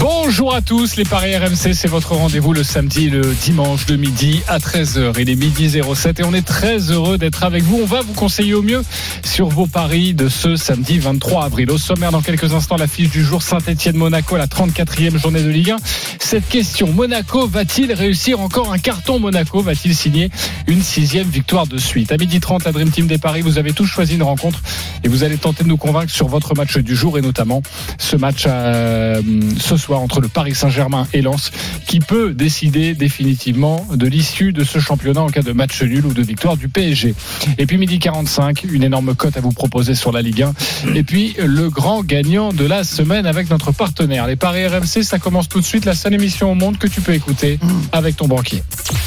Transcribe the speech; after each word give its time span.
Bonjour 0.00 0.54
à 0.54 0.60
tous, 0.60 0.94
les 0.94 1.04
Paris 1.04 1.36
RMC, 1.36 1.74
c'est 1.74 1.88
votre 1.88 2.14
rendez-vous 2.14 2.52
le 2.52 2.62
samedi 2.62 3.10
le 3.10 3.22
dimanche 3.42 3.86
de 3.86 3.96
midi 3.96 4.42
à 4.46 4.58
13h. 4.58 5.14
Il 5.18 5.28
est 5.28 5.34
midi 5.34 5.68
07 5.68 6.20
et 6.20 6.24
on 6.24 6.32
est 6.34 6.46
très 6.46 6.78
heureux 6.92 7.18
d'être 7.18 7.42
avec 7.42 7.64
vous. 7.64 7.80
On 7.82 7.86
va 7.86 8.02
vous 8.02 8.12
conseiller 8.12 8.54
au 8.54 8.62
mieux 8.62 8.82
sur 9.24 9.48
vos 9.48 9.66
paris 9.66 10.14
de 10.14 10.28
ce 10.28 10.54
samedi 10.54 11.00
23 11.00 11.46
avril. 11.46 11.70
Au 11.72 11.78
sommaire, 11.78 12.12
dans 12.12 12.22
quelques 12.22 12.54
instants, 12.54 12.76
la 12.76 12.86
fiche 12.86 13.10
du 13.10 13.24
jour 13.24 13.42
Saint-Etienne-Monaco, 13.42 14.36
la 14.36 14.46
34e 14.46 15.18
journée 15.18 15.42
de 15.42 15.48
Ligue 15.48 15.72
1. 15.72 15.76
Cette 16.20 16.48
question, 16.48 16.92
Monaco 16.92 17.48
va-t-il 17.48 17.92
réussir 17.92 18.40
encore 18.40 18.72
un 18.72 18.78
carton 18.78 19.18
Monaco 19.18 19.62
Va-t-il 19.62 19.96
signer 19.96 20.30
une 20.68 20.82
sixième 20.82 21.28
victoire 21.28 21.66
de 21.66 21.78
suite? 21.78 22.12
À 22.12 22.18
midi 22.18 22.38
30, 22.38 22.64
la 22.64 22.72
Dream 22.72 22.90
Team 22.90 23.08
des 23.08 23.18
Paris, 23.18 23.40
vous 23.40 23.58
avez 23.58 23.72
tous 23.72 23.86
choisi 23.86 24.14
une 24.14 24.22
rencontre 24.22 24.60
et 25.02 25.08
vous 25.08 25.24
allez 25.24 25.38
tenter 25.38 25.64
de 25.64 25.68
nous 25.68 25.76
convaincre 25.76 26.12
sur 26.12 26.28
votre 26.28 26.54
match 26.54 26.76
du 26.76 26.94
jour 26.94 27.18
et 27.18 27.22
notamment 27.22 27.62
ce 27.98 28.16
match 28.16 28.44
euh, 28.46 29.22
ce 29.58 29.76
soir 29.76 29.87
entre 29.96 30.20
le 30.20 30.28
Paris 30.28 30.54
Saint-Germain 30.54 31.06
et 31.12 31.22
Lens 31.22 31.50
qui 31.86 32.00
peut 32.00 32.34
décider 32.34 32.94
définitivement 32.94 33.86
de 33.94 34.06
l'issue 34.06 34.52
de 34.52 34.64
ce 34.64 34.78
championnat 34.78 35.22
en 35.22 35.28
cas 35.28 35.42
de 35.42 35.52
match 35.52 35.82
nul 35.82 36.06
ou 36.06 36.12
de 36.12 36.22
victoire 36.22 36.56
du 36.56 36.68
PSG. 36.68 37.14
Et 37.58 37.66
puis 37.66 37.78
midi 37.78 37.98
45, 37.98 38.64
une 38.64 38.82
énorme 38.82 39.14
cote 39.14 39.36
à 39.36 39.40
vous 39.40 39.52
proposer 39.52 39.94
sur 39.94 40.12
la 40.12 40.22
Ligue 40.22 40.42
1. 40.42 40.94
Et 40.94 41.02
puis 41.02 41.34
le 41.38 41.70
grand 41.70 42.04
gagnant 42.04 42.52
de 42.52 42.64
la 42.64 42.84
semaine 42.84 43.26
avec 43.26 43.50
notre 43.50 43.72
partenaire. 43.72 44.26
Les 44.26 44.36
Paris 44.36 44.66
RMC, 44.66 45.02
ça 45.02 45.18
commence 45.18 45.48
tout 45.48 45.60
de 45.60 45.64
suite, 45.64 45.84
la 45.84 45.94
seule 45.94 46.14
émission 46.14 46.52
au 46.52 46.54
monde 46.54 46.78
que 46.78 46.86
tu 46.86 47.00
peux 47.00 47.14
écouter 47.14 47.58
avec 47.92 48.16
ton 48.16 48.28
banquier. 48.28 48.62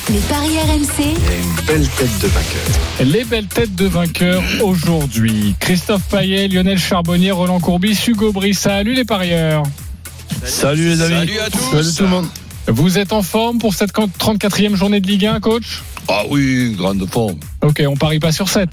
Les 0.10 0.20
paris 0.20 0.58
RMC, 0.58 1.04
une 1.04 1.66
belle 1.66 1.88
tête 1.88 2.20
de 2.22 2.28
vainqueur. 2.28 3.06
Les 3.06 3.24
belles 3.24 3.48
têtes 3.48 3.76
de 3.76 3.86
vainqueurs 3.86 4.44
aujourd'hui. 4.64 5.56
Christophe 5.60 6.04
Payet, 6.10 6.48
Lionel 6.48 6.80
Charbonnier, 6.80 7.32
Roland 7.32 7.60
Courbis, 7.60 7.98
Hugo 8.08 8.32
Brice. 8.32 8.60
Salut 8.60 8.94
les 8.94 9.06
parieurs. 9.06 9.64
Salut 10.46 10.90
les 10.90 11.02
amis. 11.02 11.14
Salut 11.16 11.40
à 11.40 11.50
tous. 11.50 11.72
Salut 11.72 11.94
tout 11.96 12.04
le 12.04 12.10
monde. 12.10 12.28
Vous 12.68 12.98
êtes 12.98 13.12
en 13.14 13.22
forme 13.22 13.58
pour 13.60 13.74
cette 13.74 13.92
34e 13.94 14.76
journée 14.76 15.00
de 15.02 15.08
Ligue 15.08 15.26
1, 15.26 15.40
coach? 15.40 15.82
Ah 16.08 16.24
oui, 16.30 16.74
grande 16.78 17.06
forme. 17.10 17.38
Ok, 17.62 17.82
on 17.88 17.96
parie 17.96 18.20
pas 18.20 18.32
sur 18.32 18.50
7. 18.50 18.70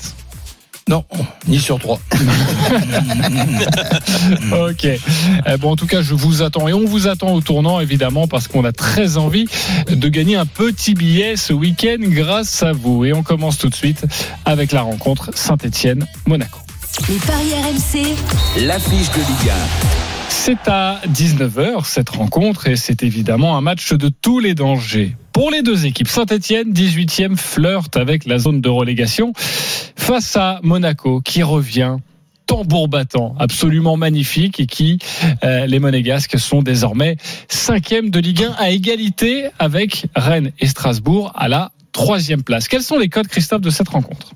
Non, 0.89 1.05
ni 1.47 1.59
sur 1.59 1.79
3. 1.79 2.01
Ok. 4.53 4.85
Eh 4.85 5.57
bon, 5.59 5.73
en 5.73 5.77
tout 5.77 5.87
cas, 5.87 6.01
je 6.03 6.15
vous 6.15 6.43
attends 6.43 6.69
et 6.69 6.73
on 6.73 6.85
vous 6.85 7.09
attend 7.09 7.33
au 7.33 7.41
tournant, 7.41 7.81
évidemment, 7.81 8.27
parce 8.27 8.49
qu'on 8.49 8.65
a 8.65 8.73
très 8.73 9.17
envie 9.17 9.47
de 9.89 10.09
gagner 10.09 10.37
un 10.37 10.47
petit 10.47 10.95
billet 10.95 11.37
ce 11.37 11.53
week-end 11.53 11.97
grâce 12.01 12.63
à 12.63 12.73
vous. 12.73 13.05
Et 13.05 13.13
on 13.13 13.23
commence 13.23 13.59
tout 13.59 13.69
de 13.69 13.75
suite 13.75 14.05
avec 14.45 14.73
la 14.73 14.83
rencontre 14.83 15.31
Saint-Etienne-Monaco. 15.35 16.59
les 17.09 17.17
paris 17.17 17.53
RMC, 17.53 18.17
L'affiche 18.67 19.11
de 19.11 19.19
Ligue 19.19 19.53
C'est 20.29 20.69
à 20.69 21.01
19h 21.07 21.85
cette 21.85 22.11
rencontre 22.11 22.69
et 22.69 22.77
c'est 22.77 23.03
évidemment 23.03 23.57
un 23.57 23.61
match 23.61 23.93
de 23.93 24.09
tous 24.09 24.41
les 24.41 24.55
dangers. 24.55 25.17
Pour 25.33 25.51
les 25.51 25.63
deux 25.63 25.87
équipes, 25.87 26.09
Saint-Etienne, 26.09 26.73
18e, 26.73 27.37
flirte 27.37 27.97
avec 27.97 28.27
la 28.27 28.39
zone 28.39 28.61
de 28.61 28.69
relégation 28.69 29.33
face 29.37 30.37
à 30.37 30.61
Monaco 30.63 31.21
qui 31.21 31.43
revient 31.43 31.97
tambour 32.47 32.89
battant, 32.89 33.37
absolument 33.39 33.97
magnifique 33.97 34.59
et 34.59 34.67
qui, 34.67 34.99
euh, 35.45 35.67
les 35.67 35.79
Monégasques, 35.79 36.39
sont 36.39 36.63
désormais 36.63 37.17
cinquième 37.49 38.11
de 38.11 38.19
Ligue 38.19 38.45
1 38.45 38.53
à 38.59 38.71
égalité 38.71 39.51
avec 39.59 40.07
Rennes 40.17 40.53
et 40.59 40.67
Strasbourg 40.67 41.31
à 41.37 41.49
la 41.49 41.73
troisième 41.93 42.43
place. 42.43 42.69
Quels 42.69 42.83
sont 42.83 42.99
les 42.99 43.09
codes, 43.09 43.29
Christophe, 43.29 43.61
de 43.61 43.71
cette 43.71 43.91
rencontre? 43.91 44.33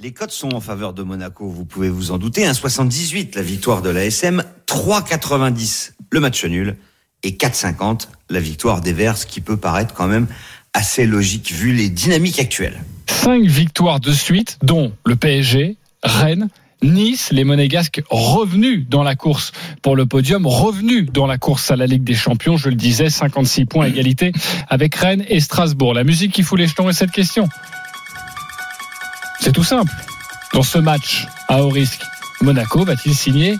Les 0.00 0.12
codes 0.12 0.30
sont 0.30 0.54
en 0.54 0.60
faveur 0.60 0.92
de 0.92 1.02
Monaco, 1.02 1.48
vous 1.48 1.64
pouvez 1.64 1.88
vous 1.88 2.12
en 2.12 2.18
douter. 2.18 2.44
1,78 2.44 3.34
la 3.34 3.42
victoire 3.42 3.82
de 3.82 3.90
l'ASM, 3.90 4.44
3,90 4.68 5.90
le 6.12 6.20
match 6.20 6.44
nul 6.44 6.76
et 7.24 7.32
4,50 7.32 8.06
la 8.30 8.38
victoire 8.38 8.80
des 8.80 8.92
Verts, 8.92 9.16
ce 9.16 9.26
qui 9.26 9.40
peut 9.40 9.56
paraître 9.56 9.94
quand 9.94 10.06
même 10.06 10.28
assez 10.72 11.04
logique 11.04 11.50
vu 11.50 11.72
les 11.72 11.88
dynamiques 11.88 12.38
actuelles. 12.38 12.80
Cinq 13.08 13.42
victoires 13.42 13.98
de 13.98 14.12
suite, 14.12 14.58
dont 14.62 14.92
le 15.04 15.16
PSG, 15.16 15.76
Rennes, 16.04 16.48
Nice, 16.80 17.32
les 17.32 17.42
Monégasques 17.42 18.02
revenus 18.08 18.86
dans 18.88 19.02
la 19.02 19.16
course 19.16 19.50
pour 19.82 19.96
le 19.96 20.06
podium, 20.06 20.46
revenus 20.46 21.10
dans 21.10 21.26
la 21.26 21.38
course 21.38 21.72
à 21.72 21.76
la 21.76 21.88
Ligue 21.88 22.04
des 22.04 22.14
Champions, 22.14 22.56
je 22.56 22.68
le 22.68 22.76
disais, 22.76 23.10
56 23.10 23.64
points 23.64 23.86
égalité 23.86 24.30
avec 24.68 24.94
Rennes 24.94 25.24
et 25.26 25.40
Strasbourg. 25.40 25.92
La 25.92 26.04
musique 26.04 26.32
qui 26.32 26.44
fout 26.44 26.56
les 26.56 26.68
jetons 26.68 26.88
est 26.88 26.92
cette 26.92 27.10
question. 27.10 27.48
C'est 29.40 29.52
tout 29.52 29.64
simple. 29.64 29.92
Dans 30.52 30.62
ce 30.62 30.78
match 30.78 31.26
à 31.48 31.62
haut 31.62 31.68
risque, 31.68 32.02
Monaco 32.40 32.84
va-t-il 32.84 33.14
signer 33.14 33.58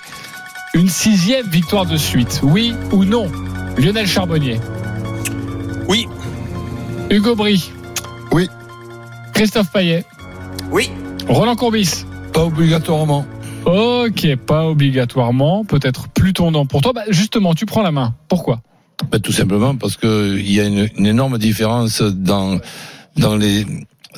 une 0.75 0.89
sixième 0.89 1.47
victoire 1.47 1.87
de 1.87 1.97
suite? 1.97 2.41
Oui 2.43 2.75
ou 2.93 3.05
non? 3.05 3.31
Lionel 3.77 4.07
Charbonnier 4.07 4.61
Oui. 5.89 6.07
Hugo 7.11 7.35
Bry 7.35 7.71
Oui. 8.33 8.49
Christophe 9.33 9.71
Payet 9.71 10.05
Oui, 10.71 10.91
Roland 11.29 11.57
Courbis 11.57 12.05
Pas 12.33 12.45
obligatoirement. 12.45 13.25
Ok, 13.65 14.35
pas 14.37 14.67
obligatoirement, 14.67 15.65
peut-être 15.65 16.09
plus 16.09 16.33
tendant 16.33 16.67
pour 16.67 16.81
toi. 16.81 16.93
Bah, 16.93 17.03
justement, 17.09 17.55
tu 17.55 17.67
prends 17.67 17.83
la 17.83 17.93
main. 17.93 18.15
Pourquoi? 18.29 18.61
Ben, 19.11 19.21
tout 19.21 19.33
simplement 19.33 19.77
parce 19.77 19.97
que 19.97 20.37
il 20.39 20.51
y 20.53 20.61
a 20.61 20.65
une, 20.65 20.89
une 20.97 21.07
énorme 21.07 21.39
différence 21.39 22.03
dans 22.03 22.59
dans 23.17 23.37
les 23.37 23.65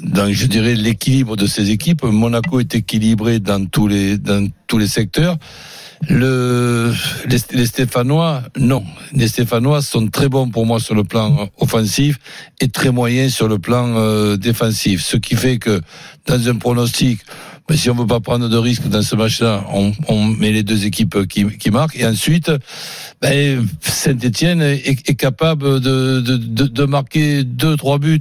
dans 0.02 0.32
je 0.32 0.46
dirais 0.46 0.74
l'équilibre 0.74 1.36
de 1.36 1.46
ces 1.46 1.70
équipes. 1.70 2.02
Monaco 2.04 2.60
est 2.60 2.74
équilibré 2.74 3.38
dans 3.38 3.66
tous 3.66 3.88
les 3.88 4.18
dans 4.18 4.48
tous 4.66 4.78
les 4.78 4.88
secteurs. 4.88 5.36
Le, 6.08 6.94
les, 7.28 7.36
les 7.52 7.66
Stéphanois, 7.66 8.42
non. 8.56 8.82
Les 9.12 9.28
Stéphanois 9.28 9.82
sont 9.82 10.06
très 10.08 10.30
bons 10.30 10.48
pour 10.48 10.64
moi 10.64 10.80
sur 10.80 10.94
le 10.94 11.04
plan 11.04 11.50
offensif 11.58 12.18
et 12.58 12.68
très 12.68 12.90
moyens 12.90 13.34
sur 13.34 13.48
le 13.48 13.58
plan 13.58 13.96
euh, 13.96 14.38
défensif. 14.38 15.02
Ce 15.02 15.18
qui 15.18 15.36
fait 15.36 15.58
que 15.58 15.82
dans 16.26 16.48
un 16.48 16.56
pronostic, 16.56 17.20
mais 17.70 17.76
si 17.76 17.88
on 17.88 17.94
veut 17.94 18.04
pas 18.04 18.18
prendre 18.18 18.48
de 18.48 18.56
risques 18.56 18.88
dans 18.88 19.00
ce 19.00 19.14
match-là, 19.14 19.64
on, 20.08 20.24
met 20.24 20.50
les 20.50 20.64
deux 20.64 20.86
équipes 20.86 21.28
qui, 21.28 21.70
marquent. 21.70 21.96
Et 21.96 22.04
ensuite, 22.04 22.50
ben, 23.22 23.64
Saint-Etienne 23.80 24.60
est, 24.60 25.14
capable 25.14 25.78
de, 25.78 26.20
de, 26.20 26.84
marquer 26.84 27.44
deux, 27.44 27.76
trois 27.76 28.00
buts. 28.00 28.20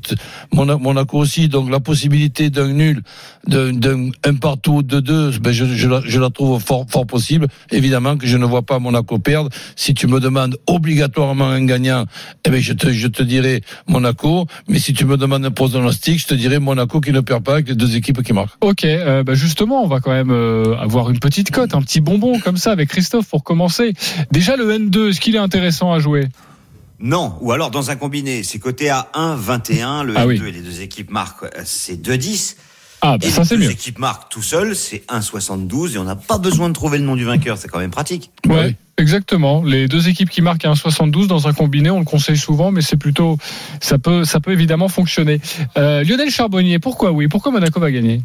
Mona- 0.54 0.78
Monaco 0.78 1.18
aussi. 1.18 1.48
Donc 1.48 1.72
la 1.72 1.80
possibilité 1.80 2.52
d'un 2.52 2.68
nul, 2.68 3.02
d'un 3.48 4.12
un 4.24 4.36
partout, 4.36 4.84
de 4.84 5.00
deux, 5.00 5.32
ben, 5.40 5.52
je, 5.52 6.20
la, 6.20 6.30
trouve 6.30 6.62
fort, 6.64 6.86
possible. 7.08 7.48
Évidemment 7.72 8.18
que 8.18 8.28
je 8.28 8.38
ne 8.38 8.46
vois 8.46 8.62
pas 8.62 8.78
Monaco 8.78 9.18
perdre. 9.18 9.50
Si 9.76 9.96
tu 9.96 10.06
me 10.06 10.20
demandes 10.20 10.58
obligatoirement 10.68 11.48
un 11.48 11.66
gagnant, 11.66 12.06
eh 12.46 12.52
ben, 12.52 12.62
je 12.62 12.74
te, 12.74 12.92
je 12.92 13.08
te 13.08 13.24
dirais 13.24 13.62
Monaco. 13.88 14.46
Mais 14.68 14.78
si 14.78 14.94
tu 14.94 15.06
me 15.06 15.18
demandes 15.18 15.46
un 15.46 15.50
pronostic, 15.50 16.20
je 16.20 16.28
te 16.28 16.36
dirais 16.36 16.60
Monaco 16.60 17.02
qui 17.02 17.12
ne 17.12 17.22
perd 17.22 17.44
pas 17.44 17.54
avec 17.54 17.70
les 17.70 17.76
deux 17.76 17.96
équipes 17.96 18.22
qui 18.22 18.34
marquent. 18.34 18.54
Ok, 18.62 18.86
euh, 18.86 19.24
bah 19.24 19.39
justement, 19.40 19.84
on 19.84 19.88
va 19.88 20.00
quand 20.02 20.12
même 20.12 20.30
euh, 20.32 20.76
avoir 20.78 21.10
une 21.10 21.18
petite 21.20 21.50
cote, 21.50 21.74
un 21.74 21.82
petit 21.82 22.02
bonbon 22.02 22.40
comme 22.40 22.58
ça 22.58 22.72
avec 22.72 22.90
Christophe 22.90 23.28
pour 23.28 23.44
commencer. 23.44 23.94
Déjà 24.32 24.56
le 24.56 24.72
N2, 24.78 25.10
est-ce 25.10 25.20
qu'il 25.20 25.36
est 25.36 25.40
intéressant 25.40 25.92
à 25.92 26.00
jouer? 26.00 26.28
Non, 27.00 27.36
ou 27.42 27.52
alors 27.54 27.72
dans 27.72 27.90
un 27.92 27.96
combiné, 27.96 28.44
c'est 28.44 28.60
coté 28.60 28.90
à 28.90 29.08
1,21, 29.14 30.04
le 30.04 30.14
Ah 30.18 30.26
N2 30.26 30.28
oui. 30.28 30.42
et 30.50 30.52
les 30.52 30.62
deux 30.62 30.82
équipes 30.82 31.10
marquent, 31.12 31.44
euh, 31.46 31.62
c'est 31.64 31.96
2,10. 31.96 32.56
Ah, 33.02 33.18
bah 33.18 33.26
Et 33.26 33.30
ça 33.30 33.46
c'est 33.46 33.56
les 33.56 33.62
deux 33.62 33.68
mieux. 33.68 33.72
équipes 33.72 33.98
marquent 34.00 34.30
tout 34.30 34.42
seul, 34.42 34.76
c'est 34.76 35.04
1,72 35.08 35.94
et 35.96 35.98
on 35.98 36.04
n'a 36.04 36.18
pas 36.18 36.38
besoin 36.38 36.68
de 36.68 36.74
trouver 36.74 36.98
le 36.98 37.06
nom 37.06 37.16
du 37.16 37.24
vainqueur, 37.24 37.58
c'est 37.58 37.70
quand 37.70 37.80
même 37.80 37.92
pratique. 37.92 38.30
Ouais, 38.46 38.66
oui. 38.66 38.76
exactement. 38.98 39.64
Les 39.64 39.88
deux 39.88 40.10
équipes 40.10 40.30
qui 40.30 40.42
marquent 40.42 40.66
à 40.66 40.74
1,72 40.74 41.28
dans 41.28 41.48
un 41.48 41.54
combiné, 41.54 41.90
on 41.90 42.00
le 42.00 42.04
conseille 42.06 42.36
souvent, 42.38 42.72
mais 42.72 42.82
c'est 42.82 42.98
plutôt, 42.98 43.38
ça 43.80 43.98
peut, 44.00 44.26
ça 44.26 44.42
peut 44.42 44.52
évidemment 44.52 44.90
fonctionner. 44.90 45.40
Euh, 45.78 46.04
Lionel 46.04 46.30
Charbonnier, 46.30 46.80
pourquoi 46.80 47.14
oui? 47.14 47.30
Pourquoi 47.30 47.54
Monaco 47.54 47.80
va 47.80 47.90
gagner? 47.92 48.22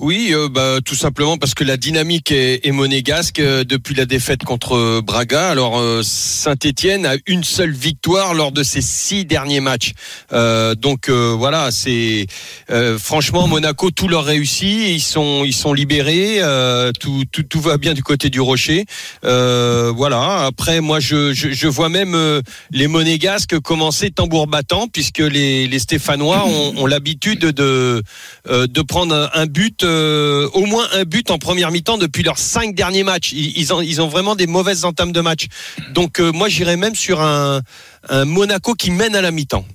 Oui, 0.00 0.30
euh, 0.32 0.48
bah, 0.48 0.78
tout 0.82 0.94
simplement 0.94 1.36
parce 1.36 1.52
que 1.52 1.62
la 1.62 1.76
dynamique 1.76 2.32
est, 2.32 2.70
monégasque 2.72 3.38
euh, 3.38 3.64
depuis 3.64 3.94
la 3.94 4.06
défaite 4.06 4.44
contre 4.44 4.74
euh, 4.74 5.02
Braga. 5.04 5.50
Alors 5.50 5.78
Saint-Étienne 6.02 7.04
a 7.04 7.16
une 7.26 7.44
seule 7.44 7.72
victoire 7.72 8.32
lors 8.32 8.50
de 8.50 8.62
ses 8.62 8.80
six 8.80 9.26
derniers 9.26 9.60
matchs. 9.60 9.92
Euh, 10.32 10.74
donc 10.74 11.10
euh, 11.10 11.34
voilà, 11.36 11.70
c'est 11.70 12.26
euh, 12.70 12.98
franchement 12.98 13.46
Monaco 13.46 13.90
tout 13.90 14.08
leur 14.08 14.24
réussit, 14.24 14.88
ils 14.88 15.02
sont 15.02 15.44
ils 15.44 15.52
sont 15.52 15.74
libérés, 15.74 16.38
euh, 16.40 16.92
tout, 16.92 17.60
va 17.60 17.76
bien 17.76 17.92
du 17.92 18.02
côté 18.02 18.30
du 18.30 18.40
Rocher. 18.40 18.86
Euh, 19.26 19.92
voilà. 19.94 20.46
Après 20.46 20.80
moi 20.80 20.98
je 20.98 21.34
je, 21.34 21.68
vois 21.68 21.90
même 21.90 22.14
euh, 22.14 22.40
les 22.70 22.86
monégasques 22.86 23.60
commencer 23.60 24.10
tambour 24.10 24.46
battant 24.46 24.88
puisque 24.88 25.18
les 25.18 25.78
Stéphanois 25.78 26.46
ont, 26.46 26.86
l'habitude 26.86 27.40
de 27.40 28.02
euh, 28.48 28.66
de 28.66 28.80
prendre 28.80 29.30
un 29.34 29.46
but 29.46 29.84
euh, 29.90 30.48
au 30.60 30.64
moins 30.66 30.86
un 30.92 31.04
but 31.04 31.30
en 31.30 31.38
première 31.38 31.70
mi-temps 31.70 31.98
depuis 31.98 32.22
leurs 32.22 32.38
cinq 32.38 32.74
derniers 32.74 33.04
matchs. 33.04 33.32
Ils, 33.32 33.58
ils 33.58 33.72
ont, 33.74 33.82
ils 33.82 34.00
ont 34.00 34.08
vraiment 34.08 34.36
des 34.36 34.46
mauvaises 34.46 34.84
entames 34.84 35.12
de 35.12 35.20
match. 35.20 35.46
Donc 35.92 36.12
euh, 36.20 36.32
moi 36.32 36.48
j'irais 36.48 36.76
même 36.76 36.94
sur 36.94 37.20
un, 37.20 37.60
un 38.08 38.24
Monaco 38.24 38.74
qui 38.74 38.90
mène 38.90 39.14
à 39.16 39.22
la 39.22 39.30
mi-temps. 39.30 39.66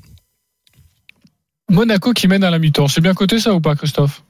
Monaco 1.70 2.14
qui 2.14 2.28
mène 2.28 2.44
à 2.44 2.52
la 2.52 2.60
mi-temps. 2.60 2.88
C'est 2.88 3.02
bien 3.02 3.14
coté 3.14 3.40
ça 3.40 3.54
ou 3.54 3.62
pas, 3.62 3.76
Christophe? 3.76 4.24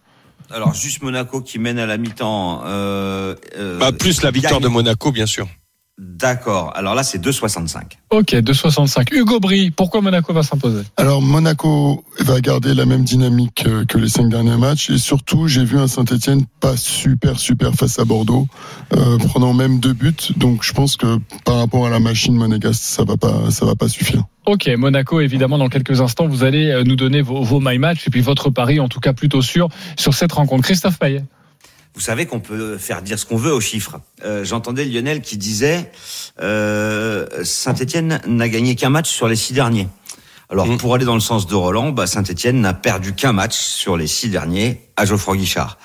Alors, 0.52 0.74
juste 0.74 1.02
Monaco 1.02 1.42
qui 1.42 1.58
mène 1.60 1.80
à 1.80 1.86
la 1.86 1.98
mi-temps. 1.98 2.62
Euh, 2.66 3.36
euh, 3.58 3.80
Bah, 3.80 3.92
plus 3.92 4.22
la 4.22 4.32
victoire 4.32 4.62
de. 4.62 4.68
Monaco, 4.68 5.12
bien 5.12 5.26
sûr. 5.26 5.48
D'accord. 5.98 6.74
Alors 6.76 6.94
là, 6.94 7.04
c'est 7.04 7.24
2,65. 7.24 7.84
Ok, 8.10 8.34
2,65. 8.34 9.14
Hugo 9.14 9.40
Brie, 9.40 9.72
pourquoi 9.72 10.02
Monaco 10.02 10.34
va 10.34 10.44
s'imposer? 10.44 10.82
Alors 10.98 11.22
Monaco 11.22 12.04
va 12.20 12.42
garder 12.42 12.74
la 12.74 12.86
même 12.86 13.04
dynamique 13.04 13.66
que 13.88 13.98
les 13.98 14.10
cinq 14.10 14.28
derniers 14.28 14.58
matchs 14.58 14.90
et 14.90 14.98
surtout 14.98 15.48
j'ai 15.48 15.64
vu 15.64 15.78
un 15.78 15.88
Saint-Etienne 15.88 16.44
pas 16.60 16.76
super 16.76 17.40
super 17.40 17.74
face 17.74 17.98
à 17.98 18.04
Bordeaux, 18.04 18.48
euh, 18.94 19.18
prenant 19.20 19.54
même 19.54 19.80
deux 19.80 19.94
buts. 19.94 20.14
Donc 20.36 20.64
je 20.64 20.74
pense 20.74 20.98
que 20.98 21.18
par 21.46 21.60
rapport 21.60 21.86
à 21.86 21.90
la 21.90 22.00
machine 22.00 22.36
monégasque, 22.36 22.84
ça 22.84 23.06
va 23.06 23.16
pas 23.16 23.50
ça 23.50 23.66
va 23.66 23.76
pas 23.76 23.88
suffire. 23.88 24.26
Ok, 24.46 24.68
Monaco, 24.78 25.22
évidemment, 25.22 25.58
dans 25.58 25.70
quelques 25.70 26.02
instants, 26.02 26.28
vous 26.28 26.44
allez 26.44 26.70
euh, 26.70 26.84
nous 26.84 26.96
donner 26.96 27.22
vos, 27.22 27.42
vos 27.42 27.60
my 27.60 27.80
match 27.80 28.06
et 28.08 28.12
puis 28.12 28.22
votre 28.22 28.52
pari, 28.52 28.80
en 28.80 28.88
tout 28.88 29.00
cas 29.00 29.14
plutôt 29.14 29.42
sûr, 29.42 29.70
sur 29.98 30.14
cette 30.14 30.34
rencontre. 30.34 30.64
Christophe 30.64 31.00
Payet. 31.00 31.24
Vous 31.96 32.02
savez 32.02 32.26
qu'on 32.26 32.42
peut 32.42 32.78
faire 32.78 33.02
dire 33.02 33.18
ce 33.18 33.26
qu'on 33.26 33.38
veut 33.38 33.54
aux 33.54 33.62
chiffres. 33.62 34.00
Euh, 34.26 34.44
J'entendais 34.44 34.84
Lionel 34.86 35.22
qui 35.22 35.38
disait 35.38 35.92
euh, 36.42 37.26
Saint-Etienne 37.44 38.22
n'a 38.28 38.50
gagné 38.50 38.76
qu'un 38.76 38.90
match 38.90 39.10
sur 39.10 39.28
les 39.30 39.36
six 39.38 39.54
derniers. 39.54 39.88
Alors 40.50 40.68
Mm. 40.68 40.78
pour 40.78 40.94
aller 40.94 41.06
dans 41.06 41.16
le 41.16 41.22
sens 41.22 41.48
de 41.48 41.56
Roland, 41.56 41.92
bah, 41.92 42.06
Saint-Etienne 42.06 42.60
n'a 42.62 42.74
perdu 42.74 43.14
qu'un 43.14 43.32
match 43.32 43.56
sur 43.56 43.98
les 43.98 44.08
six 44.08 44.30
derniers 44.30 44.82
à 44.98 45.06
Geoffroy 45.06 45.38
Guichard. 45.38 45.78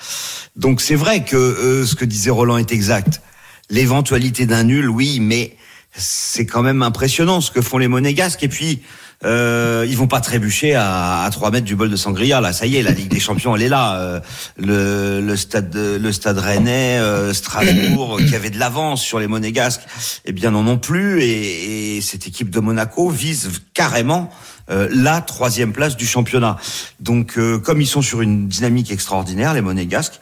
Donc 0.55 0.81
c'est 0.81 0.95
vrai 0.95 1.23
que 1.23 1.37
euh, 1.37 1.85
ce 1.85 1.95
que 1.95 2.05
disait 2.05 2.29
Roland 2.29 2.57
est 2.57 2.71
exact. 2.71 3.21
L'éventualité 3.69 4.45
d'un 4.45 4.65
nul, 4.65 4.89
oui, 4.89 5.19
mais 5.21 5.55
c'est 5.95 6.45
quand 6.45 6.61
même 6.61 6.83
impressionnant 6.83 7.41
ce 7.41 7.51
que 7.51 7.61
font 7.61 7.77
les 7.77 7.87
Monégasques. 7.87 8.43
Et 8.43 8.49
puis 8.49 8.81
euh, 9.23 9.85
ils 9.87 9.97
vont 9.97 10.07
pas 10.07 10.21
trébucher 10.21 10.75
à, 10.75 11.23
à 11.23 11.29
3 11.29 11.51
mètres 11.51 11.65
du 11.65 11.75
bol 11.75 11.89
de 11.89 11.95
Sangria. 11.95 12.41
Là, 12.41 12.53
ça 12.53 12.65
y 12.65 12.77
est, 12.77 12.83
la 12.83 12.91
Ligue 12.91 13.09
des 13.09 13.19
Champions, 13.19 13.55
elle 13.55 13.63
est 13.63 13.69
là. 13.69 13.95
Euh, 13.95 14.19
le, 14.57 15.21
le 15.21 15.35
stade, 15.35 15.75
le 15.75 16.11
stade 16.11 16.37
Rennais, 16.37 16.97
euh, 16.99 17.33
Strasbourg, 17.33 18.19
qui 18.27 18.35
avait 18.35 18.49
de 18.49 18.59
l'avance 18.59 19.01
sur 19.01 19.19
les 19.19 19.27
Monégasques, 19.27 19.81
eh 20.25 20.31
bien 20.31 20.51
n'en 20.51 20.65
ont 20.67 20.77
plus. 20.77 21.21
Et, 21.21 21.97
et 21.97 22.01
cette 22.01 22.27
équipe 22.27 22.49
de 22.49 22.59
Monaco 22.59 23.09
vise 23.09 23.49
carrément 23.73 24.29
euh, 24.69 24.87
la 24.91 25.21
troisième 25.21 25.73
place 25.73 25.97
du 25.97 26.05
championnat. 26.05 26.57
Donc, 26.99 27.37
euh, 27.37 27.59
comme 27.59 27.81
ils 27.81 27.87
sont 27.87 28.01
sur 28.01 28.21
une 28.21 28.47
dynamique 28.47 28.91
extraordinaire, 28.91 29.53
les 29.53 29.61
Monégasques, 29.61 30.21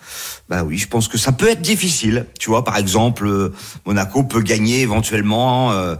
bah 0.49 0.63
oui, 0.63 0.77
je 0.79 0.87
pense 0.87 1.07
que 1.07 1.17
ça 1.19 1.31
peut 1.31 1.47
être 1.47 1.61
difficile. 1.61 2.25
Tu 2.39 2.49
vois, 2.49 2.63
par 2.63 2.75
exemple, 2.77 3.27
euh, 3.27 3.53
Monaco 3.85 4.23
peut 4.23 4.41
gagner 4.41 4.81
éventuellement 4.81 5.71
euh, 5.71 5.95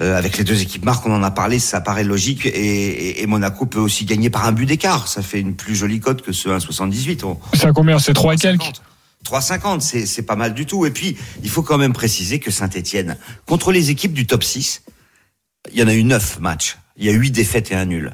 euh, 0.00 0.16
avec 0.16 0.38
les 0.38 0.44
deux 0.44 0.62
équipes 0.62 0.84
marques. 0.84 1.04
On 1.06 1.12
en 1.12 1.22
a 1.24 1.30
parlé, 1.32 1.58
ça 1.58 1.80
paraît 1.80 2.04
logique. 2.04 2.46
Et, 2.46 2.50
et- 2.50 3.22
et 3.22 3.26
Monaco 3.26 3.66
peut 3.66 3.80
aussi 3.80 4.04
gagner 4.04 4.30
par 4.30 4.46
un 4.46 4.52
but 4.52 4.66
d'écart. 4.66 5.08
Ça 5.08 5.22
fait 5.22 5.40
une 5.40 5.56
plus 5.56 5.74
jolie 5.74 5.98
cote 5.98 6.22
que 6.22 6.30
ce 6.32 6.48
1,78. 6.48 7.24
On- 7.24 7.38
C'est 7.54 7.66
à 7.66 7.72
combien 7.72 7.98
C'est 7.98 8.12
3 8.14 8.34
et 8.34 8.36
quelques? 8.36 8.62
3,50, 9.24 9.80
c'est 9.80 10.06
c'est 10.06 10.22
pas 10.22 10.36
mal 10.36 10.54
du 10.54 10.64
tout. 10.66 10.86
Et 10.86 10.90
puis, 10.92 11.16
il 11.42 11.50
faut 11.50 11.62
quand 11.62 11.76
même 11.76 11.92
préciser 11.92 12.38
que 12.38 12.50
Saint-Etienne, 12.50 13.16
contre 13.46 13.72
les 13.72 13.90
équipes 13.90 14.12
du 14.14 14.26
top 14.26 14.42
6, 14.44 14.82
il 15.72 15.78
y 15.78 15.82
en 15.82 15.88
a 15.88 15.94
eu 15.94 16.04
9 16.04 16.38
matchs. 16.40 16.78
Il 16.96 17.04
y 17.06 17.10
a 17.10 17.12
8 17.12 17.30
défaites 17.32 17.70
et 17.72 17.74
un 17.74 17.84
nul. 17.86 18.12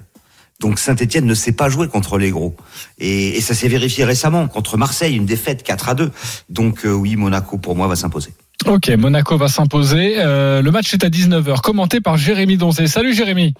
Donc 0.60 0.78
Saint-Etienne 0.78 1.26
ne 1.26 1.34
sait 1.34 1.52
pas 1.52 1.68
jouer 1.68 1.88
contre 1.88 2.18
les 2.18 2.30
gros. 2.30 2.54
Et, 2.98 3.36
et 3.36 3.40
ça 3.40 3.54
s'est 3.54 3.68
vérifié 3.68 4.04
récemment 4.04 4.48
contre 4.48 4.76
Marseille, 4.76 5.14
une 5.14 5.26
défaite 5.26 5.62
4 5.62 5.88
à 5.88 5.94
2. 5.94 6.10
Donc 6.48 6.84
euh, 6.84 6.92
oui, 6.92 7.16
Monaco 7.16 7.58
pour 7.58 7.76
moi 7.76 7.86
va 7.88 7.96
s'imposer. 7.96 8.30
Ok, 8.66 8.88
Monaco 8.90 9.36
va 9.36 9.48
s'imposer. 9.48 10.14
Euh, 10.18 10.62
le 10.62 10.70
match 10.70 10.92
est 10.94 11.04
à 11.04 11.08
19h, 11.08 11.60
commenté 11.60 12.00
par 12.00 12.16
Jérémy 12.16 12.56
Donzé. 12.56 12.86
Salut 12.86 13.14
Jérémy. 13.14 13.54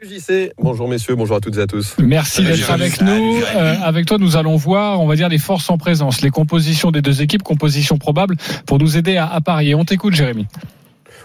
JC, 0.00 0.52
bonjour 0.62 0.88
messieurs, 0.88 1.16
bonjour 1.16 1.36
à 1.36 1.40
toutes 1.40 1.56
et 1.56 1.60
à 1.60 1.66
tous. 1.66 1.96
Merci 1.98 2.44
d'être 2.44 2.70
avec 2.70 3.02
nous. 3.02 3.42
Euh, 3.56 3.74
avec 3.82 4.06
toi, 4.06 4.16
nous 4.18 4.36
allons 4.36 4.54
voir, 4.56 5.00
on 5.00 5.08
va 5.08 5.16
dire, 5.16 5.28
les 5.28 5.38
forces 5.38 5.68
en 5.70 5.76
présence, 5.76 6.22
les 6.22 6.30
compositions 6.30 6.92
des 6.92 7.02
deux 7.02 7.20
équipes, 7.20 7.42
compositions 7.42 7.98
probables, 7.98 8.36
pour 8.64 8.78
nous 8.78 8.96
aider 8.96 9.16
à, 9.16 9.26
à 9.26 9.40
parier. 9.40 9.74
On 9.74 9.84
t'écoute, 9.84 10.14
Jérémy. 10.14 10.46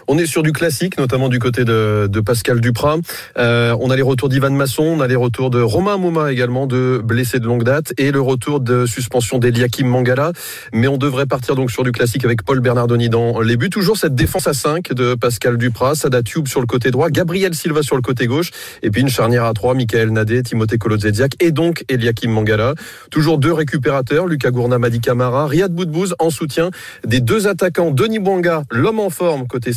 On 0.06 0.18
est 0.18 0.26
sur 0.26 0.42
du 0.42 0.52
classique, 0.52 0.98
notamment 0.98 1.28
du 1.28 1.38
côté 1.38 1.64
de, 1.64 2.08
Pascal 2.24 2.60
Duprat. 2.60 2.98
Euh, 3.38 3.76
on 3.80 3.90
a 3.90 3.96
les 3.96 4.02
retours 4.02 4.28
d'Ivan 4.28 4.50
Masson, 4.50 4.82
on 4.82 5.00
a 5.00 5.06
les 5.06 5.16
retours 5.16 5.50
de 5.50 5.60
Romain 5.60 5.96
Mouma 5.96 6.32
également, 6.32 6.66
de 6.66 7.00
blessés 7.04 7.38
de 7.38 7.46
longue 7.46 7.64
date, 7.64 7.92
et 7.98 8.10
le 8.12 8.20
retour 8.20 8.60
de 8.60 8.86
suspension 8.86 9.38
d'Eliakim 9.38 9.86
Mangala. 9.86 10.32
Mais 10.72 10.88
on 10.88 10.96
devrait 10.96 11.26
partir 11.26 11.54
donc 11.54 11.70
sur 11.70 11.84
du 11.84 11.92
classique 11.92 12.24
avec 12.24 12.42
Paul 12.44 12.60
Bernardoni 12.60 13.08
dans 13.08 13.40
les 13.40 13.56
buts. 13.56 13.70
Toujours 13.70 13.96
cette 13.96 14.14
défense 14.14 14.46
à 14.46 14.54
5 14.54 14.92
de 14.92 15.14
Pascal 15.14 15.58
Duprat, 15.58 15.94
Sada 15.94 16.22
Tube 16.22 16.48
sur 16.48 16.60
le 16.60 16.66
côté 16.66 16.90
droit, 16.90 17.10
Gabriel 17.10 17.54
Silva 17.54 17.82
sur 17.82 17.96
le 17.96 18.02
côté 18.02 18.26
gauche, 18.26 18.50
et 18.82 18.90
puis 18.90 19.02
une 19.02 19.08
charnière 19.08 19.44
à 19.44 19.52
3, 19.52 19.74
Michael 19.74 20.10
Nadé, 20.10 20.42
Timothée 20.42 20.78
Kolodziejczak 20.78 21.32
et 21.40 21.50
donc 21.50 21.84
Eliakim 21.88 22.30
Mangala. 22.30 22.74
Toujours 23.10 23.38
deux 23.38 23.52
récupérateurs, 23.52 24.26
Lucas 24.26 24.50
Gourna, 24.50 24.78
Madi 24.78 25.00
Camara, 25.00 25.46
Riyad 25.46 25.72
Boudbouz 25.72 26.14
en 26.18 26.30
soutien 26.30 26.70
des 27.06 27.20
deux 27.20 27.46
attaquants, 27.46 27.90
Denis 27.90 28.18
Bouanga, 28.18 28.62
l'homme 28.70 29.00
en 29.00 29.10
forme 29.10 29.46
côté 29.46 29.72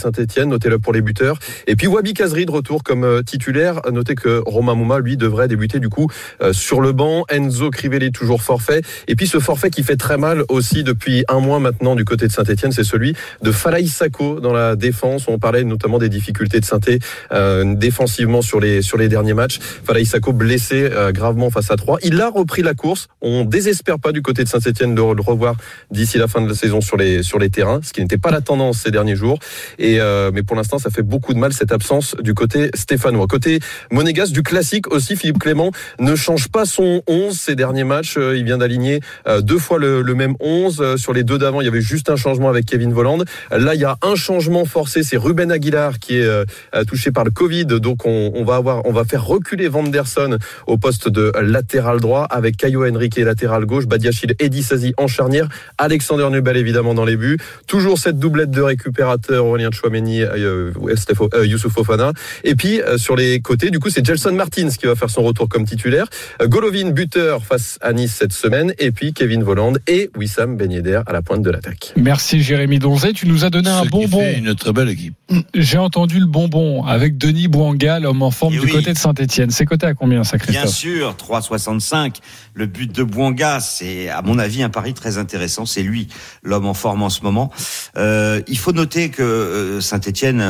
Notez-le 0.45 0.79
pour 0.79 0.93
les 0.93 1.01
buteurs, 1.01 1.39
et 1.67 1.75
puis 1.75 1.87
Wabi 1.87 2.13
Kazri 2.13 2.45
de 2.45 2.51
retour 2.51 2.83
comme 2.83 3.03
euh, 3.03 3.21
titulaire. 3.21 3.81
Notez 3.91 4.15
que 4.15 4.41
Romain 4.45 4.75
Mouma, 4.75 4.99
lui, 4.99 5.17
devrait 5.17 5.47
débuter 5.47 5.79
du 5.79 5.89
coup 5.89 6.07
euh, 6.41 6.53
sur 6.53 6.81
le 6.81 6.91
banc. 6.91 7.25
Enzo 7.29 7.69
Crivelli 7.69 8.11
toujours 8.11 8.41
forfait. 8.41 8.81
Et 9.07 9.15
puis 9.15 9.27
ce 9.27 9.39
forfait 9.39 9.69
qui 9.69 9.83
fait 9.83 9.97
très 9.97 10.17
mal 10.17 10.43
aussi 10.49 10.83
depuis 10.83 11.25
un 11.27 11.39
mois 11.39 11.59
maintenant 11.59 11.95
du 11.95 12.05
côté 12.05 12.27
de 12.27 12.31
Saint-Etienne, 12.31 12.71
c'est 12.71 12.83
celui 12.83 13.15
de 13.41 13.51
Falaï 13.51 13.87
Sako 13.87 14.39
dans 14.39 14.53
la 14.53 14.75
défense. 14.75 15.27
On 15.27 15.39
parlait 15.39 15.63
notamment 15.63 15.97
des 15.97 16.09
difficultés 16.09 16.59
de 16.59 16.65
Saint-Etienne 16.65 16.99
euh, 17.31 17.75
défensivement 17.75 18.41
sur 18.41 18.59
les, 18.59 18.81
sur 18.81 18.97
les 18.97 19.09
derniers 19.09 19.33
matchs. 19.33 19.59
Falaï 19.59 20.05
Sako 20.05 20.33
blessé 20.33 20.89
euh, 20.91 21.11
gravement 21.11 21.49
face 21.49 21.71
à 21.71 21.75
3. 21.75 21.99
Il 22.03 22.21
a 22.21 22.29
repris 22.29 22.61
la 22.61 22.73
course. 22.73 23.07
On 23.21 23.43
désespère 23.43 23.99
pas 23.99 24.11
du 24.11 24.21
côté 24.21 24.43
de 24.43 24.49
Saint-Etienne 24.49 24.95
de 24.95 25.01
le 25.01 25.21
revoir 25.21 25.55
d'ici 25.91 26.17
la 26.17 26.27
fin 26.27 26.41
de 26.41 26.47
la 26.47 26.55
saison 26.55 26.81
sur 26.81 26.97
les, 26.97 27.23
sur 27.23 27.39
les 27.39 27.49
terrains, 27.49 27.79
ce 27.83 27.93
qui 27.93 28.01
n'était 28.01 28.17
pas 28.17 28.31
la 28.31 28.41
tendance 28.41 28.79
ces 28.79 28.91
derniers 28.91 29.15
jours. 29.15 29.39
Et, 29.79 29.99
euh, 29.99 30.06
mais 30.33 30.43
pour 30.43 30.55
l'instant, 30.55 30.79
ça 30.79 30.89
fait 30.89 31.01
beaucoup 31.01 31.33
de 31.33 31.39
mal 31.39 31.53
cette 31.53 31.71
absence 31.71 32.15
du 32.21 32.33
côté 32.33 32.69
stéphanois. 32.73 33.27
Côté 33.27 33.59
monégasque, 33.91 34.33
du 34.33 34.43
classique 34.43 34.91
aussi, 34.91 35.15
Philippe 35.15 35.39
Clément 35.39 35.71
ne 35.99 36.15
change 36.15 36.49
pas 36.49 36.65
son 36.65 37.01
11 37.07 37.37
ces 37.37 37.55
derniers 37.55 37.83
matchs. 37.83 38.15
Euh, 38.17 38.37
Il 38.37 38.43
vient 38.43 38.57
d'aligner 38.57 38.99
euh, 39.27 39.41
deux 39.41 39.57
fois 39.57 39.79
le, 39.79 40.03
même 40.13 40.35
11. 40.39 40.79
Euh, 40.79 40.97
Sur 40.97 41.13
les 41.13 41.23
deux 41.23 41.37
d'avant, 41.37 41.61
il 41.61 41.65
y 41.65 41.67
avait 41.67 41.81
juste 41.81 42.09
un 42.09 42.15
changement 42.15 42.49
avec 42.49 42.65
Kevin 42.65 42.93
Voland. 42.93 43.19
Là, 43.51 43.75
il 43.75 43.81
y 43.81 43.85
a 43.85 43.97
un 44.01 44.15
changement 44.15 44.65
forcé, 44.65 45.03
c'est 45.03 45.17
Ruben 45.17 45.51
Aguilar 45.51 45.99
qui 45.99 46.17
est 46.17 46.25
euh, 46.25 46.45
euh, 46.75 46.83
touché 46.83 47.11
par 47.11 47.23
le 47.23 47.31
Covid. 47.31 47.65
Donc, 47.65 48.05
on, 48.05 48.43
va 48.43 48.55
avoir, 48.55 48.85
on 48.85 48.91
va 48.91 49.03
faire 49.05 49.25
reculer 49.25 49.67
Vanderson 49.67 50.37
au 50.65 50.77
poste 50.77 51.09
de 51.09 51.31
latéral 51.41 51.99
droit 51.99 52.23
avec 52.23 52.57
Caio 52.57 52.85
Henrique 52.85 53.17
latéral 53.17 53.65
gauche, 53.65 53.85
Badiachil 53.85 54.35
Eddy 54.39 54.63
Sazi 54.63 54.93
en 54.97 55.07
charnière, 55.07 55.47
Alexander 55.77 56.27
Nubel 56.29 56.57
évidemment 56.57 56.93
dans 56.93 57.05
les 57.05 57.17
buts. 57.17 57.37
Toujours 57.67 57.97
cette 57.97 58.19
doublette 58.19 58.51
de 58.51 58.61
récupérateurs, 58.61 59.45
Aurélien 59.45 59.69
Chouameni, 59.97 60.21
euh, 60.21 60.71
Stefo- 60.95 61.29
euh, 61.33 61.45
Youssouf 61.45 61.73
Fofana. 61.73 62.11
Et 62.43 62.55
puis 62.55 62.81
euh, 62.81 62.97
sur 62.97 63.15
les 63.15 63.39
côtés, 63.39 63.69
du 63.69 63.79
coup, 63.79 63.89
c'est 63.89 64.05
Gelson 64.05 64.31
Martins 64.33 64.69
qui 64.69 64.85
va 64.85 64.95
faire 64.95 65.09
son 65.09 65.23
retour 65.23 65.49
comme 65.49 65.65
titulaire. 65.65 66.05
Euh, 66.41 66.47
Golovin 66.47 66.91
buteur 66.91 67.43
face 67.43 67.77
à 67.81 67.93
Nice 67.93 68.13
cette 68.17 68.33
semaine. 68.33 68.73
Et 68.79 68.91
puis 68.91 69.13
Kevin 69.13 69.43
Voland 69.43 69.73
et 69.87 70.09
Wissam 70.17 70.55
Ben 70.57 70.71
Yedder 70.71 71.01
à 71.05 71.13
la 71.13 71.21
pointe 71.21 71.41
de 71.41 71.49
l'attaque. 71.49 71.93
Merci 71.95 72.41
Jérémy 72.41 72.79
Donzé. 72.79 73.13
Tu 73.13 73.27
nous 73.27 73.45
as 73.45 73.49
donné 73.49 73.69
un 73.69 73.79
Ce 73.79 73.83
qui 73.83 73.89
bonbon. 73.89 74.19
fait 74.19 74.37
une 74.37 74.55
très 74.55 74.73
belle 74.73 74.89
équipe. 74.89 75.15
J'ai 75.53 75.77
entendu 75.77 76.19
le 76.19 76.25
bonbon 76.25 76.83
avec 76.85 77.17
Denis 77.17 77.47
Bouanga, 77.47 77.99
l'homme 77.99 78.21
en 78.21 78.31
forme 78.31 78.53
Eh 78.55 78.59
du 78.59 78.65
oui. 78.65 78.71
côté 78.71 78.93
de 78.93 78.97
Saint-Etienne. 78.97 79.49
C'est 79.51 79.65
coté 79.65 79.85
à 79.85 79.93
combien, 79.93 80.23
ça, 80.23 80.37
Bien 80.37 80.45
Christophe 80.61 80.69
sûr, 80.75 81.15
3,65. 81.17 82.15
Le 82.53 82.65
but 82.65 82.91
de 82.93 83.03
Bouanga, 83.03 83.59
c'est 83.59 84.09
à 84.09 84.21
mon 84.21 84.39
avis 84.39 84.63
un 84.63 84.69
pari 84.69 84.93
très 84.93 85.17
intéressant. 85.17 85.65
C'est 85.65 85.83
lui, 85.83 86.07
l'homme 86.43 86.65
en 86.65 86.73
forme 86.73 87.03
en 87.03 87.09
ce 87.09 87.21
moment. 87.23 87.51
Euh, 87.97 88.41
il 88.47 88.57
faut 88.57 88.71
noter 88.71 89.09
que 89.09 89.21
euh, 89.21 89.81
Saint-Etienne 89.87 90.43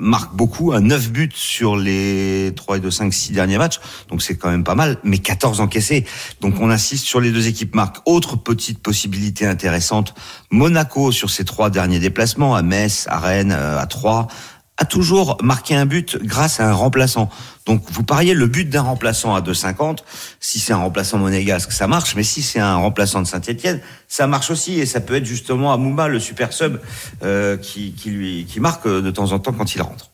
marque 0.00 0.34
beaucoup, 0.34 0.72
un 0.72 0.80
9 0.80 1.10
buts 1.10 1.28
sur 1.34 1.76
les 1.76 2.52
3 2.56 2.78
et 2.78 2.80
2, 2.80 2.90
5, 2.90 3.12
6 3.12 3.32
derniers 3.32 3.58
matchs. 3.58 3.80
Donc 4.08 4.22
c'est 4.22 4.36
quand 4.36 4.50
même 4.50 4.64
pas 4.64 4.74
mal, 4.74 4.98
mais 5.04 5.18
14 5.18 5.60
encaissés. 5.60 6.04
Donc 6.40 6.60
on 6.60 6.70
insiste 6.70 7.04
sur 7.04 7.20
les 7.20 7.30
deux 7.30 7.48
équipes 7.48 7.74
marques. 7.74 7.98
Autre 8.06 8.36
petite 8.36 8.78
possibilité 8.78 9.46
intéressante, 9.46 10.14
Monaco 10.50 11.12
sur 11.12 11.30
ses 11.30 11.44
trois 11.44 11.70
derniers 11.70 11.98
déplacements, 11.98 12.54
à 12.54 12.62
Metz, 12.62 13.06
à 13.08 13.18
Rennes, 13.18 13.52
euh, 13.52 13.78
à 13.78 13.86
Troyes, 13.86 14.28
a 14.76 14.84
toujours 14.84 15.38
marqué 15.42 15.74
un 15.74 15.86
but 15.86 16.18
grâce 16.22 16.58
à 16.58 16.68
un 16.68 16.72
remplaçant. 16.72 17.28
Donc 17.66 17.82
vous 17.90 18.02
pariez 18.02 18.34
le 18.34 18.46
but 18.46 18.68
d'un 18.68 18.82
remplaçant 18.82 19.34
à 19.34 19.40
2,50. 19.40 19.98
Si 20.40 20.58
c'est 20.58 20.72
un 20.72 20.78
remplaçant 20.78 21.18
monégasque, 21.18 21.72
ça 21.72 21.86
marche. 21.86 22.16
Mais 22.16 22.24
si 22.24 22.42
c'est 22.42 22.58
un 22.58 22.76
remplaçant 22.76 23.22
de 23.22 23.26
Saint-Etienne, 23.26 23.80
ça 24.08 24.26
marche 24.26 24.50
aussi. 24.50 24.80
Et 24.80 24.86
ça 24.86 25.00
peut 25.00 25.14
être 25.14 25.26
justement 25.26 25.72
Amouma, 25.72 26.08
le 26.08 26.18
super 26.18 26.52
sub, 26.52 26.80
euh, 27.22 27.56
qui, 27.56 27.92
qui, 27.92 28.10
lui, 28.10 28.46
qui 28.48 28.58
marque 28.58 28.88
de 28.88 29.10
temps 29.10 29.32
en 29.32 29.38
temps 29.38 29.52
quand 29.52 29.74
il 29.74 29.82
rentre. 29.82 30.10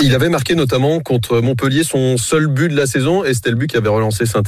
Il 0.00 0.14
avait 0.14 0.28
marqué 0.28 0.54
notamment 0.54 1.00
contre 1.00 1.40
Montpellier 1.40 1.82
son 1.82 2.16
seul 2.16 2.46
but 2.46 2.68
de 2.68 2.76
la 2.76 2.86
saison 2.86 3.24
et 3.24 3.34
c'était 3.34 3.50
le 3.50 3.56
but 3.56 3.68
qui 3.68 3.76
avait 3.76 3.88
relancé 3.88 4.26
saint 4.26 4.42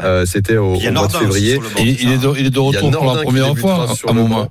euh, 0.00 0.24
C'était 0.24 0.56
au, 0.56 0.78
mois 0.78 1.08
de 1.08 1.12
février. 1.12 1.58
banc. 1.58 1.64
Il, 1.78 2.00
il 2.00 2.12
est 2.12 2.18
de, 2.18 2.32
il 2.38 2.46
est 2.46 2.50
de 2.50 2.58
retour 2.58 2.90
pour 2.90 3.14
la 3.14 3.22
première 3.22 3.58
fois 3.58 3.94
sur 3.94 4.08
à 4.08 4.12
le 4.12 4.20
moment. 4.20 4.48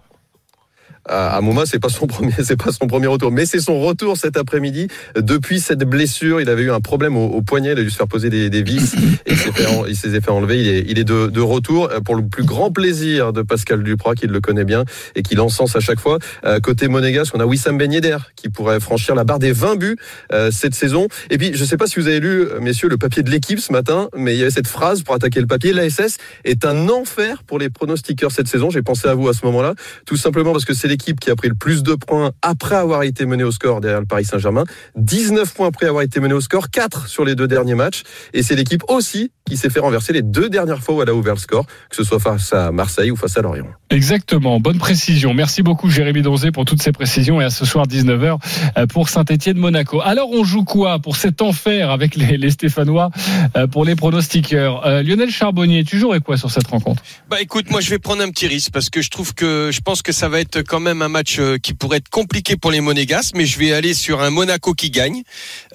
À 1.08 1.36
à 1.36 1.42
Mouma, 1.42 1.66
c'est 1.66 1.80
pas 1.80 1.90
son 1.90 2.08
premier, 2.08 2.34
c'est 2.44 2.58
pas 2.58 2.72
son 2.72 2.88
premier 2.88 3.08
retour, 3.08 3.32
mais 3.32 3.46
c'est 3.46 3.60
son 3.60 3.80
retour 3.80 4.18
cet 4.18 4.38
après-midi. 4.38 4.88
Depuis 5.16 5.60
cette 5.60 5.84
blessure, 5.84 6.42
il 6.42 6.50
avait 6.50 6.64
eu 6.64 6.72
un 6.72 6.80
problème 6.80 7.18
au, 7.18 7.26
au 7.26 7.42
poignet, 7.42 7.72
il 7.72 7.80
a 7.80 7.84
dû 7.84 7.90
se 7.90 7.96
faire 7.96 8.08
poser 8.08 8.30
des, 8.30 8.50
des 8.50 8.62
vis 8.62 8.94
et 9.26 9.32
il 9.32 9.96
s'est 9.96 10.22
fait, 10.22 10.30
enlever. 10.30 10.62
Il 10.62 10.68
est, 10.68 10.86
il 10.88 11.00
est 11.00 11.04
de, 11.04 11.28
de 11.28 11.42
retour 11.42 11.90
euh, 11.92 12.00
pour 12.00 12.16
le 12.16 12.26
plus 12.28 12.44
grand 12.44 12.72
plaisir 12.72 13.34
de 13.34 13.42
Pascal 13.42 13.84
Duprat, 13.84 14.16
qui 14.16 14.28
le 14.28 14.40
connaît 14.42 14.66
bien 14.66 14.86
et 15.16 15.24
qui 15.24 15.36
l'encense 15.36 15.76
à 15.76 15.80
chaque 15.80 16.00
fois. 16.00 16.20
Euh, 16.46 16.60
côté 16.60 16.88
monégasque, 16.88 17.34
on 17.36 17.40
a 17.40 17.46
Wissam 17.46 17.78
Ben 17.78 17.92
Yedder 17.92 18.18
qui 18.36 18.50
pourrait 18.50 18.80
franchir 18.80 19.16
la 19.16 19.24
barre 19.24 19.40
des 19.40 19.52
20 19.52 19.76
buts 19.76 19.98
euh, 20.32 20.52
cette 20.52 20.76
saison. 20.76 21.08
Et 21.30 21.38
puis, 21.38 21.52
je 21.54 21.66
sais 21.66 21.78
pas 21.78 21.88
si 21.88 22.00
vous 22.00 22.08
avez 22.08 22.20
lu, 22.20 22.44
euh, 22.44 22.60
messieurs, 22.60 22.90
le 22.90 22.98
papier 22.98 23.24
de 23.24 23.30
l'équipe 23.30 23.60
ce 23.60 23.72
matin, 23.72 24.10
mais 24.16 24.36
il 24.36 24.40
y 24.40 24.42
avait 24.42 24.52
cette 24.52 24.68
phrase 24.68 25.04
pour 25.04 25.16
attaquer 25.16 25.40
le 25.40 25.48
papier. 25.48 25.74
L'ASS 25.74 26.18
est 26.44 26.66
un 26.66 26.90
enfer 26.90 27.44
pour 27.44 27.60
les 27.60 27.70
pronostiqueurs 27.70 28.32
cette 28.32 28.48
saison. 28.48 28.70
J'ai 28.70 28.82
pensé 28.82 29.08
à 29.08 29.16
vous 29.16 29.28
à 29.28 29.34
ce 29.34 29.46
moment-là, 29.46 29.74
tout 30.06 30.18
simplement 30.18 30.52
parce 30.52 30.66
que 30.66 30.74
c'est 30.74 30.88
l'équipe 30.94 31.20
qui 31.20 31.32
a 31.32 31.36
pris 31.36 31.50
le 31.50 31.56
plus 31.56 31.82
de 31.82 31.96
points 31.96 32.34
après 32.44 32.76
avoir 32.76 33.02
été 33.02 33.26
menée 33.26 33.44
au 33.44 33.50
score 33.50 33.82
derrière 33.82 34.00
le 34.00 34.06
Paris 34.06 34.26
Saint-Germain. 34.26 34.64
19 34.96 35.52
points 35.52 35.68
après 35.68 35.88
avoir 35.88 36.04
été 36.04 36.20
menée 36.20 36.36
au 36.36 36.42
score, 36.42 36.70
4 36.70 37.08
sur 37.08 37.26
les 37.26 37.34
deux 37.34 37.48
derniers 37.48 37.74
matchs. 37.74 38.04
Et 38.34 38.44
c'est 38.44 38.56
l'équipe 38.56 38.84
aussi 38.90 39.32
qui 39.46 39.58
s'est 39.58 39.72
fait 39.72 39.80
renverser 39.80 40.14
les 40.14 40.22
deux 40.22 40.50
dernières 40.50 40.82
fois 40.82 40.96
où 40.96 41.02
elle 41.02 41.10
a 41.10 41.16
ouvert 41.16 41.34
le 41.34 41.40
score, 41.40 41.66
que 41.90 41.96
ce 41.96 42.04
soit 42.04 42.20
face 42.20 42.54
à 42.54 42.72
Marseille 42.72 43.10
ou 43.10 43.16
face 43.16 43.36
à 43.38 43.42
Lorient. 43.42 43.66
Exactement, 43.90 44.60
bonne 44.60 44.78
précision. 44.78 45.34
Merci 45.34 45.64
beaucoup 45.64 45.90
Jérémy 45.90 46.22
Donzé 46.22 46.52
pour 46.52 46.66
toutes 46.66 46.82
ces 46.82 46.92
précisions 46.92 47.42
et 47.42 47.44
à 47.44 47.50
ce 47.50 47.66
soir 47.66 47.88
19h 47.88 48.38
euh, 48.78 48.86
pour 48.86 49.10
Saint-Etienne-Monaco. 49.10 50.00
Alors 50.02 50.30
on 50.32 50.44
joue 50.44 50.64
quoi 50.64 51.00
pour 51.00 51.16
cet 51.16 51.42
enfer 51.42 51.90
avec 51.90 52.16
les, 52.16 52.38
les 52.38 52.52
Stéphanois 52.52 53.10
euh, 53.58 53.66
pour 53.66 53.84
les 53.84 53.96
pronostiqueurs? 53.96 54.86
Euh, 54.86 55.02
Lionel 55.02 55.32
Charbonnier, 55.32 55.84
tu 55.84 55.98
jouerais 55.98 56.20
quoi 56.20 56.38
sur 56.38 56.52
cette 56.52 56.68
rencontre? 56.68 57.02
Bah 57.30 57.42
écoute, 57.42 57.72
moi 57.72 57.82
je 57.82 57.90
vais 57.90 58.00
prendre 58.00 58.22
un 58.22 58.30
petit 58.30 58.48
risque 58.48 58.72
parce 58.72 58.90
que 58.90 59.02
je 59.02 59.10
trouve 59.10 59.34
que 59.34 59.72
je 59.72 59.82
pense 59.82 60.02
que 60.04 60.12
ça 60.12 60.30
va 60.30 60.40
être 60.40 60.62
quand 60.62 60.80
même 60.80 60.83
un 60.88 61.08
match 61.10 61.38
euh, 61.40 61.58
qui 61.58 61.74
pourrait 61.74 61.98
être 61.98 62.10
compliqué 62.10 62.56
pour 62.56 62.72
les 62.72 62.82
Monégasques, 62.82 63.36
mais 63.36 63.46
je 63.46 63.58
vais 63.60 63.74
aller 63.74 63.94
sur 63.94 64.22
un 64.22 64.30
Monaco 64.30 64.74
qui 64.74 64.90
gagne, 64.90 65.24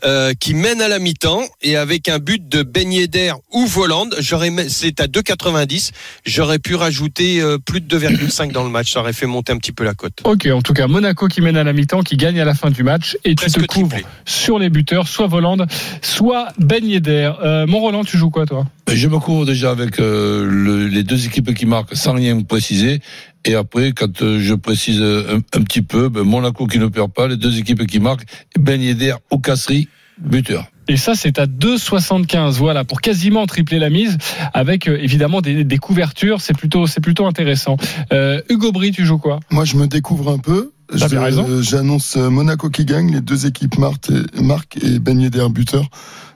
euh, 0.04 0.32
qui 0.38 0.54
mène 0.54 0.80
à 0.82 0.88
la 0.88 0.98
mi-temps 0.98 1.42
et 1.62 1.76
avec 1.76 2.08
un 2.08 2.18
but 2.18 2.48
de 2.48 2.62
Ben 2.62 2.92
Yedder 2.92 3.32
ou 3.52 3.66
Voland, 3.66 4.08
j'aurais 4.18 4.50
c'est 4.68 5.00
à 5.00 5.06
2,90, 5.06 5.90
j'aurais 6.26 6.58
pu 6.58 6.74
rajouter 6.74 7.40
euh, 7.40 7.58
plus 7.58 7.80
de 7.80 7.98
2,5 7.98 8.52
dans 8.52 8.64
le 8.64 8.70
match, 8.70 8.92
ça 8.92 9.00
aurait 9.00 9.12
fait 9.12 9.26
monter 9.26 9.52
un 9.52 9.58
petit 9.58 9.72
peu 9.72 9.84
la 9.84 9.94
cote. 9.94 10.20
Ok, 10.24 10.46
en 10.52 10.62
tout 10.62 10.72
cas 10.72 10.86
Monaco 10.86 11.28
qui 11.28 11.40
mène 11.40 11.56
à 11.56 11.64
la 11.64 11.72
mi-temps, 11.72 12.02
qui 12.02 12.16
gagne 12.16 12.40
à 12.40 12.44
la 12.44 12.54
fin 12.54 12.70
du 12.70 12.82
match 12.82 13.16
et 13.24 13.34
tu 13.34 13.46
te 13.50 13.60
couvres 13.66 13.88
triplé. 13.90 14.04
sur 14.24 14.58
les 14.58 14.70
buteurs, 14.70 15.08
soit 15.08 15.26
Voland, 15.26 15.58
soit 16.02 16.48
Ben 16.58 16.84
Yedder. 16.84 17.32
Euh, 17.42 17.66
mon 17.66 17.80
Roland, 17.80 18.04
tu 18.04 18.16
joues 18.18 18.30
quoi 18.30 18.46
toi? 18.46 18.66
Je 18.90 19.06
me 19.08 19.18
couvre 19.18 19.44
déjà 19.44 19.70
avec 19.70 20.00
euh, 20.00 20.46
le- 20.48 20.86
les 20.88 21.02
deux 21.02 21.26
équipes 21.26 21.52
qui 21.54 21.66
marquent 21.66 21.94
sans 21.94 22.14
rien 22.14 22.40
préciser. 22.42 23.00
Et 23.44 23.54
après, 23.54 23.92
quand 23.92 24.22
euh, 24.22 24.40
je 24.40 24.54
précise 24.54 25.00
un, 25.00 25.36
un 25.36 25.62
petit 25.62 25.82
peu, 25.82 26.08
ben, 26.08 26.22
Monaco 26.22 26.66
qui 26.66 26.78
ne 26.78 26.86
perd 26.86 27.12
pas, 27.12 27.28
les 27.28 27.36
deux 27.36 27.58
équipes 27.58 27.86
qui 27.86 28.00
marquent, 28.00 28.24
Ben 28.58 28.80
Yedder 28.82 29.14
ou 29.30 29.38
Casserie, 29.38 29.88
buteur. 30.18 30.66
Et 30.90 30.96
ça, 30.96 31.14
c'est 31.14 31.38
à 31.38 31.46
2,75. 31.46 32.52
Voilà, 32.54 32.84
pour 32.84 33.00
quasiment 33.00 33.46
tripler 33.46 33.78
la 33.78 33.90
mise, 33.90 34.16
avec 34.54 34.88
euh, 34.88 34.98
évidemment 35.00 35.40
des, 35.40 35.62
des 35.64 35.78
couvertures. 35.78 36.40
C'est 36.40 36.56
plutôt, 36.56 36.86
c'est 36.86 37.00
plutôt 37.02 37.26
intéressant. 37.26 37.76
Euh, 38.12 38.40
Hugo 38.48 38.72
Bry, 38.72 38.90
tu 38.90 39.04
joues 39.04 39.18
quoi? 39.18 39.38
Moi, 39.50 39.64
je 39.64 39.76
me 39.76 39.86
découvre 39.86 40.30
un 40.30 40.38
peu. 40.38 40.72
Euh, 40.94 41.60
J'annonce 41.62 42.16
euh, 42.16 42.30
Monaco 42.30 42.70
qui 42.70 42.86
gagne, 42.86 43.12
les 43.12 43.20
deux 43.20 43.44
équipes 43.46 43.76
marquent 43.78 44.10
et, 44.10 44.40
Marc 44.42 44.78
et 44.82 44.98
Ben 44.98 45.20
Yedder 45.20 45.46
buteur. 45.50 45.84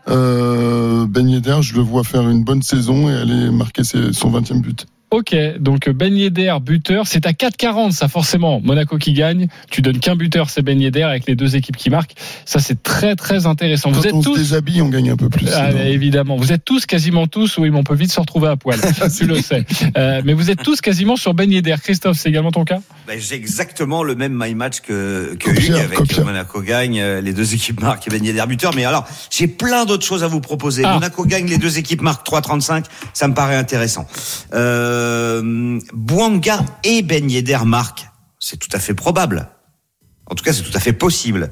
Euh, 0.09 1.07
ben 1.07 1.29
Yedder, 1.29 1.59
je 1.63 1.75
le 1.75 1.81
vois 1.81 2.05
faire 2.05 2.29
une 2.29 2.45
bonne 2.45 2.63
saison 2.63 3.09
et 3.09 3.15
aller 3.15 3.51
marquer 3.51 3.85
ses- 3.85 4.13
son 4.13 4.31
20e 4.31 4.61
but. 4.61 4.87
Ok, 5.13 5.37
donc 5.61 5.91
Ben 5.91 6.17
Yedder, 6.17 6.55
buteur, 6.63 7.07
c'est 7.07 7.27
à 7.27 7.33
4,40 7.33 7.91
ça 7.93 8.09
forcément. 8.09 8.63
Monaco 8.63 8.97
qui 8.97 9.13
gagne, 9.13 9.47
tu 9.71 9.83
donnes 9.83 9.99
qu'un 9.99 10.17
buteur, 10.17 10.49
c'est 10.49 10.63
Ben 10.63 10.81
Yedder 10.81 11.03
avec 11.03 11.27
les 11.27 11.35
deux 11.35 11.55
équipes 11.55 11.77
qui 11.77 11.91
marquent. 11.91 12.15
Ça 12.47 12.61
c'est 12.61 12.83
très 12.83 13.15
très 13.15 13.45
intéressant. 13.45 13.91
Vous 13.91 14.07
êtes 14.07 14.15
on 14.15 14.23
se 14.23 14.29
tous, 14.29 14.39
déshabille, 14.39 14.81
on 14.81 14.89
gagne 14.89 15.11
un 15.11 15.17
peu 15.17 15.29
plus. 15.29 15.49
Ah, 15.53 15.71
évidemment, 15.85 16.37
vous 16.37 16.51
êtes 16.51 16.65
tous 16.65 16.87
quasiment 16.87 17.27
tous, 17.27 17.59
oui, 17.59 17.69
mais 17.69 17.77
on 17.77 17.85
peut 17.85 17.95
vite 17.95 18.11
se 18.11 18.21
retrouver 18.21 18.49
à 18.49 18.57
poil. 18.57 18.81
tu 19.19 19.27
le 19.27 19.43
sais. 19.43 19.67
Euh, 19.99 20.23
mais 20.25 20.33
vous 20.33 20.51
êtes 20.51 20.63
tous 20.63 20.81
quasiment 20.81 21.17
sur 21.17 21.35
Ben 21.35 21.53
Yedder. 21.53 21.77
Christophe, 21.83 22.17
c'est 22.17 22.31
également 22.31 22.51
ton 22.51 22.65
cas? 22.65 22.81
Ben, 23.07 23.21
j'ai 23.21 23.35
exactement 23.35 24.05
le 24.05 24.15
même 24.15 24.33
my 24.35 24.55
match 24.55 24.81
que, 24.81 25.37
que 25.39 25.51
Hugues 25.51 25.73
avec 25.73 26.19
Monaco 26.25 26.63
gagne, 26.63 26.99
euh, 26.99 27.21
les 27.21 27.35
deux 27.35 27.53
équipes 27.53 27.83
marquent 27.83 28.07
et 28.07 28.11
Ben 28.11 28.25
Yedder 28.25 28.45
buteur. 28.49 28.75
Mais 28.75 28.87
alors, 28.87 29.07
j'ai 29.29 29.47
plein 29.47 29.85
d'autres 29.85 30.07
choses 30.07 30.25
à 30.25 30.27
vous 30.27 30.41
proposer. 30.41 30.85
Ah. 30.87 30.95
Monaco 30.95 31.27
gagne, 31.27 31.49
les 31.49 31.59
deux 31.59 31.77
équipes 31.77 32.01
marquent 32.01 32.27
3,35. 32.27 32.85
Ça 33.13 33.29
me 33.29 33.35
paraît 33.35 33.57
intéressant. 33.57 34.07
Euh, 34.55 35.02
Bouanga 35.93 36.65
et 36.85 37.03
Ben 37.03 37.29
marquent. 37.65 38.09
C'est 38.39 38.59
tout 38.59 38.71
à 38.73 38.79
fait 38.79 38.95
probable. 38.95 39.49
En 40.27 40.35
tout 40.35 40.45
cas, 40.45 40.53
c'est 40.53 40.63
tout 40.63 40.77
à 40.77 40.81
fait 40.81 40.93
possible. 40.93 41.51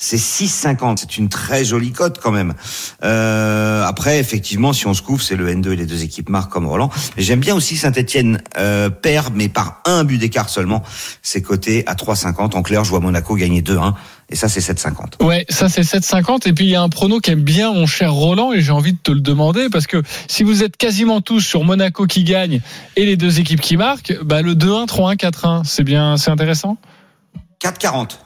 C'est 0.00 0.16
6,50. 0.16 0.98
C'est 0.98 1.18
une 1.18 1.28
très 1.28 1.64
jolie 1.64 1.90
cote 1.90 2.20
quand 2.22 2.30
même. 2.30 2.54
Euh, 3.02 3.84
après, 3.84 4.20
effectivement, 4.20 4.72
si 4.72 4.86
on 4.86 4.94
se 4.94 5.02
couvre, 5.02 5.20
c'est 5.20 5.34
le 5.34 5.52
N2 5.52 5.72
et 5.72 5.76
les 5.76 5.86
deux 5.86 6.04
équipes 6.04 6.28
marquent 6.28 6.52
comme 6.52 6.66
Roland. 6.66 6.88
Mais 7.16 7.24
j'aime 7.24 7.40
bien 7.40 7.56
aussi 7.56 7.76
Saint-Etienne 7.76 8.40
euh, 8.56 8.90
perd, 8.90 9.34
mais 9.34 9.48
par 9.48 9.82
un 9.84 10.04
but 10.04 10.18
d'écart 10.18 10.48
seulement. 10.48 10.84
C'est 11.22 11.42
coté 11.42 11.84
à 11.88 11.94
3,50. 11.94 12.54
En 12.54 12.62
clair, 12.62 12.84
je 12.84 12.90
vois 12.90 13.00
Monaco 13.00 13.34
gagner 13.34 13.60
2-1. 13.60 13.94
Et 14.30 14.36
ça, 14.36 14.48
c'est 14.48 14.60
7,50. 14.60 15.24
Ouais, 15.24 15.46
ça 15.48 15.68
c'est 15.68 15.80
7,50. 15.80 16.46
Et 16.48 16.52
puis 16.52 16.66
il 16.66 16.70
y 16.70 16.76
a 16.76 16.82
un 16.82 16.90
prono 16.90 17.18
qui 17.18 17.30
aime 17.30 17.42
bien 17.42 17.72
mon 17.72 17.86
cher 17.86 18.12
Roland 18.12 18.52
et 18.52 18.60
j'ai 18.60 18.72
envie 18.72 18.92
de 18.92 18.98
te 18.98 19.10
le 19.10 19.20
demander 19.20 19.68
parce 19.70 19.86
que 19.86 20.02
si 20.28 20.42
vous 20.42 20.62
êtes 20.62 20.76
quasiment 20.76 21.20
tous 21.22 21.40
sur 21.40 21.64
Monaco 21.64 22.06
qui 22.06 22.24
gagne 22.24 22.60
et 22.96 23.06
les 23.06 23.16
deux 23.16 23.40
équipes 23.40 23.60
qui 23.60 23.76
marquent, 23.78 24.14
bah 24.22 24.42
le 24.42 24.54
2-1, 24.54 24.86
3-1, 24.86 25.16
4-1, 25.16 25.64
c'est 25.64 25.84
bien, 25.84 26.18
c'est 26.18 26.30
intéressant? 26.30 26.76
4,40. 27.62 28.18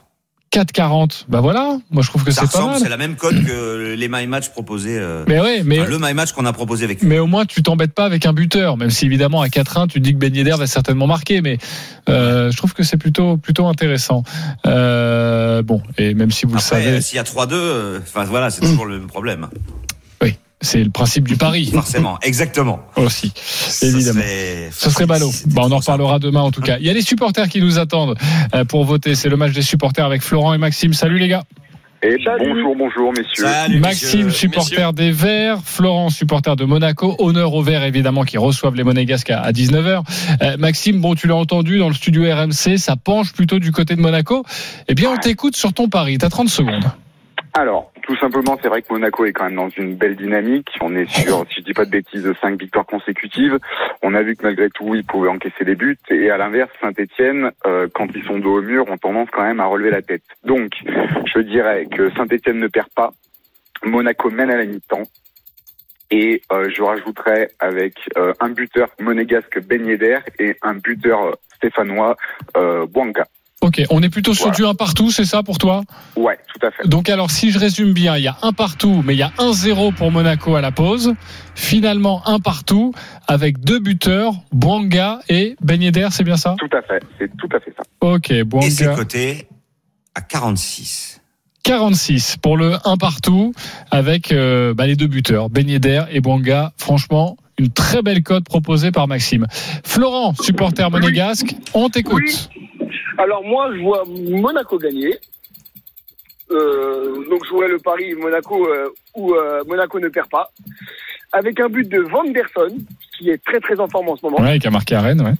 4,40. 0.53 1.25
Bah 1.29 1.41
voilà, 1.41 1.79
moi 1.91 2.03
je 2.03 2.09
trouve 2.09 2.25
que 2.25 2.31
c'est 2.31 2.41
pas 2.43 2.47
ressemble, 2.47 2.75
c'est 2.75 2.83
mal. 2.83 2.91
la 2.91 2.97
même 2.99 3.17
cote 3.17 3.43
que 3.45 3.95
les 3.95 4.09
My 4.09 4.27
Match 4.27 4.51
proposés. 4.51 4.99
euh, 4.99 5.25
Mais 5.27 5.41
ouais, 5.41 5.63
mais 5.65 5.81
enfin, 5.81 5.89
le 5.89 5.99
My 5.99 6.13
Match 6.13 6.33
qu'on 6.33 6.45
a 6.45 6.53
proposé 6.53 6.85
avec 6.85 7.03
mais 7.03 7.19
au 7.19 7.27
moins 7.27 7.47
tu 7.47 7.63
t'embêtes 7.63 7.95
pas 7.95 8.05
avec 8.05 8.27
un 8.27 8.35
buteur, 8.35 8.77
même 8.77 8.91
si 8.91 9.07
évidemment 9.07 9.41
à 9.41 9.47
4-1 9.47 9.89
tu 9.89 10.01
dis 10.01 10.13
que 10.13 10.19
Ben 10.19 10.35
Yedder 10.35 10.57
va 10.59 10.67
certainement 10.67 11.07
marquer, 11.07 11.41
mais 11.41 11.57
euh, 12.11 12.51
je 12.51 12.57
trouve 12.59 12.75
que 12.75 12.83
c'est 12.83 12.99
plutôt 12.99 13.39
plutôt 13.39 13.67
intéressant. 13.67 14.25
Euh, 14.67 15.63
bon, 15.63 15.81
et 15.97 16.13
même 16.13 16.31
si 16.31 16.45
vous 16.45 16.55
le 16.55 16.61
savez, 16.61 17.01
s'il 17.01 17.17
y 17.17 17.19
a 17.19 17.25
3-2, 17.25 17.49
euh, 17.53 17.99
enfin 18.03 18.25
voilà, 18.25 18.51
c'est 18.51 18.61
toujours 18.61 18.85
le 18.85 18.99
même 18.99 19.09
problème. 19.09 19.49
C'est 20.63 20.83
le 20.83 20.91
principe 20.91 21.29
du 21.29 21.37
pari 21.37 21.67
Forcément, 21.73 22.19
exactement. 22.23 22.81
aussi. 22.97 23.33
Ça 23.37 23.87
Évidemment. 23.87 24.21
serait- 24.23 24.69
Ce 24.73 24.89
serait 24.91 25.07
ballot. 25.07 25.31
Bah, 25.49 25.63
on 25.67 25.71
en 25.73 25.79
reparlera 25.79 26.19
demain 26.19 26.41
en 26.41 26.51
tout 26.51 26.63
cas. 26.63 26.79
Il 26.81 26.87
y 26.87 26.91
a 26.91 26.95
les 26.95 27.03
supporters 27.03 27.49
qui 27.49 27.61
nous 27.61 27.79
attendent 27.79 28.17
euh, 28.55 28.65
pour 28.65 28.85
voter. 28.85 29.15
C'est 29.15 29.29
le 29.29 29.37
match 29.37 29.53
des 29.53 29.63
supporters 29.63 30.07
avec 30.07 30.23
Florent 30.23 30.55
et 30.55 30.59
Maxime. 30.59 30.95
Salut 30.95 31.19
les 31.19 31.29
gars. 31.29 31.43
Et 32.05 32.17
bonjour, 32.41 32.75
bonjour 32.77 33.13
messieurs. 33.13 33.45
Salut, 33.47 33.79
Maxime, 33.79 34.25
messieurs. 34.25 34.31
supporter 34.49 34.93
des 34.93 35.13
Verts. 35.13 35.59
Florent, 35.65 36.11
supporter 36.11 36.57
de 36.57 36.65
Monaco. 36.65 37.15
Honneur 37.21 37.55
aux 37.55 37.63
Verts 37.63 37.85
évidemment 37.85 38.25
qui 38.25 38.39
reçoivent 38.39 38.75
les 38.75 38.83
Monégasques 38.83 39.31
à, 39.31 39.41
à 39.41 39.53
19h. 39.53 40.03
Euh, 40.43 40.57
Maxime, 40.59 41.01
bon 41.01 41.15
tu 41.15 41.29
l'as 41.29 41.37
entendu 41.37 41.79
dans 41.79 41.87
le 41.87 41.95
studio 41.95 42.25
RMC, 42.25 42.77
ça 42.79 42.97
penche 42.97 43.33
plutôt 43.33 43.61
du 43.61 43.71
côté 43.71 43.95
de 43.95 44.01
Monaco. 44.01 44.45
Eh 44.89 44.95
bien 44.97 45.11
on 45.13 45.17
t'écoute 45.17 45.55
sur 45.55 45.73
ton 45.73 45.89
pari. 45.89 46.19
T'as 46.19 46.29
30 46.29 46.49
secondes. 46.49 46.91
Alors, 47.55 47.93
tout 48.03 48.17
simplement, 48.17 48.59
c'est 48.63 48.69
vrai 48.69 48.81
que 48.81 48.93
Monaco 48.93 49.27
est 49.27 49.33
quand 49.33 49.45
même 49.45 49.57
dans 49.57 49.69
une 49.69 49.95
belle 49.95 50.17
dynamique. 50.17 50.71
On 50.81 50.97
est 50.97 51.09
sur, 51.11 51.45
si 51.51 51.61
je 51.61 51.65
dis 51.65 51.75
pas 51.75 51.85
de 51.85 51.91
bêtises, 51.91 52.33
cinq 52.41 52.59
victoires 52.59 52.87
consécutives. 52.87 53.59
On 54.03 54.15
a 54.15 54.23
vu 54.23 54.37
que 54.37 54.43
malgré 54.43 54.71
tout, 54.71 54.95
ils 54.95 55.05
pouvaient 55.05 55.29
encaisser 55.29 55.65
des 55.65 55.75
buts. 55.75 55.99
Et 56.09 56.31
à 56.31 56.39
l'inverse, 56.39 56.71
Saint-Etienne, 56.81 57.51
quand 57.93 58.09
ils 58.15 58.25
sont 58.25 58.39
dos 58.39 58.59
au 58.59 58.63
mur, 58.63 58.89
ont 58.89 58.97
tendance 58.97 59.29
quand 59.31 59.43
même 59.43 59.61
à 59.61 59.67
relever 59.67 59.91
la 59.91 60.01
tête. 60.01 60.23
Donc, 60.45 60.73
je 60.87 61.41
dirais 61.41 61.87
que 61.87 62.11
Saint-Etienne 62.15 62.59
ne 62.59 62.69
perd 62.69 62.89
pas. 62.95 63.13
Monaco 63.85 64.31
mène 64.31 64.51
à 64.51 64.57
la 64.57 64.65
mi-temps. 64.65 65.03
Et 66.13 66.43
euh, 66.53 66.69
je 66.69 66.83
rajouterais 66.83 67.49
avec 67.59 67.95
euh, 68.19 68.35
un 68.39 68.51
buteur 68.51 68.91
monégasque 69.01 69.61
Ben 69.63 69.89
et 70.39 70.57
un 70.61 70.75
buteur 70.75 71.25
euh, 71.25 71.33
stéphanois 71.57 72.17
euh. 72.55 72.87
Ok, 73.63 73.81
on 73.91 74.03
est 74.03 74.09
plutôt 74.11 74.35
sur 74.35 74.47
Voilà. 74.47 74.57
du 74.57 74.65
1 74.67 74.75
partout, 74.75 75.11
c'est 75.13 75.25
ça 75.25 75.43
pour 75.45 75.57
toi? 75.59 75.85
Ouais, 76.17 76.37
tout 76.53 76.67
à 76.67 76.71
fait. 76.73 76.87
Donc 76.89 77.09
alors 77.09 77.31
si 77.31 77.53
je 77.53 77.59
résume 77.61 77.93
bien, 77.93 78.17
il 78.17 78.25
y 78.25 78.29
a 78.29 78.37
un 78.43 78.53
partout, 78.53 79.03
mais 79.07 79.15
il 79.15 79.19
y 79.19 79.23
a 79.23 79.31
1-0 79.39 79.95
pour 79.95 80.11
Monaco 80.11 80.57
à 80.57 80.61
la 80.61 80.73
pause. 80.73 81.15
Finalement 81.55 82.27
un 82.29 82.41
partout 82.41 82.93
avec 83.29 83.61
deux 83.61 83.79
buteurs, 83.79 84.35
Bouanga 84.51 85.21
et 85.29 85.55
Ben 85.63 85.81
Yedder, 85.81 86.09
c'est 86.11 86.25
bien 86.25 86.37
ça? 86.37 86.57
Tout 86.59 86.77
à 86.77 86.83
fait. 86.83 87.01
C'est 87.21 87.31
tout 87.37 87.49
à 87.55 87.61
fait 87.61 87.73
ça. 87.77 87.83
Ok, 88.01 88.31
Et 88.33 88.39
c'est 88.39 88.45
Bouanga. 88.45 88.95
coté 88.97 89.47
à 90.17 90.21
46. 90.21 91.21
46 91.63 92.39
pour 92.43 92.57
le 92.57 92.75
1 92.85 92.97
partout 92.97 93.55
avec 93.93 94.33
euh, 94.33 94.75
bah, 94.75 94.89
les 94.89 94.97
deux 94.97 95.07
buteurs, 95.07 95.49
Ben 95.51 95.69
Yedder 95.71 96.03
et 96.11 96.21
Bouanga. 96.21 96.73
Franchement, 96.77 97.37
une 97.59 97.71
très 97.71 98.03
belle 98.03 98.25
cote 98.25 98.45
proposée 98.45 98.91
par 98.91 99.07
Maxime. 99.07 99.47
Florent, 99.85 100.35
supporter 100.43 100.91
monégasque, 100.91 101.55
on 101.75 101.89
t'écoute. 101.89 102.51
Alors 103.23 103.43
moi, 103.45 103.71
je 103.77 103.81
vois 103.83 104.05
Monaco 104.07 104.79
gagner. 104.79 105.17
Euh, 106.51 107.15
donc 107.31 107.45
je 107.45 107.49
jouerai 107.49 107.69
le 107.69 107.79
pari 107.79 108.15
Monaco 108.15 108.67
euh, 108.67 108.89
où 109.17 109.33
euh, 109.35 109.63
Monaco 109.67 109.99
ne 110.01 110.09
perd 110.09 110.29
pas. 110.29 110.51
Avec 111.33 111.59
un 111.61 111.69
but 111.69 111.89
de 111.89 112.01
Vanderson, 112.01 112.77
qui 113.17 113.31
est 113.31 113.43
très 113.43 113.59
très 113.61 113.81
en 113.81 113.89
forme 113.89 114.09
en 114.11 114.17
ce 114.17 114.27
moment. 114.27 114.41
Ouais, 114.41 114.59
qui 114.59 114.67
a 114.67 114.71
marqué 114.71 114.95
à 114.95 115.01
Rennes, 115.01 115.23
ouais. 115.23 115.33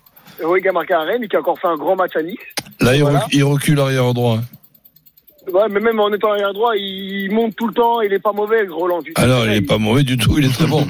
Oui, 0.47 0.63
qui 0.63 0.69
a 0.69 0.73
marqué 0.73 0.95
à 0.95 1.01
Rennes 1.01 1.23
et 1.25 1.29
qui 1.29 1.37
a 1.37 1.41
encore 1.41 1.59
fait 1.59 1.69
un 1.69 1.77
grand 1.77 1.97
match 1.97 2.17
à 2.17 2.23
Nice. 2.23 2.39
Là, 2.81 2.95
il, 2.97 3.03
Voilà. 3.03 3.19
rec- 3.21 3.29
il 3.33 3.45
recule 3.45 3.79
arrière 3.79 4.15
droit. 4.15 4.39
Ouais, 5.53 5.69
mais 5.71 5.81
même 5.81 6.01
en 6.01 6.11
étant 6.13 6.31
arrière 6.31 6.55
droit, 6.55 6.73
il 6.77 7.29
monte 7.33 7.55
tout 7.57 7.67
le 7.67 7.75
temps, 7.75 8.01
il 8.01 8.13
est 8.13 8.19
pas 8.21 8.33
mauvais, 8.33 8.67
Roland. 8.69 9.03
tu 9.03 9.13
sais. 9.15 9.21
Alors, 9.23 9.45
il 9.45 9.53
est 9.55 9.61
pas 9.61 9.77
mauvais 9.77 10.05
du 10.05 10.17
tout, 10.17 10.39
il 10.39 10.47
est 10.47 10.55
très 10.55 10.67
bon. 10.67 10.87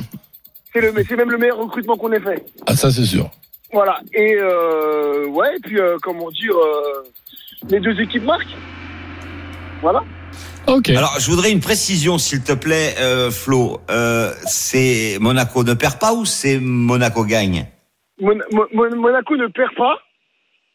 C'est 0.72 0.80
le, 0.80 0.92
mais 0.92 1.02
c'est 1.08 1.16
même 1.16 1.30
le 1.30 1.38
meilleur 1.38 1.58
recrutement 1.58 1.96
qu'on 1.96 2.12
ait 2.12 2.20
fait. 2.20 2.44
Ah, 2.66 2.76
ça, 2.76 2.90
c'est 2.92 3.04
sûr. 3.04 3.28
Voilà. 3.72 4.00
Et 4.14 4.34
euh, 4.38 5.26
ouais, 5.28 5.56
et 5.56 5.60
puis 5.60 5.78
euh, 5.80 5.96
comment 6.02 6.30
dire, 6.30 6.54
euh, 6.56 7.02
les 7.68 7.80
deux 7.80 7.98
équipes 8.00 8.24
marquent. 8.24 8.54
Voilà. 9.80 10.02
Ok. 10.68 10.90
Alors, 10.90 11.16
je 11.18 11.28
voudrais 11.30 11.50
une 11.50 11.60
précision, 11.60 12.18
s'il 12.18 12.42
te 12.42 12.52
plaît, 12.52 12.94
euh, 13.00 13.30
Flo. 13.30 13.80
Euh, 13.90 14.32
c'est 14.44 15.16
Monaco 15.20 15.64
ne 15.64 15.74
perd 15.74 15.98
pas 15.98 16.12
ou 16.14 16.24
c'est 16.24 16.58
Monaco 16.60 17.24
gagne 17.24 17.66
Mon- 18.20 18.38
Mon- 18.52 18.66
Mon- 18.72 18.96
Monaco 18.96 19.36
ne 19.36 19.48
perd 19.48 19.74
pas. 19.74 19.98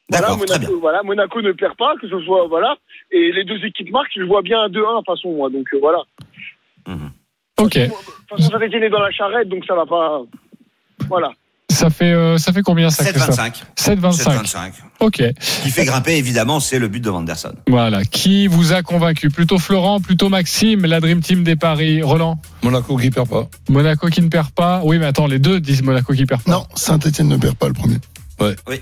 Voilà, 0.10 0.28
très 0.28 0.38
Monaco, 0.38 0.60
bien. 0.60 0.70
voilà, 0.82 1.04
Monaco 1.04 1.42
ne 1.42 1.52
perd 1.52 1.76
pas, 1.78 1.94
que 2.02 2.08
ce 2.10 2.20
soit 2.22 2.48
voilà. 2.48 2.76
Et 3.12 3.32
les 3.32 3.44
deux 3.44 3.64
équipes 3.66 3.92
marquent, 3.92 4.12
je 4.18 4.24
vois 4.24 4.42
bien 4.42 4.62
un 4.64 4.70
2-1 4.70 4.94
de 4.94 4.98
toute 4.98 5.06
façon, 5.06 5.32
moi. 5.34 5.50
Donc 5.50 5.68
euh, 5.74 5.80
voilà. 5.82 6.00
Ok. 7.60 7.74
De 7.78 7.86
toute 7.88 7.96
façon, 8.30 8.52
Saint-Etienne 8.52 8.84
est 8.84 8.90
dans 8.90 9.02
la 9.02 9.12
charrette, 9.12 9.50
donc 9.50 9.66
ça 9.66 9.76
va 9.76 9.86
pas. 9.86 10.22
Voilà. 11.08 11.32
Ça 11.78 11.90
fait, 11.92 12.12
euh, 12.12 12.38
ça 12.40 12.52
fait 12.54 12.62
combien 12.64 12.90
ça 12.90 13.04
7-25. 13.04 13.64
7-25. 13.78 14.12
7-25. 14.24 14.72
Ok. 15.00 15.24
Qui 15.64 15.70
fait 15.70 15.86
grimper, 15.86 16.16
évidemment, 16.18 16.60
c'est 16.60 16.80
le 16.80 16.88
but 16.88 17.02
de 17.04 17.10
Vanderson. 17.10 17.54
Voilà. 17.68 18.04
Qui 18.04 18.48
vous 18.48 18.74
a 18.74 18.82
convaincu? 18.82 19.30
Plutôt 19.30 19.60
Florent, 19.60 20.00
plutôt 20.02 20.30
Maxime, 20.30 20.86
la 20.88 21.00
Dream 21.00 21.22
Team 21.22 21.44
des 21.44 21.56
Paris. 21.56 22.02
Roland? 22.02 22.40
Monaco 22.64 22.98
qui 22.98 23.12
perd 23.12 23.30
pas. 23.30 23.48
Monaco 23.70 24.08
qui 24.08 24.22
ne 24.24 24.30
perd 24.30 24.50
pas. 24.50 24.82
Oui, 24.84 24.98
mais 24.98 25.06
attends, 25.06 25.28
les 25.28 25.38
deux 25.40 25.60
disent 25.60 25.84
Monaco 25.84 26.14
qui 26.14 26.26
perd 26.26 26.42
pas. 26.42 26.52
Non, 26.52 26.66
Saint-Etienne 26.74 27.28
ne 27.28 27.38
perd 27.38 27.56
pas 27.56 27.68
le 27.68 27.74
premier. 27.74 27.98
Ouais. 28.40 28.56
Oui. 28.68 28.82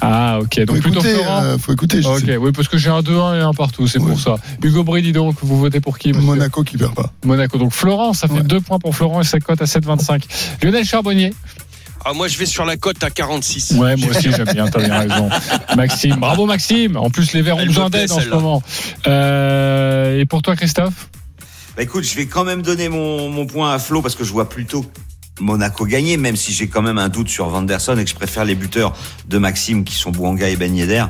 Ah, 0.00 0.38
ok. 0.40 0.54
Faut 0.60 0.64
Donc 0.66 0.80
plutôt 0.80 1.00
écouter, 1.00 1.14
Florent? 1.14 1.42
euh, 1.42 1.58
faut 1.58 1.72
écouter. 1.72 2.02
je 2.02 2.08
Ok, 2.08 2.20
sais. 2.20 2.36
oui, 2.36 2.52
parce 2.52 2.68
que 2.68 2.78
j'ai 2.78 2.88
un 2.90 3.00
2-1 3.00 3.34
et 3.36 3.40
un 3.40 3.52
partout, 3.52 3.88
c'est 3.88 3.98
Ouais. 3.98 4.06
pour 4.10 4.20
ça. 4.20 4.36
Hugo 4.62 4.84
Bry, 4.84 5.02
dis 5.02 5.10
donc, 5.10 5.34
vous 5.42 5.58
votez 5.58 5.80
pour 5.80 5.98
qui 5.98 6.12
Monaco 6.12 6.62
qui 6.62 6.76
perd 6.76 6.94
pas. 6.94 7.12
Monaco. 7.24 7.58
Donc 7.58 7.72
Florent, 7.72 8.12
ça 8.12 8.28
fait 8.28 8.34
Ouais. 8.34 8.42
deux 8.44 8.60
points 8.60 8.78
pour 8.78 8.94
Florent 8.94 9.20
et 9.22 9.24
sa 9.24 9.40
cote 9.40 9.60
à 9.60 9.64
7,25. 9.66 10.22
Lionel 10.62 10.84
Charbonnier. 10.84 11.34
Ah, 12.04 12.12
moi, 12.14 12.28
je 12.28 12.38
vais 12.38 12.46
sur 12.46 12.64
la 12.64 12.76
cote 12.76 13.02
à 13.02 13.10
46. 13.10 13.72
Ouais, 13.72 13.96
moi 13.96 14.10
aussi 14.10 14.30
j'aime 14.32 14.48
bien, 14.52 14.68
t'as 14.68 14.80
bien 14.80 14.98
raison. 15.00 15.28
Maxime, 15.76 16.16
bravo 16.16 16.46
Maxime. 16.46 16.96
En 16.96 17.10
plus 17.10 17.32
les 17.32 17.42
Verts 17.42 17.56
ont 17.56 17.66
besoin 17.66 17.90
d'aide 17.90 18.10
en 18.12 18.20
ce 18.20 18.28
moment. 18.28 18.62
Euh, 19.06 20.18
et 20.18 20.26
pour 20.26 20.42
toi 20.42 20.56
Christophe? 20.56 21.08
Bah 21.76 21.82
écoute, 21.82 22.04
je 22.04 22.14
vais 22.14 22.26
quand 22.26 22.44
même 22.44 22.62
donner 22.62 22.88
mon, 22.88 23.28
mon 23.28 23.46
point 23.46 23.72
à 23.72 23.78
Flo 23.78 24.02
parce 24.02 24.14
que 24.14 24.24
je 24.24 24.32
vois 24.32 24.48
plutôt 24.48 24.84
Monaco 25.40 25.86
gagner, 25.86 26.16
même 26.16 26.36
si 26.36 26.52
j'ai 26.52 26.68
quand 26.68 26.82
même 26.82 26.98
un 26.98 27.08
doute 27.08 27.28
sur 27.28 27.48
Vanderson 27.48 27.96
et 27.98 28.04
que 28.04 28.10
je 28.10 28.14
préfère 28.14 28.44
les 28.44 28.54
buteurs 28.54 28.96
de 29.28 29.38
Maxime 29.38 29.84
qui 29.84 29.94
sont 29.94 30.10
Bouanga 30.10 30.48
et 30.48 30.56
Ben 30.56 30.74
Yedder. 30.74 31.04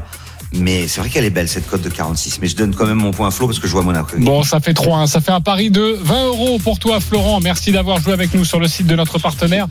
Mais 0.55 0.89
c'est 0.89 1.01
vrai 1.01 1.11
qu'elle 1.11 1.25
est 1.25 1.31
belle 1.31 1.49
cette 1.49 1.69
cote 1.69 1.83
de 1.83 1.89
46. 1.89 2.41
Mais 2.41 2.49
je 2.49 2.57
donne 2.57 2.75
quand 2.75 2.87
même 2.87 2.97
mon 2.97 3.11
point 3.11 3.29
à 3.29 3.31
Flo 3.31 3.47
parce 3.47 3.59
que 3.59 3.67
je 3.67 3.73
vois 3.73 3.83
Monaco 3.83 4.13
gagner. 4.13 4.25
Bon, 4.25 4.43
ça 4.43 4.61
fait 4.61 4.73
3-1. 4.73 5.07
Ça 5.07 5.21
fait 5.21 5.31
un 5.31 5.41
pari 5.41 5.71
de 5.71 5.99
20 6.01 6.27
euros 6.27 6.59
pour 6.59 6.79
toi, 6.79 7.01
Florent. 7.01 7.41
Merci 7.41 7.71
d'avoir 7.73 8.01
joué 8.01 8.13
avec 8.13 8.33
nous 8.35 8.45
sur 8.45 8.59
le 8.59 8.67
site 8.67 8.87
de 8.87 8.97
notre 8.97 9.19
partenaire. 9.19 9.67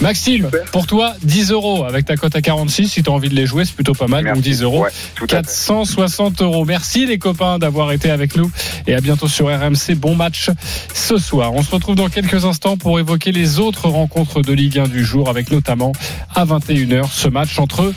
Maxime, 0.00 0.50
pour 0.72 0.86
toi, 0.86 1.14
10 1.22 1.50
euros 1.50 1.84
avec 1.84 2.06
ta 2.06 2.16
cote 2.16 2.34
à 2.34 2.40
46. 2.40 2.88
Si 2.88 3.02
tu 3.02 3.10
as 3.10 3.12
envie 3.12 3.28
de 3.28 3.34
les 3.34 3.46
jouer, 3.46 3.64
c'est 3.64 3.74
plutôt 3.74 3.94
pas 3.94 4.06
mal. 4.06 4.24
Merci. 4.24 4.40
Donc 4.40 4.44
10 4.44 4.62
euros. 4.62 4.82
Ouais, 4.84 4.90
tout 5.14 5.24
à 5.24 5.28
fait. 5.28 5.42
460 5.42 6.40
euros. 6.42 6.64
Merci 6.64 7.06
les 7.06 7.18
copains 7.18 7.58
d'avoir 7.58 7.92
été 7.92 8.10
avec 8.10 8.36
nous 8.36 8.50
et 8.86 8.94
à 8.94 9.00
bientôt 9.00 9.28
sur 9.28 9.46
RMC. 9.46 9.94
Bon 9.96 10.14
match 10.14 10.50
ce 10.94 11.18
soir. 11.18 11.52
On 11.52 11.62
se 11.62 11.70
retrouve 11.70 11.96
dans 11.96 12.08
quelques 12.08 12.44
instants 12.44 12.76
pour 12.76 12.98
évoquer 12.98 13.32
les 13.32 13.58
autres 13.58 13.88
rencontres 13.88 14.40
de 14.40 14.52
Ligue 14.52 14.78
1 14.78 14.88
du 14.88 15.04
jour 15.04 15.28
avec 15.28 15.50
notamment 15.50 15.92
à 16.34 16.44
21h 16.44 17.10
ce 17.10 17.28
match 17.28 17.58
entre 17.58 17.92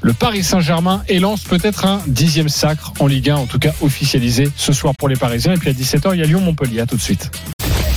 le 0.00 0.12
Paris 0.12 0.44
Saint-Germain 0.44 1.02
et 1.08 1.18
lance 1.18 1.42
peut-être 1.42 1.84
un 1.86 2.00
dixième 2.06 2.48
sacre 2.48 2.92
en 3.00 3.06
Ligue 3.06 3.30
1, 3.30 3.36
en 3.36 3.46
tout 3.46 3.58
cas 3.58 3.72
officialisé 3.80 4.48
ce 4.56 4.72
soir 4.72 4.94
pour 4.98 5.08
les 5.08 5.16
Parisiens. 5.16 5.54
Et 5.54 5.58
puis 5.58 5.70
à 5.70 5.72
17h, 5.72 6.10
il 6.14 6.20
y 6.20 6.22
a 6.22 6.26
Lyon-Montpellier. 6.26 6.80
À 6.80 6.86
tout 6.86 6.96
de 6.96 7.02
suite. 7.02 7.30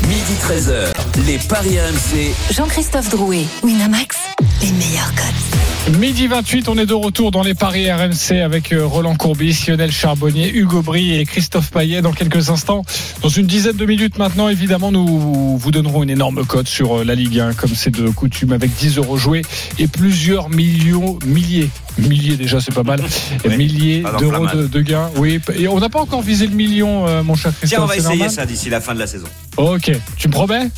Midi 0.07 0.33
13h, 0.41 1.25
les 1.25 1.37
Paris 1.37 1.79
RMC. 1.79 2.33
Jean-Christophe 2.53 3.09
Drouet, 3.09 3.45
Winamax, 3.63 4.17
les 4.61 4.71
meilleurs 4.71 5.13
codes. 5.15 5.97
Midi 5.99 6.27
28, 6.27 6.69
on 6.69 6.77
est 6.77 6.85
de 6.85 6.93
retour 6.93 7.31
dans 7.31 7.41
les 7.41 7.53
paris 7.53 7.91
RMC 7.91 8.39
avec 8.43 8.71
euh, 8.71 8.85
Roland 8.85 9.15
Courbis, 9.15 9.65
Lionel 9.67 9.91
Charbonnier, 9.91 10.49
Hugo 10.53 10.81
Bry 10.81 11.15
et 11.15 11.25
Christophe 11.25 11.71
Payet 11.71 12.01
dans 12.01 12.11
quelques 12.11 12.49
instants. 12.49 12.83
Dans 13.21 13.29
une 13.29 13.47
dizaine 13.47 13.75
de 13.75 13.85
minutes 13.85 14.17
maintenant, 14.17 14.47
évidemment, 14.47 14.91
nous 14.91 15.57
vous 15.57 15.71
donnerons 15.71 16.03
une 16.03 16.11
énorme 16.11 16.45
cote 16.45 16.67
sur 16.67 16.99
euh, 16.99 17.03
la 17.03 17.15
Ligue 17.15 17.39
1, 17.39 17.53
comme 17.53 17.73
c'est 17.73 17.89
de 17.89 18.09
coutume, 18.09 18.53
avec 18.53 18.73
10 18.73 18.97
euros 18.97 19.17
joués 19.17 19.41
et 19.79 19.87
plusieurs 19.87 20.49
millions, 20.49 21.17
milliers, 21.25 21.69
milliers 21.97 22.37
déjà, 22.37 22.59
c'est 22.59 22.73
pas 22.73 22.83
mal, 22.83 23.01
Ouais, 23.45 23.57
milliers 23.57 24.01
pas 24.01 24.13
d'euros 24.13 24.47
de, 24.47 24.67
de 24.67 24.81
gains. 24.81 25.09
Oui, 25.15 25.39
et 25.55 25.67
on 25.67 25.79
n'a 25.79 25.89
pas 25.89 26.01
encore 26.01 26.21
visé 26.21 26.47
le 26.47 26.55
million, 26.55 27.07
euh, 27.07 27.23
mon 27.23 27.35
cher 27.35 27.51
Christophe. 27.57 27.69
Tiens, 27.69 27.83
on 27.83 27.87
va 27.87 27.97
essayer 27.97 28.29
ça 28.29 28.45
d'ici 28.45 28.69
la 28.69 28.81
fin 28.81 28.93
de 28.93 28.99
la 28.99 29.07
saison. 29.07 29.27
Ok, 29.57 29.91
tu 30.17 30.27
me 30.27 30.33
promets? 30.33 30.69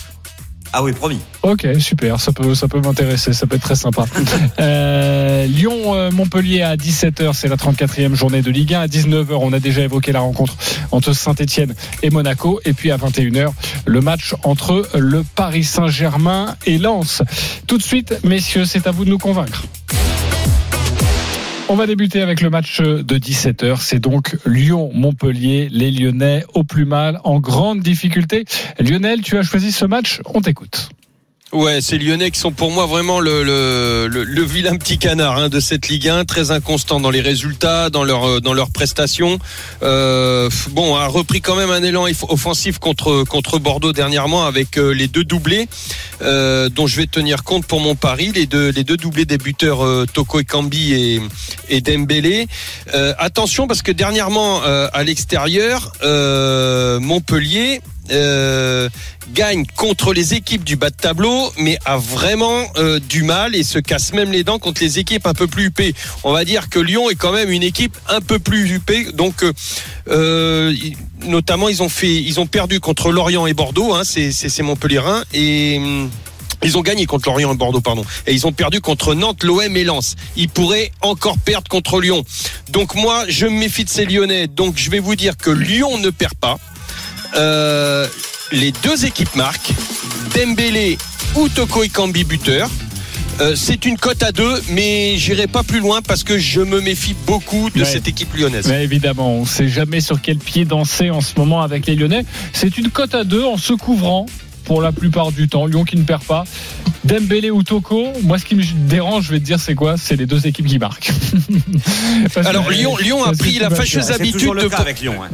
Ah 0.76 0.82
oui, 0.82 0.91
promis. 0.91 1.19
Ok, 1.43 1.67
super, 1.78 2.19
ça 2.19 2.32
peut, 2.32 2.56
ça 2.56 2.67
peut 2.67 2.82
m'intéresser, 2.82 3.32
ça 3.32 3.45
peut 3.45 3.58
être 3.58 3.62
très 3.62 3.76
sympa. 3.76 4.06
Euh, 4.60 5.45
Lyon-Montpellier 5.45 6.62
à 6.62 6.76
17h, 6.76 7.34
c'est 7.34 7.47
la 7.47 7.58
34e 7.58 8.13
journée 8.13 8.41
de 8.41 8.49
Ligue 8.49 8.73
1. 8.73 8.82
À 8.82 8.88
19h, 8.88 9.34
on 9.34 9.52
a 9.52 9.60
déjà 9.60 9.82
évoqué 9.82 10.12
la 10.12 10.21
rencontre 10.21 10.56
entre 10.91 11.13
Saint-Etienne 11.13 11.76
et 12.02 12.10
Monaco. 12.10 12.60
Et 12.65 12.73
puis 12.73 12.91
à 12.91 12.97
21h, 12.97 13.52
le 13.86 14.02
match 14.02 14.36
entre 14.43 14.88
le 14.95 15.23
Paris 15.36 15.63
Saint-Germain 15.63 16.56
et 16.65 16.78
Lens. 16.78 17.23
Tout 17.67 17.78
de 17.78 17.84
suite, 17.84 18.19
messieurs, 18.23 18.65
c'est 18.65 18.88
à 18.88 18.91
vous 18.91 19.06
de 19.06 19.10
nous 19.10 19.17
convaincre. 19.17 19.63
On 21.69 21.76
va 21.76 21.88
débuter 21.88 22.21
avec 22.21 22.41
le 22.41 22.49
match 22.49 22.82
de 22.82 23.17
17h. 23.17 23.78
C'est 23.80 23.99
donc 23.99 24.38
Lyon-Montpellier. 24.45 25.69
Les 25.71 25.91
Lyonnais 25.91 26.43
au 26.54 26.63
plus 26.63 26.86
mal, 26.86 27.19
en 27.23 27.39
grande 27.39 27.80
difficulté. 27.80 28.45
Lionel, 28.80 29.21
tu 29.21 29.38
as 29.38 29.43
choisi 29.43 29.71
ce 29.71 29.86
match. 29.86 30.21
On 30.34 30.41
t'écoute. 30.41 30.89
Ouais, 31.54 31.82
ces 31.82 32.00
Lyonnais 32.00 32.32
qui 32.32 32.39
sont 32.39 32.52
pour 32.52 32.72
moi 32.72 32.88
vraiment 32.88 33.20
le, 33.20 33.44
le, 33.44 34.08
le, 34.08 34.24
le 34.24 34.42
vilain 34.42 34.76
petit 34.76 34.98
canard 34.98 35.38
hein, 35.38 35.50
de 35.50 35.60
cette 35.60 35.88
Ligue 35.88 36.10
1, 36.10 36.26
très 36.26 36.50
inconstant 36.50 37.00
dans 37.00 37.12
les 37.12 37.22
résultats, 37.22 37.92
dans 37.92 38.04
leur 38.04 38.28
euh, 38.28 38.39
dans 38.39 38.56
leurs 38.56 38.72
prestations. 38.72 39.38
Euh, 39.84 40.50
bon, 40.72 40.96
a 40.96 41.06
repris 41.06 41.42
quand 41.42 41.56
même 41.56 41.70
un 41.70 41.84
élan 41.84 42.08
offensif 42.28 42.80
contre 42.80 43.24
contre 43.26 43.60
Bordeaux 43.60 43.94
dernièrement 43.94 44.48
avec 44.48 44.80
euh, 44.80 44.96
les 44.96 45.08
deux 45.08 45.24
doublés 45.24 45.68
euh, 46.24 46.70
dont 46.70 46.88
je 46.88 46.98
vais 46.98 47.06
tenir 47.06 47.44
compte 47.44 47.68
pour 47.68 47.82
mon 47.82 47.94
pari, 47.94 48.32
les 48.32 48.48
deux 48.48 48.70
les 48.70 48.84
deux 48.84 48.98
doublés 48.98 49.26
des 49.26 49.38
buteurs 49.38 49.86
euh, 49.86 50.08
Toko 50.12 50.39
Ekambi 50.39 50.94
et 50.94 51.22
et 51.70 51.82
Dembélé. 51.82 52.48
Euh, 52.96 53.13
attention 53.20 53.68
parce 53.68 53.84
que 53.84 53.92
dernièrement 53.92 54.62
à 54.63 55.04
l'extérieur, 55.04 55.92
Montpellier 56.02 57.80
euh, 58.13 58.89
gagne 59.34 59.65
contre 59.76 60.13
les 60.13 60.34
équipes 60.34 60.63
du 60.63 60.76
bas 60.76 60.89
de 60.89 60.95
tableau, 60.95 61.52
mais 61.58 61.78
a 61.86 61.97
vraiment 61.97 62.63
euh, 62.78 62.99
du 62.99 63.23
mal 63.23 63.56
et 63.56 63.63
se 63.63 63.80
casse 63.80 64.13
même 64.13 64.32
les 64.32 64.43
dents 64.43 64.60
contre 64.60 64.82
les 64.82 64.99
équipes 64.99 65.28
un 65.28 65.34
peu 65.34 65.47
plus 65.47 65.65
huppées. 65.65 65.93
On 66.23 66.32
va 66.32 66.45
dire 66.45 66.69
que 66.69 66.80
Lyon 66.80 67.10
est 67.10 67.15
quand 67.15 67.32
même 67.32 67.49
une 67.49 67.63
équipe 67.63 67.97
un 68.10 68.21
peu 68.21 68.39
plus 68.39 68.69
huppée, 68.69 69.12
donc 69.13 69.43
euh, 70.10 70.73
notamment 71.23 71.69
ils 71.69 71.82
ont 71.82 72.47
perdu 72.47 72.80
contre 72.80 73.12
Lorient 73.12 73.47
et 73.47 73.54
Bordeaux, 73.54 73.93
hein, 73.93 74.04
c'est 74.04 74.62
Montpellierin 74.62 75.23
et 75.34 75.78
hum, 75.78 76.10
ils 76.63 76.78
ont 76.78 76.82
gagné 76.82 77.06
contre 77.06 77.28
Lorient 77.30 77.54
et 77.54 77.58
Bordeaux, 77.58 77.82
pardon. 77.82 78.06
Et 78.26 78.34
ils 78.34 78.47
ont 78.47 78.54
perdu 78.54 78.80
contre 78.80 79.13
Nantes, 79.15 79.43
l'OM 79.43 79.76
et 79.76 79.84
Lens. 79.84 80.15
Ils 80.38 80.49
pourraient 80.49 80.91
encore 81.02 81.38
perdre 81.38 81.67
contre 81.67 81.99
Lyon. 81.99 82.23
Donc 82.69 82.95
moi, 82.95 83.26
je 83.28 83.45
me 83.45 83.60
méfie 83.60 83.84
de 83.84 83.89
ces 83.89 84.06
Lyonnais. 84.06 84.47
Donc 84.47 84.78
je 84.78 84.89
vais 84.89 84.99
vous 84.99 85.15
dire 85.15 85.36
que 85.38 85.49
Lyon 85.49 85.97
ne 85.97 86.10
perd 86.10 86.36
pas. 86.36 86.58
Euh, 87.36 88.08
les 88.52 88.72
deux 88.84 89.06
équipes 89.06 89.36
marquent. 89.36 89.72
Dembélé 90.36 90.98
ou 91.36 91.50
Toko 91.50 91.84
Ekambi 91.84 92.24
buteur. 92.24 92.69
Euh, 93.41 93.56
c'est 93.56 93.86
une 93.86 93.98
cote 93.98 94.22
à 94.22 94.32
deux, 94.32 94.62
mais 94.69 95.15
j'irai 95.17 95.48
pas 95.48 95.63
plus 95.63 95.80
loin 95.80 96.02
parce 96.04 96.24
que 96.24 96.38
je 96.38 96.62
me 96.62 96.82
méfie 96.82 97.15
beaucoup 97.26 97.72
de 97.72 97.80
Ouais. 97.80 97.86
cette 97.86 98.08
équipe 98.08 98.32
lyonnaise. 98.36 98.67
Mais 98.67 98.84
évidemment, 98.84 99.38
on 99.38 99.41
ne 99.41 99.48
sait 99.48 99.67
jamais 99.67 100.02
sur 100.02 100.22
quel 100.22 100.38
pied 100.38 100.65
danser 100.65 101.10
en 101.10 101.19
ce 101.22 101.34
moment 101.38 101.62
avec 101.63 101.88
les 101.88 101.96
Lyonnais. 101.96 102.26
C'est 102.54 102.78
une 102.78 102.89
cote 102.91 103.15
à 103.15 103.24
deux 103.24 103.43
en 103.43 103.58
se 103.58 103.74
couvrant 103.74 104.28
pour 104.65 104.82
la 104.84 104.91
plupart 104.91 105.32
du 105.32 105.48
temps. 105.50 105.65
Lyon 105.65 105.84
qui 105.84 105.98
ne 105.98 106.04
perd 106.04 106.24
pas. 106.24 106.46
Dembélé 107.06 107.50
ou 107.50 107.63
Toko, 107.63 108.13
moi 108.22 108.38
ce 108.38 108.46
qui 108.46 108.54
me 108.54 108.63
dérange, 108.88 109.26
je 109.26 109.32
vais 109.32 109.39
te 109.39 109.46
dire, 109.46 109.60
c'est 109.60 109.74
quoi? 109.76 109.96
C'est 109.98 110.15
les 110.15 110.28
deux 110.28 110.46
équipes 110.46 110.67
qui 110.67 110.78
marquent. 110.78 111.12
Alors 112.46 112.69
Lyon, 112.69 112.96
Lyon 112.98 113.24
a 113.24 113.34
pris 113.34 113.58
la 113.58 113.72
fâcheuse 113.72 114.12
habitude 114.12 114.52
de 114.54 114.76
avec 114.76 115.02
Lyon. 115.02 115.15
hein. 115.24 115.30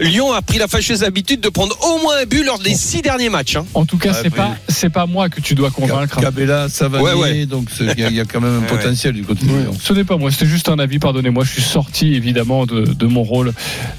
Lyon 0.00 0.32
a 0.32 0.42
pris 0.42 0.58
la 0.58 0.66
fâcheuse 0.66 1.04
habitude 1.04 1.40
de 1.40 1.48
prendre 1.48 1.76
au 1.86 2.02
moins 2.02 2.16
un 2.20 2.26
but 2.26 2.42
lors 2.44 2.58
des 2.58 2.74
six 2.74 3.00
derniers 3.00 3.28
matchs. 3.28 3.56
hein. 3.56 3.64
En 3.74 3.86
tout 3.86 3.96
cas, 3.96 4.10
Ouais, 4.12 4.18
c'est 4.22 4.30
pas 4.30 4.56
c'est 4.68 4.90
pas 4.90 5.06
moi 5.06 5.28
que 5.28 5.40
tu 5.40 5.54
dois 5.54 5.70
convaincre. 5.70 6.20
Cabella, 6.20 6.68
Savanier, 6.68 7.04
Ouais, 7.06 7.14
ouais. 7.14 7.46
donc 7.46 7.68
il 7.78 7.86
y, 7.98 8.04
a- 8.04 8.08
il 8.10 8.14
y 8.16 8.20
a 8.20 8.24
quand 8.24 8.40
même 8.40 8.56
un 8.56 8.60
Ouais, 8.62 8.66
potentiel 8.66 9.14
du 9.14 9.22
côté 9.22 9.46
de 9.46 9.50
Lyon. 9.50 9.76
Ce 9.80 9.92
n'est 9.92 10.02
pas 10.04 10.16
moi, 10.16 10.30
c'était 10.32 10.46
juste 10.46 10.68
un 10.68 10.78
avis, 10.80 10.98
pardonnez-moi. 10.98 11.44
Je 11.44 11.50
suis 11.52 11.62
sorti 11.62 12.14
évidemment 12.14 12.66
de, 12.66 12.80
de 12.82 13.06
mon 13.06 13.22
rôle 13.22 13.52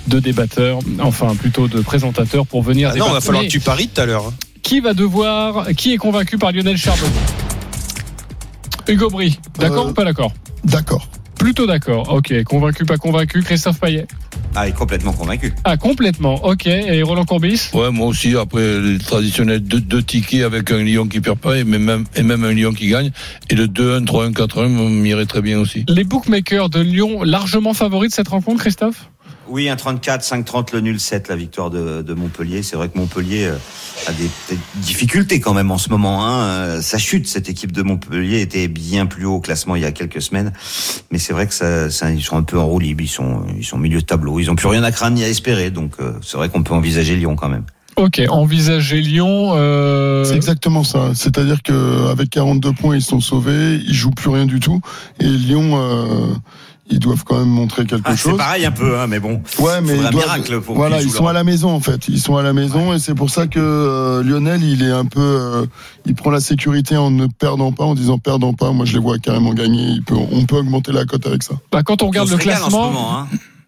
de 0.08 0.20
débatteur, 0.20 0.80
enfin 1.00 1.34
plutôt 1.36 1.68
de 1.70 1.80
présentateur 1.82 2.46
pour 2.46 2.62
venir 2.62 2.90
Ah 2.90 2.98
non, 2.98 3.06
débattre. 3.06 3.14
va 3.14 3.22
falloir 3.22 3.42
Mais 3.44 3.48
que 3.48 3.54
tu 3.54 3.60
paries 3.62 3.88
tout 3.88 4.02
à 4.02 4.06
l'heure. 4.06 4.26
hein. 4.28 4.34
Qui 4.64 4.82
va 4.82 4.94
devoir, 4.94 5.68
qui 5.78 5.94
est 5.94 5.98
convaincu 5.98 6.38
par 6.38 6.52
Lionel 6.52 6.76
Charbonneau 6.78 7.12
Hugo 8.88 9.10
Bry, 9.10 9.40
d'accord 9.60 9.88
Euh, 9.88 9.90
ou 9.90 9.94
pas 9.94 10.04
d'accord? 10.04 10.32
D'accord. 10.64 11.08
Plutôt 11.40 11.66
d'accord, 11.68 12.12
ok. 12.14 12.44
Convaincu, 12.44 12.86
pas 12.86 12.98
convaincu, 12.98 13.42
Christophe 13.44 13.80
Payet? 13.80 14.08
Ah, 14.58 14.68
il 14.68 14.70
est 14.70 14.74
complètement 14.74 15.12
convaincu. 15.12 15.54
Ah, 15.66 15.76
complètement, 15.76 16.46
ok. 16.46 16.66
Et 16.68 17.02
Roland 17.04 17.26
Courbis 17.26 17.70
Ouais, 17.74 17.92
moi 17.92 18.08
aussi, 18.08 18.36
après 18.38 18.80
les 18.80 18.98
traditionnels 19.00 19.60
deux, 19.60 19.82
deux 19.82 20.02
tickets 20.02 20.44
avec 20.44 20.72
un 20.72 20.78
Lyon 20.78 21.08
qui 21.08 21.20
perd 21.20 21.38
pas 21.38 21.58
et 21.58 21.64
même, 21.64 22.06
et 22.16 22.24
même 22.24 22.44
un 22.44 22.54
Lyon 22.54 22.72
qui 22.72 22.88
gagne. 22.88 23.12
Et 23.50 23.56
le 23.56 23.68
2-1, 23.68 24.06
3-1, 24.06 24.34
4-1 24.34 24.90
m'irait 24.90 25.26
très 25.26 25.42
bien 25.42 25.60
aussi. 25.60 25.84
Les 25.90 26.04
bookmakers 26.06 26.70
de 26.70 26.80
Lyon, 26.80 27.24
largement 27.24 27.74
favoris 27.74 28.12
de 28.12 28.16
cette 28.16 28.30
rencontre, 28.30 28.62
Christophe? 28.62 29.10
Oui, 29.48 29.70
un 29.70 29.76
34, 29.76 30.24
5-30, 30.24 30.74
le 30.74 30.82
nul 30.82 31.00
7, 31.00 31.28
la 31.28 31.36
victoire 31.36 31.70
de, 31.70 32.02
de 32.02 32.14
Montpellier. 32.14 32.64
C'est 32.64 32.76
vrai 32.76 32.90
que 32.90 32.98
Montpellier 32.98 33.46
euh, 33.46 33.56
a 34.08 34.12
des, 34.14 34.24
des 34.50 34.58
difficultés 34.78 35.40
quand 35.40 35.54
même 35.54 35.70
en 35.72 35.78
ce 35.78 35.90
moment. 35.90 36.26
Hein. 36.26 36.44
Euh, 36.46 36.82
Ça 36.82 36.98
chute, 36.98 37.28
cette 37.28 37.48
équipe 37.50 37.72
de 37.72 37.84
Montpellier 37.84 38.42
était 38.42 38.68
bien 38.68 39.06
plus 39.06 39.26
haut 39.26 39.36
au 39.36 39.40
classement 39.42 39.76
il 39.76 39.84
y 39.84 39.86
a 39.86 39.92
quelques 39.92 40.22
semaines. 40.22 40.52
Mais 41.12 41.20
c'est 41.20 41.34
vrai 41.34 41.46
que 41.48 41.54
ça, 41.54 41.90
ça, 41.90 42.12
ils 42.12 42.24
sont 42.24 42.38
un 42.38 42.44
peu 42.44 42.58
en 42.60 42.66
roue 42.66 42.80
libre. 42.80 43.02
Ils 43.04 43.08
sont, 43.08 43.46
ils 43.58 43.64
sont 43.66 43.76
au 43.78 43.80
milieu 43.80 44.00
de 44.02 44.06
tableau. 44.06 44.40
Ils 44.40 44.50
ont 44.50 44.56
plus 44.56 44.68
rien 44.68 44.84
à 44.84 44.92
craindre 44.92 45.16
ni 45.18 45.24
à 45.24 45.30
espérer. 45.30 45.70
Donc 45.70 45.94
euh, 46.00 46.14
c'est 46.24 46.38
vrai 46.38 46.50
qu'on 46.50 46.64
peut 46.64 46.74
envisager 46.74 47.16
Lyon 47.16 47.36
quand 47.36 47.50
même. 47.50 47.66
Ok, 47.98 48.22
envisager 48.28 49.00
Lyon. 49.00 49.54
euh, 49.56 50.26
C'est 50.26 50.36
exactement 50.36 50.84
ça. 50.84 51.12
C'est-à-dire 51.14 51.64
que 51.64 52.10
avec 52.10 52.30
42 52.30 52.74
points, 52.74 52.96
ils 52.98 53.02
sont 53.02 53.22
sauvés, 53.22 53.76
ils 53.88 53.94
jouent 53.94 54.12
plus 54.12 54.30
rien 54.30 54.46
du 54.46 54.60
tout. 54.60 54.82
Et 55.22 55.26
Lyon, 55.30 55.72
euh, 55.76 56.34
ils 56.90 57.00
doivent 57.00 57.24
quand 57.24 57.40
même 57.40 57.48
montrer 57.50 57.86
quelque 57.86 58.04
Ah, 58.06 58.12
c'est 58.16 58.30
chose. 58.30 58.38
pareil 58.38 58.66
un 58.66 58.72
peu, 58.72 58.98
hein, 59.00 59.08
mais 59.08 59.20
bon. 59.20 59.42
Ouais, 59.60 59.82
mais 59.82 59.96
ils 59.96 60.02
doivent- 60.02 60.14
miracle 60.16 60.62
pour 60.62 60.76
voilà, 60.76 61.02
ils 61.02 61.10
sont 61.12 61.24
leur- 61.24 61.32
à 61.32 61.34
la 61.34 61.44
maison 61.44 61.70
en 61.72 61.80
fait. 61.80 62.08
Ils 62.08 62.20
sont 62.20 62.38
à 62.38 62.44
la 62.44 62.54
maison 62.54 62.94
et 62.94 63.00
c'est 63.00 63.16
pour 63.16 63.30
ça 63.30 63.48
que 63.48 63.60
euh, 63.60 64.24
Lionel, 64.24 64.64
il 64.64 64.84
est 64.84 64.92
un 64.92 65.06
peu, 65.06 65.20
euh, 65.22 65.66
il 66.06 66.14
prend 66.16 66.30
la 66.30 66.40
sécurité 66.40 66.96
en 66.98 67.10
ne 67.12 67.26
perdant 67.28 67.72
pas, 67.72 67.86
en 67.86 67.96
disant 67.96 68.18
perdant 68.20 68.54
pas. 68.54 68.72
Moi, 68.72 68.86
je 68.86 68.94
les 68.94 69.00
vois 69.00 69.18
carrément 69.18 69.54
gagner. 69.54 69.84
Il 69.88 70.04
peut, 70.04 70.16
on 70.32 70.46
peut 70.46 70.58
augmenter 70.58 70.92
la 70.92 71.06
cote 71.06 71.26
avec 71.26 71.42
ça. 71.44 71.56
bah, 71.72 71.82
quand 71.84 72.04
on 72.04 72.08
regarde 72.08 72.28
On 72.28 72.32
le 72.32 72.36
en 72.36 72.40
ce 72.40 72.44
classement, 72.44 72.86
moment, 72.92 73.20
hein. 73.20 73.28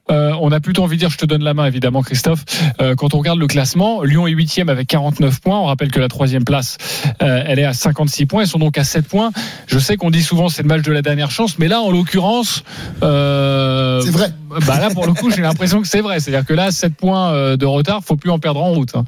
Euh, 0.09 0.31
on 0.41 0.51
a 0.51 0.59
plutôt 0.59 0.83
envie 0.83 0.95
de 0.95 0.99
dire, 1.01 1.09
je 1.09 1.17
te 1.17 1.25
donne 1.25 1.43
la 1.43 1.53
main 1.53 1.65
évidemment 1.65 2.01
Christophe, 2.01 2.45
Euh, 2.81 2.95
quand 2.95 3.13
on 3.13 3.17
regarde 3.17 3.39
le 3.39 3.47
classement, 3.47 4.03
Lyon 4.03 4.27
est 4.27 4.31
huitième 4.31 4.69
avec 4.69 4.87
49 4.87 5.41
points, 5.41 5.59
on 5.59 5.65
rappelle 5.65 5.91
que 5.91 5.99
la 5.99 6.07
troisième 6.07 6.43
place, 6.45 6.77
euh, 7.21 7.43
elle 7.45 7.59
est 7.59 7.65
à 7.65 7.73
56 7.73 8.25
points, 8.25 8.43
ils 8.43 8.47
sont 8.47 8.59
donc 8.59 8.77
à 8.77 8.83
7 8.83 9.07
points. 9.07 9.31
Je 9.67 9.79
sais 9.79 9.97
qu'on 9.97 10.09
dit 10.11 10.23
souvent 10.23 10.47
c'est 10.49 10.61
le 10.61 10.67
match 10.67 10.81
de 10.83 10.91
la 10.91 11.01
dernière 11.01 11.31
chance, 11.31 11.59
mais 11.59 11.67
là 11.67 11.81
en 11.81 11.91
l'occurrence... 11.91 12.63
Euh, 13.03 14.01
C'est 14.01 14.11
vrai. 14.11 14.31
Bah 14.65 14.79
là 14.79 14.89
pour 14.89 15.05
le 15.05 15.13
coup 15.13 15.29
j'ai 15.31 15.41
l'impression 15.41 15.81
que 15.81 15.87
c'est 15.87 16.01
vrai, 16.01 16.19
c'est-à-dire 16.19 16.45
que 16.45 16.53
là 16.53 16.71
7 16.71 16.95
points 16.95 17.33
euh, 17.33 17.57
de 17.57 17.65
retard, 17.65 18.01
faut 18.03 18.15
plus 18.15 18.29
en 18.31 18.39
perdre 18.39 18.61
en 18.61 18.69
route. 18.71 18.95
hein. 18.95 19.03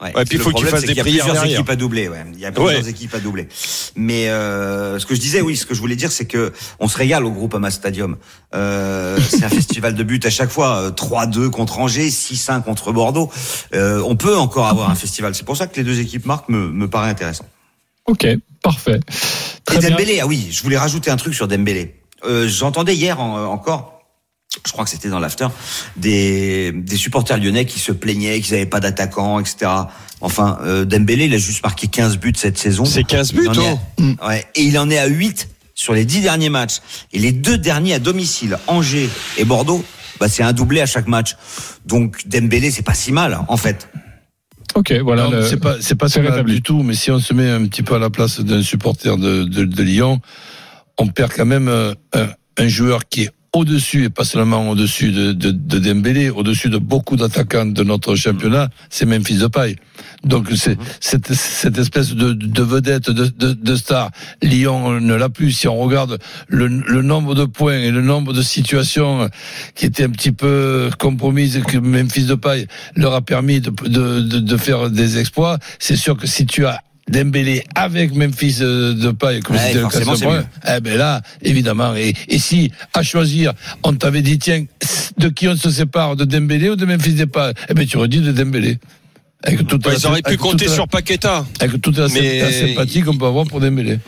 Ouais, 0.00 0.14
Ouais, 0.14 0.24
puis 0.24 0.36
il 0.36 0.40
faut 0.40 0.50
qu'il 0.50 0.52
problème, 0.52 0.70
fasse 0.70 0.80
c'est 0.82 0.86
des 0.86 0.92
qu'il 0.92 0.98
y 0.98 1.00
a 1.00 1.02
prières 1.04 1.24
plusieurs 1.24 1.42
derrière. 1.42 1.58
équipes 1.58 1.70
à 1.70 1.76
doubler. 1.76 2.08
Ouais. 2.08 2.18
Il 2.32 2.38
y 2.38 2.44
a 2.46 2.52
plusieurs 2.52 2.82
Ouais. 2.84 2.88
équipes 2.88 3.14
à 3.14 3.18
doubler. 3.18 3.48
Mais 3.96 4.28
euh, 4.28 4.98
ce 5.00 5.06
que 5.06 5.14
je 5.16 5.20
disais, 5.20 5.40
oui, 5.40 5.56
ce 5.56 5.66
que 5.66 5.74
je 5.74 5.80
voulais 5.80 5.96
dire, 5.96 6.12
c'est 6.12 6.26
que 6.26 6.52
on 6.78 6.86
se 6.86 6.96
régale 6.96 7.24
au 7.24 7.32
groupe 7.32 7.52
Ama 7.54 7.70
Stadium. 7.72 8.16
Euh, 8.54 9.18
c'est 9.28 9.42
un 9.44 9.48
festival 9.60 9.94
de 9.96 10.02
buts 10.04 10.20
à 10.24 10.30
chaque 10.30 10.50
fois. 10.50 10.82
euh, 10.82 10.90
3-2 10.92 11.50
contre 11.50 11.80
Angers, 11.80 12.08
6-1 12.10 12.62
contre 12.62 12.92
Bordeaux. 12.92 13.30
Euh, 13.74 14.00
on 14.06 14.14
peut 14.14 14.36
encore 14.36 14.68
avoir 14.68 14.88
un 14.90 14.94
festival. 14.94 15.34
C'est 15.34 15.44
pour 15.44 15.56
ça 15.56 15.66
que 15.66 15.74
les 15.76 15.84
deux 15.84 15.98
équipes 15.98 16.26
marquent 16.26 16.48
me, 16.48 16.68
me 16.70 16.88
paraît 16.88 17.10
intéressant. 17.10 17.46
Ok, 18.06 18.24
parfait. 18.62 19.00
Et 19.08 19.64
Très 19.64 19.78
bien. 19.80 19.90
Dembélé, 19.90 20.20
ah 20.20 20.26
oui, 20.26 20.48
je 20.50 20.62
voulais 20.62 20.78
rajouter 20.78 21.10
un 21.10 21.16
truc 21.16 21.34
sur 21.34 21.48
Dembélé. 21.48 21.96
Euh, 22.24 22.46
J'entendais 22.48 22.94
hier 22.94 23.20
en- 23.20 23.44
encore, 23.46 23.97
je 24.66 24.72
crois 24.72 24.84
que 24.84 24.90
c'était 24.90 25.08
dans 25.08 25.18
l'after, 25.20 25.46
des, 25.96 26.72
des 26.72 26.96
supporters 26.96 27.38
lyonnais 27.38 27.64
qui 27.64 27.78
se 27.78 27.92
plaignaient 27.92 28.40
qu'ils 28.40 28.52
n'avaient 28.54 28.66
pas 28.66 28.80
d'attaquant, 28.80 29.40
etc. 29.40 29.70
Enfin, 30.20 30.58
euh, 30.62 30.84
Dembélé, 30.84 31.26
il 31.26 31.34
a 31.34 31.38
juste 31.38 31.62
marqué 31.62 31.86
15 31.86 32.18
buts 32.18 32.32
cette 32.36 32.58
saison. 32.58 32.84
C'est 32.84 33.04
15 33.04 33.32
buts, 33.32 33.48
oh. 33.56 33.78
à- 34.20 34.28
ouais, 34.28 34.46
et 34.54 34.62
il 34.62 34.78
en 34.78 34.90
est 34.90 34.98
à 34.98 35.06
8 35.06 35.48
sur 35.74 35.94
les 35.94 36.04
10 36.04 36.22
derniers 36.22 36.48
matchs. 36.50 36.78
Et 37.12 37.18
les 37.18 37.32
deux 37.32 37.56
derniers 37.58 37.94
à 37.94 37.98
domicile, 38.00 38.58
Angers 38.66 39.08
et 39.36 39.44
Bordeaux, 39.44 39.84
bah, 40.18 40.28
c'est 40.28 40.42
un 40.42 40.52
doublé 40.52 40.80
à 40.80 40.86
chaque 40.86 41.06
match. 41.06 41.36
Donc 41.86 42.26
Dembélé, 42.26 42.70
c'est 42.72 42.82
pas 42.82 42.94
si 42.94 43.12
mal, 43.12 43.38
en 43.46 43.56
fait. 43.56 43.88
Ok, 44.74 44.92
voilà. 45.02 45.28
Le- 45.28 45.46
c'est 45.46 45.56
pas, 45.58 45.76
c'est 45.80 45.94
pas 45.94 46.08
si 46.08 46.18
mal 46.20 46.44
du 46.44 46.62
tout, 46.62 46.82
mais 46.82 46.94
si 46.94 47.10
on 47.10 47.20
se 47.20 47.32
met 47.32 47.48
un 47.48 47.64
petit 47.66 47.82
peu 47.82 47.94
à 47.94 47.98
la 47.98 48.10
place 48.10 48.40
d'un 48.40 48.62
supporter 48.62 49.16
de, 49.16 49.44
de, 49.44 49.64
de 49.64 49.82
Lyon, 49.82 50.20
on 50.98 51.06
perd 51.06 51.32
quand 51.32 51.46
même 51.46 51.68
euh, 51.68 51.94
un, 52.12 52.26
un 52.58 52.68
joueur 52.68 53.08
qui 53.08 53.22
est 53.22 53.30
au-dessus, 53.58 54.04
et 54.04 54.08
pas 54.10 54.24
seulement 54.24 54.70
au-dessus 54.70 55.12
de, 55.12 55.32
de, 55.32 55.50
de 55.50 55.78
Dembélé, 55.78 56.30
au-dessus 56.30 56.70
de 56.70 56.78
beaucoup 56.78 57.16
d'attaquants 57.16 57.66
de 57.66 57.82
notre 57.82 58.14
championnat, 58.16 58.70
c'est 58.90 59.06
Memphis 59.06 59.38
Depay. 59.38 59.76
Donc 60.24 60.48
c'est 60.56 60.76
cette, 61.00 61.32
cette 61.32 61.78
espèce 61.78 62.14
de, 62.14 62.32
de 62.32 62.62
vedette, 62.62 63.10
de, 63.10 63.26
de, 63.26 63.52
de 63.52 63.76
star. 63.76 64.10
Lyon 64.42 65.00
ne 65.00 65.14
l'a 65.14 65.28
plus. 65.28 65.52
Si 65.52 65.68
on 65.68 65.76
regarde 65.76 66.18
le, 66.48 66.66
le 66.66 67.02
nombre 67.02 67.34
de 67.34 67.44
points 67.44 67.78
et 67.78 67.90
le 67.90 68.02
nombre 68.02 68.32
de 68.32 68.42
situations 68.42 69.28
qui 69.74 69.86
étaient 69.86 70.04
un 70.04 70.10
petit 70.10 70.32
peu 70.32 70.90
compromises 70.98 71.60
que 71.66 71.78
Memphis 71.78 72.24
Depay 72.24 72.66
leur 72.96 73.14
a 73.14 73.20
permis 73.20 73.60
de, 73.60 73.70
de, 73.70 74.20
de, 74.20 74.38
de 74.40 74.56
faire 74.56 74.90
des 74.90 75.18
exploits, 75.18 75.58
c'est 75.78 75.96
sûr 75.96 76.16
que 76.16 76.26
si 76.26 76.46
tu 76.46 76.64
as 76.66 76.80
Dembélé 77.08 77.64
avec 77.74 78.14
Memphis 78.14 78.58
euh, 78.60 78.92
Depay, 78.94 79.40
comme 79.40 79.56
Ouais, 79.56 79.74
mieux. 79.74 80.44
eh 80.76 80.80
ben 80.80 80.96
là, 80.98 81.22
évidemment. 81.42 81.94
Et, 81.96 82.14
et 82.28 82.38
si, 82.38 82.70
à 82.94 83.02
choisir, 83.02 83.52
on 83.82 83.94
t'avait 83.94 84.22
dit, 84.22 84.38
tiens, 84.38 84.64
de 85.18 85.28
qui 85.28 85.48
on 85.48 85.56
se 85.56 85.70
sépare, 85.70 86.16
de 86.16 86.24
Dembélé 86.24 86.70
ou 86.70 86.76
de 86.76 86.84
Memphis 86.84 87.14
Depay? 87.14 87.52
Eh 87.68 87.74
ben, 87.74 87.86
tu 87.86 87.96
aurais 87.96 88.08
dit 88.08 88.20
de 88.20 88.32
Dembélé. 88.32 88.78
Avec 89.44 89.68
toute 89.68 89.86
Ouais, 89.86 89.92
la- 89.92 89.98
ils 89.98 90.06
auraient 90.06 90.22
pu 90.22 90.28
avec 90.30 90.40
compter 90.40 90.66
la- 90.66 90.72
sur 90.72 90.88
Paqueta. 90.88 91.46
Avec 91.60 91.80
toute 91.80 91.96
la, 91.96 92.08
Mais- 92.08 92.40
la 92.40 92.52
sympathie 92.52 93.02
qu'on 93.02 93.16
peut 93.16 93.26
avoir 93.26 93.46
pour 93.46 93.60
Dembélé. 93.60 94.00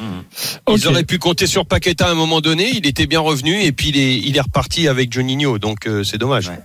Ok. 0.66 0.78
Ils 0.82 0.88
auraient 0.88 1.04
pu 1.04 1.18
compter 1.18 1.46
sur 1.46 1.66
Paqueta 1.66 2.08
à 2.08 2.10
un 2.10 2.14
moment 2.14 2.40
donné. 2.40 2.68
Il 2.76 2.84
était 2.84 3.06
bien 3.06 3.20
revenu 3.20 3.62
et 3.62 3.70
puis 3.70 3.90
il 3.90 3.96
est, 3.96 4.16
il 4.18 4.36
est 4.36 4.40
reparti 4.40 4.88
avec 4.88 5.12
Juninho. 5.12 5.58
Donc 5.60 5.86
euh, 5.86 6.02
c'est 6.02 6.18
dommage. 6.18 6.48
Ouais. 6.48 6.58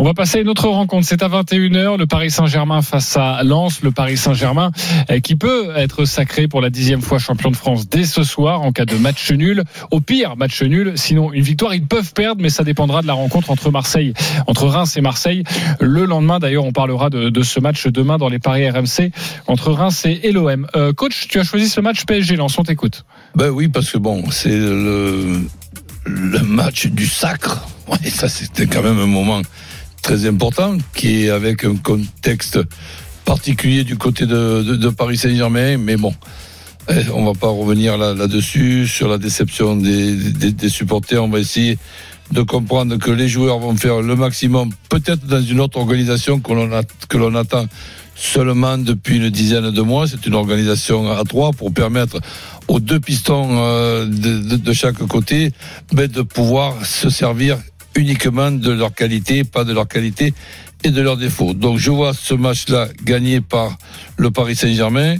On 0.00 0.04
va 0.04 0.14
passer 0.14 0.38
à 0.38 0.40
une 0.42 0.48
autre 0.48 0.68
rencontre. 0.68 1.08
C'est 1.08 1.24
à 1.24 1.28
21h. 1.28 1.98
Le 1.98 2.06
Paris 2.06 2.30
Saint-Germain 2.30 2.82
face 2.82 3.16
à 3.16 3.42
Lens. 3.42 3.82
Le 3.82 3.90
Paris 3.90 4.16
Saint-Germain 4.16 4.70
euh, 5.10 5.18
qui 5.18 5.34
peut 5.34 5.72
être 5.74 6.04
sacré 6.04 6.46
pour 6.46 6.60
la 6.60 6.70
dixième 6.70 7.02
fois 7.02 7.18
champion 7.18 7.50
de 7.50 7.56
France 7.56 7.88
dès 7.88 8.04
ce 8.04 8.22
soir 8.22 8.62
en 8.62 8.70
cas 8.70 8.84
de 8.84 8.94
match 8.94 9.32
nul. 9.32 9.64
Au 9.90 9.98
pire, 9.98 10.36
match 10.36 10.62
nul. 10.62 10.92
Sinon, 10.94 11.32
une 11.32 11.42
victoire. 11.42 11.74
Ils 11.74 11.84
peuvent 11.84 12.12
perdre, 12.12 12.40
mais 12.40 12.48
ça 12.48 12.62
dépendra 12.62 13.02
de 13.02 13.08
la 13.08 13.14
rencontre 13.14 13.50
entre 13.50 13.72
Marseille, 13.72 14.14
entre 14.46 14.68
Reims 14.68 14.96
et 14.96 15.00
Marseille. 15.00 15.42
Le 15.80 16.04
lendemain, 16.04 16.38
d'ailleurs, 16.38 16.64
on 16.64 16.72
parlera 16.72 17.10
de, 17.10 17.42
ce 17.42 17.58
match 17.58 17.88
demain 17.88 18.18
dans 18.18 18.28
les 18.28 18.38
paris 18.38 18.70
RMC 18.70 19.10
entre 19.48 19.72
Reims 19.72 20.06
et, 20.06 20.30
l'OM. 20.30 20.68
Euh, 20.76 20.92
coach, 20.92 21.26
tu 21.28 21.40
as 21.40 21.44
choisi 21.44 21.68
ce 21.68 21.80
match 21.80 22.04
PSG 22.04 22.36
Lens. 22.36 22.56
On 22.56 22.62
t'écoute. 22.62 23.04
Ben 23.34 23.50
oui, 23.50 23.66
parce 23.66 23.90
que 23.90 23.98
bon, 23.98 24.30
c'est 24.30 24.56
le, 24.56 25.40
le 26.04 26.38
match 26.44 26.86
du 26.86 27.08
sacre. 27.08 27.66
Ouais, 27.88 28.10
ça, 28.10 28.28
c'était 28.28 28.66
quand 28.66 28.82
même 28.82 29.00
un 29.00 29.06
moment 29.06 29.42
très 30.02 30.26
important 30.26 30.76
qui 30.94 31.24
est 31.24 31.30
avec 31.30 31.64
un 31.64 31.76
contexte 31.76 32.58
particulier 33.24 33.84
du 33.84 33.96
côté 33.96 34.26
de, 34.26 34.88
Paris 34.88 35.18
Saint-Germain. 35.18 35.76
Mais 35.76 35.96
bon, 35.96 36.14
eh, 36.88 37.10
on 37.14 37.24
va 37.24 37.32
pas 37.34 37.48
revenir 37.48 37.98
là- 37.98 38.14
là-dessus 38.14 38.86
sur 38.86 39.08
la 39.08 39.18
déception 39.18 39.76
des, 39.76 40.68
supporters. 40.68 41.22
On 41.22 41.28
va 41.28 41.38
essayer 41.40 41.78
de 42.32 42.42
comprendre 42.42 42.96
que 42.96 43.10
les 43.10 43.28
joueurs 43.28 43.58
vont 43.58 43.76
faire 43.76 44.02
le 44.02 44.16
maximum, 44.16 44.70
peut-être 44.90 45.26
dans 45.26 45.42
une 45.42 45.60
autre 45.60 45.78
organisation 45.78 46.40
que 46.40 47.16
l'on 47.16 47.34
attend 47.34 47.66
seulement 48.18 48.76
depuis 48.76 49.16
une 49.16 49.30
dizaine 49.30 49.70
de 49.70 49.80
mois. 49.82 50.06
C'est 50.08 50.26
une 50.26 50.34
organisation 50.34 51.10
à 51.10 51.22
trois 51.24 51.52
pour 51.52 51.72
permettre 51.72 52.20
aux 52.66 52.80
deux 52.80 53.00
pistons 53.00 53.48
euh, 53.52 54.06
de, 54.06 54.72
chaque 54.72 54.98
côté 55.06 55.52
de 55.92 56.22
pouvoir 56.22 56.84
se 56.84 57.08
servir 57.10 57.58
uniquement 57.94 58.50
de 58.50 58.70
leur 58.70 58.94
qualité, 58.94 59.44
pas 59.44 59.64
de 59.64 59.72
leur 59.72 59.88
qualité 59.88 60.34
et 60.84 60.90
de 60.90 61.02
leurs 61.02 61.16
défauts. 61.16 61.54
Donc 61.54 61.78
je 61.78 61.90
vois 61.90 62.12
ce 62.14 62.34
match-là 62.34 62.88
gagné 63.04 63.40
par 63.40 63.76
le 64.16 64.30
Paris 64.30 64.54
Saint-Germain. 64.54 65.16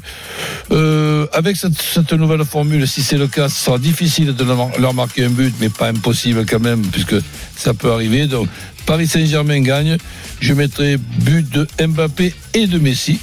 Euh, 0.70 1.26
avec 1.32 1.56
cette, 1.56 2.12
nouvelle 2.12 2.44
formule, 2.44 2.86
si 2.86 3.02
c'est 3.02 3.18
le 3.18 3.26
cas, 3.26 3.48
ce 3.48 3.64
sera 3.64 3.78
difficile 3.78 4.34
de 4.34 4.44
leur 4.44 4.94
marquer 4.94 5.24
un 5.24 5.30
but, 5.30 5.54
mais 5.60 5.68
pas 5.68 5.88
impossible 5.88 6.46
quand 6.46 6.60
même, 6.60 6.82
puisque 6.82 7.16
ça 7.56 7.74
peut 7.74 7.90
arriver. 7.90 8.26
Donc 8.26 8.48
Paris 8.86 9.06
Saint-Germain 9.06 9.60
gagne. 9.60 9.96
Je 10.40 10.54
mettrai 10.54 10.96
but 10.96 11.48
de 11.50 11.66
Mbappé 11.84 12.32
et 12.54 12.66
de 12.66 12.78
Messi. 12.78 13.18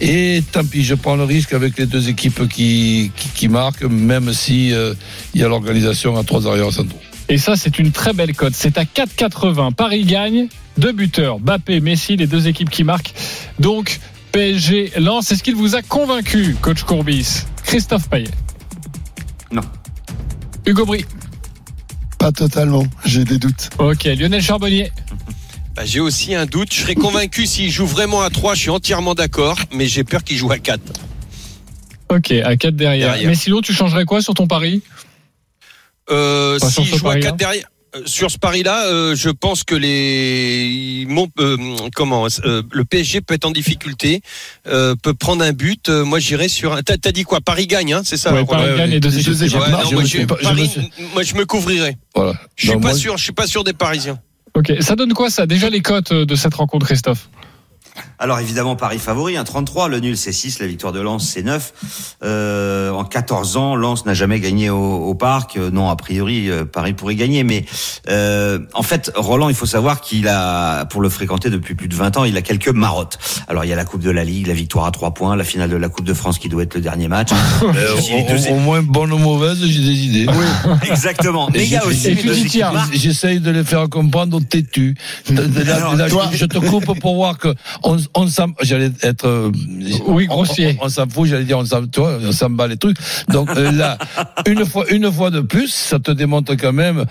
Et 0.00 0.42
tant 0.50 0.64
pis, 0.64 0.82
je 0.82 0.94
prends 0.94 1.16
le 1.16 1.24
risque 1.24 1.52
avec 1.52 1.78
les 1.78 1.86
deux 1.86 2.08
équipes 2.08 2.48
qui, 2.48 3.12
qui, 3.34 3.48
marquent, 3.48 3.84
même 3.84 4.32
si 4.32 4.72
euh, 4.72 4.94
il 5.34 5.40
y 5.40 5.44
a 5.44 5.48
l'organisation 5.48 6.16
à 6.16 6.24
trois 6.24 6.46
arrières 6.46 6.72
centraux. 6.72 6.98
Et 7.32 7.38
ça, 7.38 7.56
c'est 7.56 7.78
une 7.78 7.92
très 7.92 8.12
belle 8.12 8.34
cote. 8.36 8.52
C'est 8.54 8.76
à 8.76 8.84
4,80. 8.84 9.72
Paris 9.72 10.04
gagne 10.04 10.48
deux 10.76 10.92
buteurs, 10.92 11.40
Bappé, 11.40 11.80
Messi, 11.80 12.14
les 12.14 12.26
deux 12.26 12.46
équipes 12.46 12.68
qui 12.68 12.84
marquent. 12.84 13.14
Donc, 13.58 14.00
PSG 14.32 14.92
lance. 14.98 15.32
Est-ce 15.32 15.42
qu'il 15.42 15.54
vous 15.54 15.74
a 15.74 15.80
convaincu, 15.80 16.54
coach 16.60 16.82
Courbis? 16.82 17.44
Christophe 17.64 18.10
Payet 18.10 18.28
Non. 19.50 19.62
Hugo 20.66 20.84
Bry 20.84 21.06
Pas 22.18 22.32
totalement, 22.32 22.84
j'ai 23.06 23.24
des 23.24 23.38
doutes. 23.38 23.70
Ok, 23.78 24.04
Lionel 24.04 24.42
Charbonnier 24.42 24.92
Bah, 25.74 25.86
j'ai 25.86 26.00
aussi 26.00 26.34
un 26.34 26.44
doute. 26.44 26.70
Je 26.70 26.82
serais 26.82 26.96
convaincu 26.96 27.46
s'il 27.46 27.70
joue 27.70 27.86
vraiment 27.86 28.20
à 28.20 28.28
3, 28.28 28.54
je 28.54 28.60
suis 28.60 28.70
entièrement 28.70 29.14
d'accord, 29.14 29.58
mais 29.72 29.86
j'ai 29.86 30.04
peur 30.04 30.22
qu'il 30.22 30.36
joue 30.36 30.52
à 30.52 30.58
4. 30.58 30.82
Ok, 32.10 32.30
à 32.30 32.56
4 32.58 32.76
derrière. 32.76 33.12
Derrière. 33.12 33.28
Mais 33.30 33.34
sinon, 33.34 33.62
tu 33.62 33.72
changerais 33.72 34.04
quoi 34.04 34.20
sur 34.20 34.34
ton 34.34 34.46
pari? 34.46 34.82
Euh, 36.12 36.58
Pas 36.58 36.68
joue 36.98 37.06
à 37.08 37.10
pari-là 37.10 37.26
4 37.30 37.36
derrière. 37.36 37.64
euh, 37.96 38.00
Sur 38.06 38.30
ce 38.30 38.38
pari-là, 38.38 38.86
euh, 38.86 39.14
je 39.16 39.30
pense 39.30 39.64
que 39.64 39.74
les 39.74 41.06
euh, 41.40 41.56
comment 41.94 42.26
euh, 42.44 42.62
le 42.70 42.84
PSG 42.84 43.20
peut 43.20 43.34
être 43.34 43.44
en 43.44 43.50
difficulté, 43.50 44.20
peut 44.64 45.14
prendre 45.18 45.44
un 45.44 45.52
but. 45.52 45.88
Moi, 45.88 46.18
j'irais 46.18 46.48
sur. 46.48 46.72
un- 46.74 46.82
T'as 46.82 47.12
dit 47.12 47.24
quoi? 47.24 47.40
Paris 47.40 47.66
gagne, 47.66 47.92
hein, 47.94 48.02
c'est 48.04 48.16
ça? 48.16 48.32
Ouais, 48.32 48.44
Paris 48.44 48.76
gagne, 48.76 48.90
les 48.90 49.00
deux 49.00 49.16
équipes 49.18 49.34
Ouais, 49.60 49.70
non, 49.70 49.78
moi, 49.92 50.04
je 50.04 50.18
je, 50.18 50.18
me 50.18 50.26
je 50.40 50.54
moi, 51.14 51.22
je 51.22 51.34
couvrirai. 51.44 51.96
Voilà. 52.14 52.34
Je 52.56 52.68
suis 52.68 52.72
pas 52.74 52.88
moi, 52.88 52.94
sûr. 52.94 53.16
Je 53.16 53.22
suis 53.24 53.32
pas 53.32 53.46
sûr 53.46 53.64
des 53.64 53.72
Parisiens. 53.72 54.18
Ok, 54.54 54.70
ça 54.80 54.96
donne 54.96 55.14
quoi 55.14 55.30
ça? 55.30 55.46
Déjà 55.46 55.70
les 55.70 55.80
cotes 55.80 56.12
de 56.12 56.34
cette 56.34 56.54
rencontre, 56.54 56.84
Christophe? 56.86 57.28
Alors 58.22 58.38
évidemment, 58.38 58.76
Paris 58.76 59.00
favori, 59.00 59.36
un 59.36 59.42
33, 59.42 59.88
le 59.88 59.98
nul 59.98 60.16
c'est 60.16 60.30
6, 60.30 60.60
la 60.60 60.68
victoire 60.68 60.92
de 60.92 61.00
Lens 61.00 61.28
c'est 61.28 61.42
9. 61.42 61.72
Euh, 62.22 62.92
en 62.92 63.02
14 63.02 63.56
ans, 63.56 63.74
Lens 63.74 64.06
n'a 64.06 64.14
jamais 64.14 64.38
gagné 64.38 64.70
au, 64.70 64.78
au 64.78 65.14
parc. 65.16 65.56
Euh, 65.56 65.72
non, 65.72 65.90
a 65.90 65.96
priori, 65.96 66.48
euh, 66.48 66.64
Paris 66.64 66.92
pourrait 66.92 67.16
gagner. 67.16 67.42
Mais 67.42 67.64
euh, 68.08 68.60
en 68.74 68.84
fait, 68.84 69.10
Roland, 69.16 69.48
il 69.48 69.56
faut 69.56 69.66
savoir 69.66 70.00
qu'il 70.00 70.28
a, 70.28 70.84
pour 70.84 71.00
le 71.00 71.08
fréquenter 71.08 71.50
depuis 71.50 71.74
plus 71.74 71.88
de 71.88 71.96
20 71.96 72.16
ans, 72.16 72.22
il 72.22 72.36
a 72.36 72.42
quelques 72.42 72.68
marottes. 72.68 73.18
Alors 73.48 73.64
il 73.64 73.70
y 73.70 73.72
a 73.72 73.76
la 73.76 73.84
Coupe 73.84 74.02
de 74.02 74.10
la 74.12 74.22
Ligue, 74.22 74.46
la 74.46 74.54
victoire 74.54 74.86
à 74.86 74.92
3 74.92 75.14
points, 75.14 75.34
la 75.34 75.42
finale 75.42 75.70
de 75.70 75.76
la 75.76 75.88
Coupe 75.88 76.04
de 76.04 76.14
France 76.14 76.38
qui 76.38 76.48
doit 76.48 76.62
être 76.62 76.76
le 76.76 76.80
dernier 76.80 77.08
match. 77.08 77.30
euh, 77.64 78.50
au, 78.50 78.54
moins, 78.60 78.82
bonne 78.82 79.12
ou 79.12 79.18
mauvaise, 79.18 79.58
j'ai 79.66 79.80
des 79.80 80.06
idées. 80.06 80.26
Exactement. 80.88 81.48
Mais 81.52 81.64
il 81.64 81.72
y 81.72 81.76
a 81.76 81.84
aussi. 81.84 82.16
J'essaye 82.92 83.40
de 83.40 83.50
les 83.50 83.64
faire 83.64 83.88
comprendre 83.88 84.36
au 84.36 84.40
têtu. 84.40 84.94
Je, 85.28 85.34
je 85.34 86.44
te 86.44 86.58
coupe 86.58 87.00
pour 87.00 87.16
voir 87.16 87.36
que 87.36 87.52
on, 87.82 87.96
on 88.14 88.26
s'en- 88.26 88.52
j'allais 88.62 88.90
être 89.02 89.26
euh, 89.26 89.50
Oui, 90.06 90.26
on- 90.30 90.34
grossier. 90.34 90.76
On, 90.80 90.86
on 90.86 90.88
s'en 90.88 91.08
fout, 91.08 91.28
j'allais 91.28 91.44
dire 91.44 91.58
on 91.58 91.64
s'en, 91.64 91.86
tu 91.86 92.00
vois, 92.00 92.18
on 92.22 92.32
s'en 92.32 92.50
bat 92.50 92.66
les 92.66 92.76
trucs. 92.76 92.96
Donc 93.28 93.50
euh, 93.50 93.70
là, 93.72 93.98
une 94.46 94.64
fois, 94.66 94.84
une 94.90 95.10
fois 95.10 95.30
de 95.30 95.40
plus, 95.40 95.68
ça 95.72 95.98
te 95.98 96.10
démontre 96.10 96.54
quand 96.56 96.72
même 96.72 97.04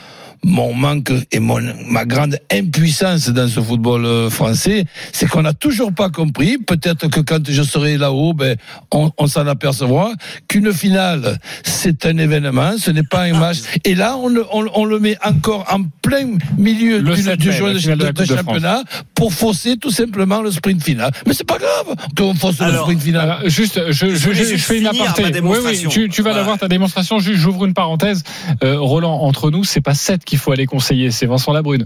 mon 0.43 0.73
manque 0.73 1.12
et 1.32 1.39
mon 1.39 1.60
ma 1.88 2.06
grande 2.06 2.38
impuissance 2.51 3.30
dans 3.30 3.47
ce 3.47 3.60
football 3.60 4.06
euh, 4.06 4.30
français, 4.30 4.86
c'est 5.12 5.27
qu'on 5.27 5.43
n'a 5.43 5.54
toujours 5.54 5.93
pas 5.93 6.10
compris. 6.10 6.58
Peut-être 6.58 7.08
que 7.10 7.19
quand 7.19 7.49
je 7.49 7.62
serai 7.62 7.97
là-haut, 7.97 8.34
ben 8.34 8.56
on, 8.91 9.12
on 9.17 9.27
s'en 9.27 9.45
apercevra 9.47 10.12
qu'une 10.47 10.73
finale, 10.73 11.38
c'est 11.63 12.06
un 12.06 12.17
événement, 12.17 12.73
ce 12.77 12.91
n'est 12.91 13.04
pas 13.04 13.23
un 13.23 13.34
match. 13.38 13.58
Et 13.86 13.93
là, 13.95 14.17
on 14.17 14.27
le, 14.27 14.45
on, 14.51 14.65
on 14.73 14.86
le 14.86 14.99
met 14.99 15.17
encore 15.23 15.65
en 15.71 15.84
plein 16.01 16.38
milieu 16.58 16.99
Le 16.99 17.13
d'une- 17.15 17.23
7 17.23 17.39
du 17.39 17.49
mai, 17.49 17.73
la 17.95 18.12
de, 18.12 18.25
championnat 18.25 18.84
pour 19.15 19.34
fausser 19.34 19.77
tout 19.77 19.91
simplement 19.91 20.41
le 20.41 20.51
sprint 20.51 20.84
final. 20.84 21.12
Mais 21.27 21.34
c'est 21.34 21.43
pas 21.47 21.58
grave 21.60 21.95
qu'on 22.17 22.34
fausse 22.34 22.60
le 22.60 22.73
sprint 22.73 23.01
final. 23.01 23.21
Alors, 23.30 23.49
juste, 23.49 23.80
je, 23.91 24.08
je, 24.10 24.15
je, 24.15 24.32
juste 24.34 24.51
je 24.51 24.58
fais 24.58 24.80
une 24.80 24.88
aparté. 24.88 25.23
Oui, 25.43 25.58
oui, 25.63 25.86
tu, 25.89 26.10
tu 26.10 26.21
vas 26.21 26.30
Voilà. 26.32 26.38
l'avoir 26.39 26.58
ta 26.58 26.67
démonstration. 26.67 27.19
Juste, 27.19 27.39
j'ouvre 27.39 27.65
une 27.65 27.73
parenthèse. 27.73 28.23
Euh, 28.63 28.80
Roland, 28.80 29.21
entre 29.21 29.51
nous, 29.51 29.63
c'est 29.63 29.82
pas 29.82 29.93
7 29.93 30.23
qu'il 30.32 30.39
faut 30.39 30.52
aller 30.52 30.65
conseiller, 30.65 31.12
c'est 31.12 31.26
Vincent 31.28 31.52
Labrune. 31.54 31.86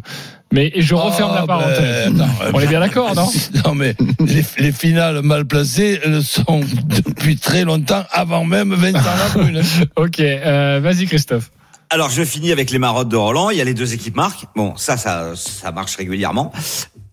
Mais 0.54 0.72
et 0.74 0.82
je 0.82 0.94
referme 0.96 1.32
Ah, 1.34 1.40
la 1.42 1.48
parenthèse. 1.48 2.12
ben, 2.12 2.14
non, 2.14 2.28
On 2.54 2.60
est 2.60 2.68
bien 2.68 2.80
d'accord, 2.80 3.14
non 3.16 3.28
Non, 3.66 3.74
mais 3.76 3.96
les, 4.26 4.46
les 4.60 4.72
finales 4.72 5.22
mal 5.24 5.46
placées, 5.46 6.00
elles 6.06 6.24
sont 6.24 6.62
depuis 6.88 7.36
très 7.38 7.64
longtemps, 7.66 8.04
avant 8.12 8.46
même 8.46 8.74
Vincent 8.74 9.00
Labrune. 9.36 9.62
Ok, 9.96 10.20
euh, 10.20 10.80
vas-y 10.82 11.08
Christophe. 11.08 11.50
Alors 11.90 12.10
je 12.10 12.24
finis 12.24 12.52
avec 12.52 12.72
les 12.72 12.80
marottes 12.80 13.10
de 13.10 13.16
Roland. 13.16 13.50
Il 13.50 13.58
y 13.58 13.62
a 13.62 13.64
les 13.64 13.74
deux 13.74 13.94
équipes 13.94 14.16
marquent. 14.16 14.46
Bon, 14.56 14.76
ça, 14.76 14.98
ça, 14.98 15.32
ça 15.36 15.72
marche 15.72 15.96
régulièrement. 15.96 16.52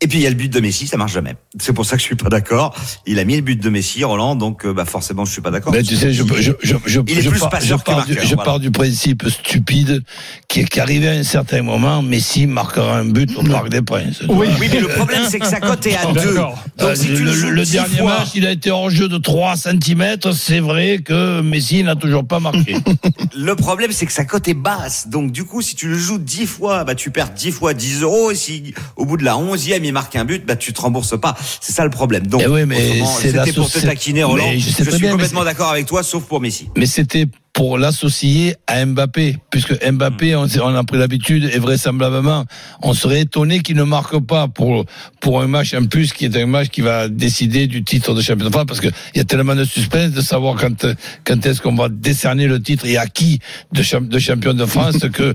Et 0.03 0.09
puis 0.09 0.19
il 0.19 0.23
y 0.23 0.27
a 0.27 0.31
le 0.31 0.35
but 0.37 0.53
de 0.53 0.59
Messi, 0.61 0.87
ça 0.89 0.97
marche 0.97 1.13
jamais. 1.13 1.37
C'est 1.61 1.73
pour 1.73 1.87
ça 1.87 1.95
que 1.97 2.01
je 2.03 2.07
suis 2.07 2.17
pas 2.17 2.29
d'accord. 2.29 2.75
Il 3.07 3.19
a 3.21 3.25
mis 3.25 3.37
le 3.37 3.43
but 3.43 3.61
de 3.63 3.71
Messi, 3.71 4.03
Roland, 4.03 4.35
donc 4.35 4.67
euh, 4.67 4.73
bah 4.75 4.85
forcément 4.85 5.25
je 5.25 5.33
suis 5.33 5.41
pas 5.43 5.51
d'accord. 5.53 5.73
Mais 5.73 5.83
tu 5.85 5.95
sais, 5.97 6.13
je, 6.13 6.25
je, 6.25 6.53
je, 6.63 6.75
je, 6.85 7.01
Il 7.07 7.19
est 7.19 7.23
je 7.23 7.31
plus 7.31 7.39
pars, 7.39 7.61
je 7.61 7.67
du, 7.67 7.73
marqueur, 7.73 8.05
je 8.09 8.27
voilà. 8.35 8.43
pars 8.43 8.59
du 8.61 8.71
principe 8.73 9.25
stupide 9.29 10.03
qui 10.49 10.65
qu'arrivé 10.65 11.09
à 11.09 11.13
un 11.13 11.23
certain 11.23 11.63
moment, 11.63 12.03
Messi 12.03 12.47
marquera 12.47 12.99
un 12.99 13.05
but 13.05 13.31
au 13.37 13.45
Parc 13.45 13.69
des 13.69 13.81
Princes. 13.83 14.23
Oui. 14.29 14.49
Oui, 14.61 14.69
mais 14.73 14.81
le 14.81 14.89
problème 14.89 15.23
c'est 15.29 15.39
que 15.39 15.47
sa 15.47 15.61
cote 15.61 15.87
est 15.87 15.97
à 15.97 16.07
deux. 16.13 16.35
D'accord. 16.35 16.63
Donc 16.79 16.89
Euh, 16.91 16.95
si 16.97 17.07
tu 17.07 17.13
le, 17.19 17.25
le, 17.27 17.33
joues 17.33 17.51
le 17.51 17.63
10 17.65 17.73
dernier 17.73 17.97
fois- 17.99 18.19
match, 18.19 18.29
il 18.35 18.45
a 18.47 18.51
été 18.51 18.71
hors 18.73 18.91
jeu 18.91 19.09
de 19.09 19.19
3 19.19 19.55
cm. 19.57 20.17
C'est 20.33 20.59
vrai 20.61 20.99
que 20.99 21.41
Messi 21.43 21.85
n'a 21.85 21.95
toujours 21.95 22.27
pas 22.27 22.41
marqué. 22.41 22.77
Le 23.37 23.55
problème, 23.57 23.93
c'est 23.93 24.05
que 24.05 24.13
sa 24.13 24.25
cote 24.27 24.47
est 24.49 24.55
basse. 24.55 25.09
Donc, 25.09 25.33
du 25.33 25.45
coup, 25.45 25.63
si 25.63 25.75
tu 25.75 25.89
le 25.89 25.97
joues 25.97 26.19
10 26.19 26.47
fois, 26.47 26.85
bah, 26.85 26.95
tu 26.95 27.11
perds 27.11 27.31
10 27.31 27.51
fois 27.53 27.73
10 27.73 28.03
euros. 28.03 28.31
Et 28.31 28.35
si, 28.35 28.75
au 28.97 29.07
bout 29.07 29.17
de 29.17 29.25
la 29.25 29.37
11e, 29.37 29.83
il 29.93 29.95
marque 29.95 30.17
un 30.17 30.25
but, 30.25 30.45
bah, 30.47 30.57
tu 30.57 30.73
te 30.73 30.81
rembourses 30.81 31.21
pas. 31.21 31.37
C'est 31.61 31.73
ça 31.73 31.85
le 31.85 31.91
problème. 31.91 32.27
Donc, 32.27 32.43
Eh 32.43 32.49
oui, 32.49 32.65
mais 32.65 33.03
c'était 33.21 33.53
pour 33.53 33.71
te 33.71 33.79
taquiner, 33.79 34.25
Roland. 34.25 34.53
Je 34.55 34.85
Je, 34.85 34.91
suis 34.91 35.09
complètement 35.09 35.45
d'accord 35.45 35.71
avec 35.71 35.87
toi, 35.87 36.03
sauf 36.03 36.25
pour 36.25 36.41
Messi. 36.41 36.71
mais 36.77 36.87
c'était 36.87 37.27
pour 37.53 37.77
l'associer 37.77 38.55
à 38.67 38.85
Mbappé, 38.87 39.37
puisque 39.51 39.75
Mbappé, 39.87 40.35
on, 40.37 40.47
on 40.63 40.75
a 40.75 40.85
pris 40.85 40.97
l'habitude 40.97 41.51
et 41.53 41.59
vraisemblablement, 41.59 42.47
on 42.83 42.95
serait 42.95 43.21
étonné 43.21 43.61
qu'il 43.61 43.77
ne 43.77 43.83
marque 43.83 44.19
pas 44.21 44.49
pour 44.49 44.87
pour 45.21 45.43
un 45.43 45.47
match 45.47 45.75
en 45.75 45.85
plus 45.85 46.13
qui 46.15 46.25
est 46.25 46.37
un 46.37 46.47
match 46.47 46.69
qui 46.71 46.81
va 46.81 47.09
décider 47.09 47.67
du 47.67 47.85
titre 47.85 48.15
de 48.15 48.23
champion 48.23 48.47
de 48.47 48.51
France, 48.53 48.65
parce 48.67 48.81
que 48.81 48.89
il 49.15 49.19
y 49.19 49.21
a 49.21 49.25
tellement 49.25 49.55
de 49.55 49.65
suspense 49.65 50.13
de 50.13 50.23
savoir 50.23 50.57
quand 50.57 50.87
quand 51.25 51.45
est-ce 51.47 51.61
qu'on 51.61 51.75
va 51.75 51.91
décerner 51.91 52.47
le 52.47 52.61
titre 52.61 52.87
et 52.87 52.97
à 52.97 53.07
qui 53.07 53.39
de, 53.73 53.83
champ- 53.83 54.01
de 54.01 54.19
champion 54.19 54.55
de 54.55 54.65
France 54.65 54.97
que 55.13 55.35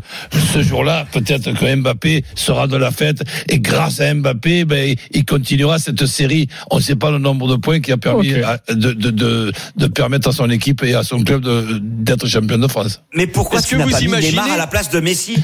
ce 0.53 0.63
jour-là, 0.63 1.06
peut-être 1.12 1.51
que 1.53 1.75
Mbappé 1.75 2.23
sera 2.36 2.65
de 2.67 2.77
la 2.77 2.89
fête. 2.89 3.21
Et 3.47 3.60
grâce 3.60 3.99
à 4.01 4.12
Mbappé, 4.13 4.65
ben 4.65 4.95
il 5.12 5.23
continuera 5.23 5.77
cette 5.77 6.06
série. 6.08 6.47
On 6.71 6.77
ne 6.77 6.82
sait 6.82 6.95
pas 6.95 7.12
le 7.12 7.19
nombre 7.19 7.47
de 7.47 7.56
points 7.58 7.80
qui 7.80 7.91
a 7.91 7.97
permis 7.97 8.34
à- 8.43 8.60
de, 8.73 8.93
de, 8.93 9.12
de, 9.12 9.51
de 9.75 9.86
permettre 9.88 10.30
à 10.30 10.32
son 10.32 10.49
équipe 10.49 10.84
et 10.84 10.95
à 10.95 11.03
son 11.03 11.23
club 11.23 11.43
de- 11.43 11.77
d'être 12.08 12.28
champion 12.28 12.58
de 12.58 12.67
France. 12.67 13.02
Mais 13.15 13.28
pourquoi 13.28 13.60
Est-ce 13.60 13.67
tu 13.67 13.76
que 13.76 13.80
n'as 13.80 13.86
vous 13.86 13.91
pas 13.91 14.00
mis 14.00 14.06
imaginez- 14.06 14.32
Neymar 14.32 14.52
à 14.52 14.58
la 14.58 14.67
place 14.67 14.89
de 14.89 15.00
Messi 15.00 15.38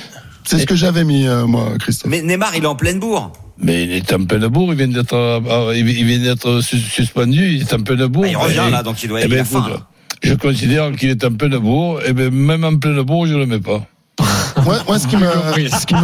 C'est 0.46 0.60
ce 0.60 0.66
que 0.66 0.76
j'avais 0.76 1.04
mis, 1.04 1.28
euh, 1.28 1.46
moi, 1.46 1.70
Christophe. 1.80 2.10
Mais 2.10 2.22
Neymar, 2.22 2.56
il 2.56 2.64
est 2.64 2.68
en 2.68 2.76
pleine 2.76 3.00
bourre. 3.00 3.32
Mais 3.60 3.84
il 3.84 3.92
est 3.94 4.12
en 4.14 4.26
pleine 4.26 4.48
bourre, 4.48 4.74
il 4.74 4.78
vient 4.78 4.88
d'être, 4.88 5.14
euh, 5.14 5.74
il 5.76 5.86
vient 5.86 6.20
d'être 6.20 6.62
sus- 6.62 6.80
suspendu, 6.80 7.54
il 7.56 7.62
est 7.62 7.74
en 7.74 7.80
pleine 7.84 8.06
bourre. 8.08 8.24
Bah, 8.24 8.30
il 8.30 8.38
revient 8.38 8.64
Et- 8.68 8.72
là, 8.72 8.84
donc 8.84 9.02
il 9.04 9.10
doit 9.10 9.22
eh 9.22 9.26
être 9.26 9.30
ben, 9.30 9.80
je 10.24 10.34
considère 10.36 10.92
qu'il 10.94 11.10
est 11.10 11.24
en 11.24 11.34
pleine 11.34 11.58
bourre, 11.58 12.02
et 12.06 12.14
ben, 12.14 12.30
même 12.34 12.64
en 12.64 12.76
pleine 12.78 13.02
bourre, 13.02 13.28
je 13.28 13.36
le 13.36 13.46
mets 13.46 13.60
pas. 13.60 13.86
Moi, 14.64 14.78
moi, 14.88 15.00
ce 15.00 15.08
qui 15.08 15.18
me, 15.18 15.26
ce 15.80 15.86
qui 15.86 15.94
me, 15.96 16.02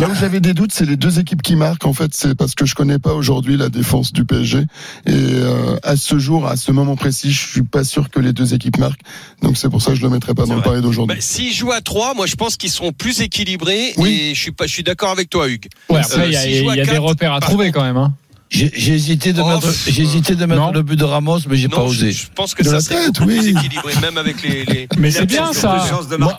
là 0.00 0.08
où 0.08 0.14
j'avais 0.14 0.40
des 0.40 0.54
doutes, 0.54 0.72
c'est 0.72 0.84
les 0.86 0.96
deux 0.96 1.18
équipes 1.18 1.42
qui 1.42 1.56
marquent. 1.56 1.86
En 1.86 1.92
fait, 1.92 2.10
c'est 2.14 2.34
parce 2.34 2.54
que 2.54 2.66
je 2.66 2.74
connais 2.74 2.98
pas 2.98 3.12
aujourd'hui 3.14 3.56
la 3.56 3.68
défense 3.68 4.12
du 4.12 4.24
PSG. 4.24 4.58
Et 4.58 4.66
euh, 5.12 5.76
à 5.82 5.96
ce 5.96 6.18
jour, 6.18 6.46
à 6.46 6.56
ce 6.56 6.72
moment 6.72 6.96
précis, 6.96 7.32
je 7.32 7.46
suis 7.48 7.62
pas 7.62 7.84
sûr 7.84 8.10
que 8.10 8.20
les 8.20 8.32
deux 8.32 8.54
équipes 8.54 8.78
marquent. 8.78 9.00
Donc 9.42 9.56
c'est 9.56 9.68
pour 9.68 9.82
ça 9.82 9.90
que 9.92 9.96
je 9.96 10.02
le 10.02 10.10
mettrai 10.10 10.34
pas 10.34 10.46
dans 10.46 10.56
le 10.56 10.62
pari 10.62 10.80
d'aujourd'hui. 10.80 11.16
Bah, 11.16 11.20
S'ils 11.22 11.52
jouent 11.52 11.72
à 11.72 11.80
3, 11.80 12.14
moi 12.14 12.26
je 12.26 12.36
pense 12.36 12.56
qu'ils 12.56 12.70
seront 12.70 12.92
plus 12.92 13.20
équilibrés 13.20 13.92
Oui. 13.96 14.10
et 14.30 14.34
je 14.34 14.40
suis 14.40 14.52
pas, 14.52 14.66
je 14.66 14.72
suis 14.72 14.82
d'accord 14.82 15.10
avec 15.10 15.30
toi, 15.30 15.48
Hugues. 15.48 15.68
Ouais, 15.88 16.00
après, 16.00 16.26
il 16.28 16.32
y 16.32 16.36
a, 16.36 16.74
y 16.76 16.86
des 16.86 16.98
repères 16.98 17.32
à 17.34 17.40
trouver 17.40 17.66
contre- 17.66 17.78
quand 17.78 17.84
même. 17.84 17.96
Hein. 17.96 18.12
J'ai 18.50 18.70
j'ai 18.74 18.94
hésité 18.94 19.32
de 19.32 19.40
Oh, 19.42 19.48
mettre, 19.48 19.72
j'ai 19.86 20.02
hésité 20.02 20.34
de 20.34 20.44
mettre 20.44 20.60
non. 20.60 20.72
le 20.72 20.82
but 20.82 20.96
de 20.96 21.04
Ramos, 21.04 21.38
mais 21.48 21.56
j'ai 21.56 21.68
pas 21.68 21.76
je, 21.82 21.82
osé. 21.82 22.10
je 22.12 22.26
pense 22.34 22.52
que 22.54 22.62
De 22.64 22.68
ça 22.68 22.74
la 22.74 22.80
serait 22.80 22.96
tête, 22.96 23.14
beaucoup 23.14 23.26
plus 23.26 23.40
oui. 23.44 23.50
équilibré, 23.50 23.92
même 24.02 24.18
avec 24.18 24.42
les. 24.42 24.64
les- 24.64 24.88
Mais 24.98 25.12
c'est 25.12 25.24
bien 25.24 25.52
ça. 25.52 25.84
Moi, 26.18 26.36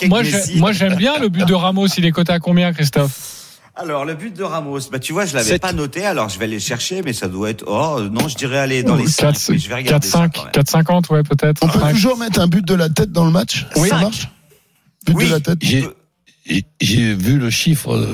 moi, 0.58 0.72
j'aime 0.74 0.96
bien 0.96 1.18
le 1.20 1.30
but 1.30 1.46
de 1.48 1.54
Ramos. 1.54 1.88
Il 1.98 2.06
est 2.06 2.12
coté 2.12 2.34
à 2.34 2.40
combien, 2.40 2.74
Christophe? 2.74 3.38
Alors, 3.78 4.04
le 4.04 4.14
but 4.16 4.36
de 4.36 4.44
Ramos, 4.44 4.80
bah, 4.92 5.00
tu 5.00 5.14
vois, 5.14 5.26
je 5.26 5.34
l'avais 5.36 5.58
pas 5.58 5.72
noté, 5.72 6.06
alors 6.06 6.28
je 6.28 6.38
vais 6.38 6.44
aller 6.44 6.60
chercher, 6.60 7.02
mais 7.02 7.14
ça 7.14 7.30
doit 7.30 7.50
être, 7.50 7.64
oh, 7.66 8.02
non, 8.12 8.28
je 8.28 8.36
dirais 8.36 8.58
aller 8.58 8.84
dans 8.84 8.98
les 8.98 9.08
5, 9.08 9.28
4, 9.32 9.50
mais 9.50 9.58
je 9.58 9.70
vais 9.70 9.76
regarder 9.76 10.06
ça 10.08 10.18
5, 10.20 10.34
quand 10.36 10.44
même. 10.44 10.52
4,50, 10.52 11.14
ouais, 11.14 11.24
peut-être. 11.24 11.64
On 11.64 11.68
peut 11.70 11.80
toujours 11.92 12.18
mettre 12.18 12.42
un 12.42 12.48
but 12.48 12.68
de 12.68 12.74
la 12.76 12.90
tête 12.90 13.14
dans 13.14 13.24
le 13.26 13.32
match? 13.32 13.66
Oui. 13.78 13.88
Ça 13.88 14.00
marche? 14.00 14.28
But 15.08 15.16
Oui. 15.16 15.26
de 15.28 15.32
la 15.32 15.40
tête. 15.40 15.60
J'ai, 16.80 17.14
vu 17.14 17.38
le 17.38 17.50
chiffre 17.50 18.08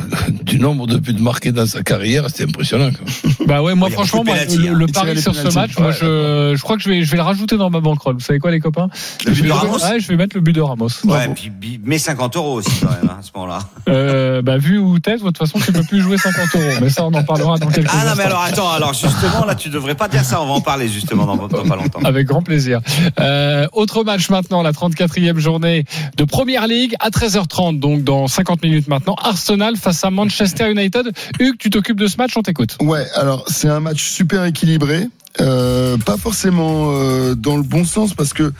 du 0.43 0.59
nombre 0.59 0.87
de 0.87 0.97
buts 0.97 1.15
marqués 1.19 1.51
dans 1.51 1.65
sa 1.65 1.83
carrière, 1.83 2.25
c'était 2.29 2.43
impressionnant. 2.43 2.89
Bah 3.47 3.61
ouais, 3.61 3.75
moi 3.75 3.89
franchement, 3.89 4.25
moi, 4.25 4.35
le, 4.35 4.41
hein. 4.41 4.73
le 4.73 4.87
pari 4.87 5.21
sur 5.21 5.33
ce 5.33 5.53
match, 5.53 5.77
moi 5.79 5.91
je, 5.91 6.53
je 6.53 6.61
crois 6.61 6.75
que 6.75 6.83
je 6.83 6.89
vais, 6.89 7.03
je 7.03 7.11
vais 7.11 7.15
le 7.15 7.23
rajouter 7.23 7.55
dans 7.55 7.69
ma 7.69 7.79
bankroll. 7.79 8.15
Vous 8.15 8.19
savez 8.19 8.39
quoi 8.39 8.51
les 8.51 8.59
copains? 8.59 8.89
Le 9.25 9.33
je 9.33 9.41
but 9.41 9.47
vais, 9.47 9.53
de 9.53 9.53
Ramos 9.53 9.77
ouais, 9.77 9.99
je 10.01 10.07
vais 10.09 10.17
mettre 10.17 10.35
le 10.35 10.41
but 10.41 10.51
de 10.51 10.59
Ramos. 10.59 10.89
Ouais, 11.05 11.29
puis, 11.33 11.49
puis, 11.49 11.79
mets 11.81 11.97
50 11.97 12.35
euros 12.35 12.55
aussi, 12.55 12.81
quand 12.81 12.89
même, 12.89 13.09
hein, 13.09 13.17
à 13.19 13.23
ce 13.23 13.31
moment-là. 13.35 13.59
là 13.59 13.93
Euh, 13.93 14.41
bah, 14.41 14.57
vu 14.57 14.77
où 14.79 14.99
t'es, 14.99 15.15
de 15.17 15.21
toute 15.21 15.37
façon, 15.37 15.59
tu 15.59 15.71
peux 15.71 15.83
plus 15.83 16.01
jouer 16.01 16.17
50 16.17 16.55
euros. 16.55 16.77
Mais 16.81 16.89
ça, 16.89 17.05
on 17.05 17.13
en 17.13 17.23
parlera 17.23 17.57
dans 17.57 17.67
quelques 17.67 17.87
Ah 17.89 17.95
non, 17.95 18.01
instants. 18.01 18.15
mais 18.17 18.23
alors 18.25 18.41
attends, 18.41 18.71
alors 18.71 18.93
justement, 18.93 19.45
là, 19.45 19.55
tu 19.55 19.69
devrais 19.69 19.95
pas 19.95 20.09
dire 20.09 20.25
ça, 20.25 20.41
on 20.41 20.47
va 20.47 20.53
en 20.53 20.61
parler 20.61 20.89
justement 20.89 21.25
dans, 21.25 21.37
dans 21.37 21.47
pas 21.47 21.75
longtemps. 21.77 22.01
Avec 22.03 22.27
grand 22.27 22.41
plaisir. 22.41 22.81
Euh, 23.19 23.65
autre 23.71 24.03
match 24.03 24.29
maintenant, 24.29 24.61
la 24.61 24.73
34e 24.73 25.37
journée 25.37 25.85
de 26.17 26.23
Première 26.25 26.67
League 26.67 26.95
à 26.99 27.09
13h30, 27.09 27.79
donc 27.79 28.03
dans 28.03 28.26
50 28.27 28.63
minutes 28.63 28.87
maintenant. 28.87 29.15
Arsenal 29.23 29.75
face 29.77 30.03
à 30.03 30.09
Manchester 30.09 30.71
United. 30.71 31.11
Hugues, 31.39 31.57
tu 31.57 31.69
t'occupes 31.69 31.99
de 31.99 32.07
ce 32.07 32.17
match, 32.17 32.33
on 32.35 32.41
t'écoute. 32.41 32.77
Ouais, 32.81 33.05
alors 33.15 33.45
c'est 33.47 33.69
un 33.69 33.79
match 33.79 34.03
super 34.03 34.45
équilibré, 34.45 35.07
euh, 35.39 35.97
pas 35.97 36.17
forcément 36.17 36.91
euh, 36.91 37.35
dans 37.35 37.57
le 37.57 37.63
bon 37.63 37.85
sens 37.85 38.13
parce 38.13 38.33
que 38.33 38.51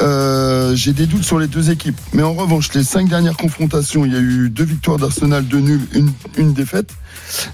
euh, 0.00 0.74
j'ai 0.74 0.92
des 0.92 1.06
doutes 1.06 1.24
sur 1.24 1.38
les 1.38 1.46
deux 1.46 1.70
équipes. 1.70 1.98
Mais 2.12 2.22
en 2.22 2.34
revanche, 2.34 2.72
les 2.74 2.84
cinq 2.84 3.08
dernières 3.08 3.36
confrontations, 3.36 4.04
il 4.04 4.12
y 4.12 4.16
a 4.16 4.20
eu 4.20 4.50
deux 4.50 4.64
victoires 4.64 4.98
d'Arsenal, 4.98 5.44
deux 5.46 5.60
nuls, 5.60 5.86
une, 5.94 6.12
une 6.36 6.52
défaite. 6.52 6.90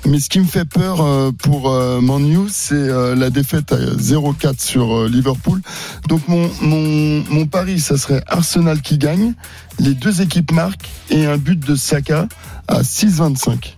Mais 0.06 0.20
ce 0.20 0.28
qui 0.28 0.40
me 0.40 0.44
fait 0.44 0.64
peur 0.64 1.00
euh, 1.00 1.32
pour 1.32 1.70
euh, 1.70 2.00
Man 2.00 2.26
U, 2.30 2.48
c'est 2.48 2.88
la 3.16 3.30
défaite 3.30 3.72
à 3.72 3.76
0-4 3.78 4.60
sur 4.60 5.04
Liverpool. 5.08 5.60
Donc 6.08 6.26
mon, 6.28 6.50
mon, 6.60 7.24
mon 7.30 7.46
pari, 7.46 7.80
ça 7.80 7.96
serait 7.96 8.22
Arsenal 8.26 8.80
qui 8.80 8.98
gagne, 8.98 9.34
les 9.78 9.94
deux 9.94 10.22
équipes 10.22 10.52
marquent 10.52 10.88
et 11.10 11.26
un 11.26 11.36
but 11.36 11.58
de 11.58 11.74
Saka 11.74 12.28
à 12.68 12.82
6-25. 12.82 13.74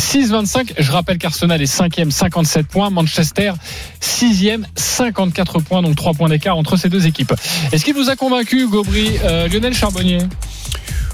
6-25. 0.00 0.72
Je 0.78 0.90
rappelle 0.92 1.18
qu'Arsenal 1.18 1.60
est 1.60 1.72
5e, 1.72 2.10
57 2.10 2.66
points. 2.66 2.90
Manchester, 2.90 3.52
6e, 4.00 4.62
54 4.74 5.60
points. 5.60 5.82
Donc 5.82 5.94
3 5.96 6.14
points 6.14 6.28
d'écart 6.28 6.56
entre 6.56 6.76
ces 6.76 6.88
deux 6.88 7.06
équipes. 7.06 7.32
Est-ce 7.72 7.84
qu'il 7.84 7.94
vous 7.94 8.10
a 8.10 8.16
convaincu, 8.16 8.66
Gobry, 8.66 9.12
euh, 9.24 9.48
Lionel 9.48 9.74
Charbonnier? 9.74 10.18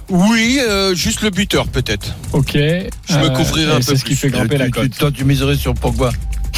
Oui, 0.08 0.60
euh, 0.60 0.94
juste 0.94 1.22
le 1.22 1.30
buteur 1.30 1.66
peut-être. 1.66 2.14
Ok. 2.32 2.52
Je 2.54 3.18
me 3.18 3.28
couvrirai 3.30 3.72
un 3.72 3.76
peu 3.76 3.82
C'est 3.82 3.96
ce 3.96 4.04
qui 4.04 4.14
fait 4.14 4.30
grimper 4.30 4.56
la 4.56 4.70
cote. 4.70 4.96
toi, 4.96 5.10
tu 5.10 5.24
miserais 5.24 5.56
sur 5.56 5.74
Pogba. 5.74 6.10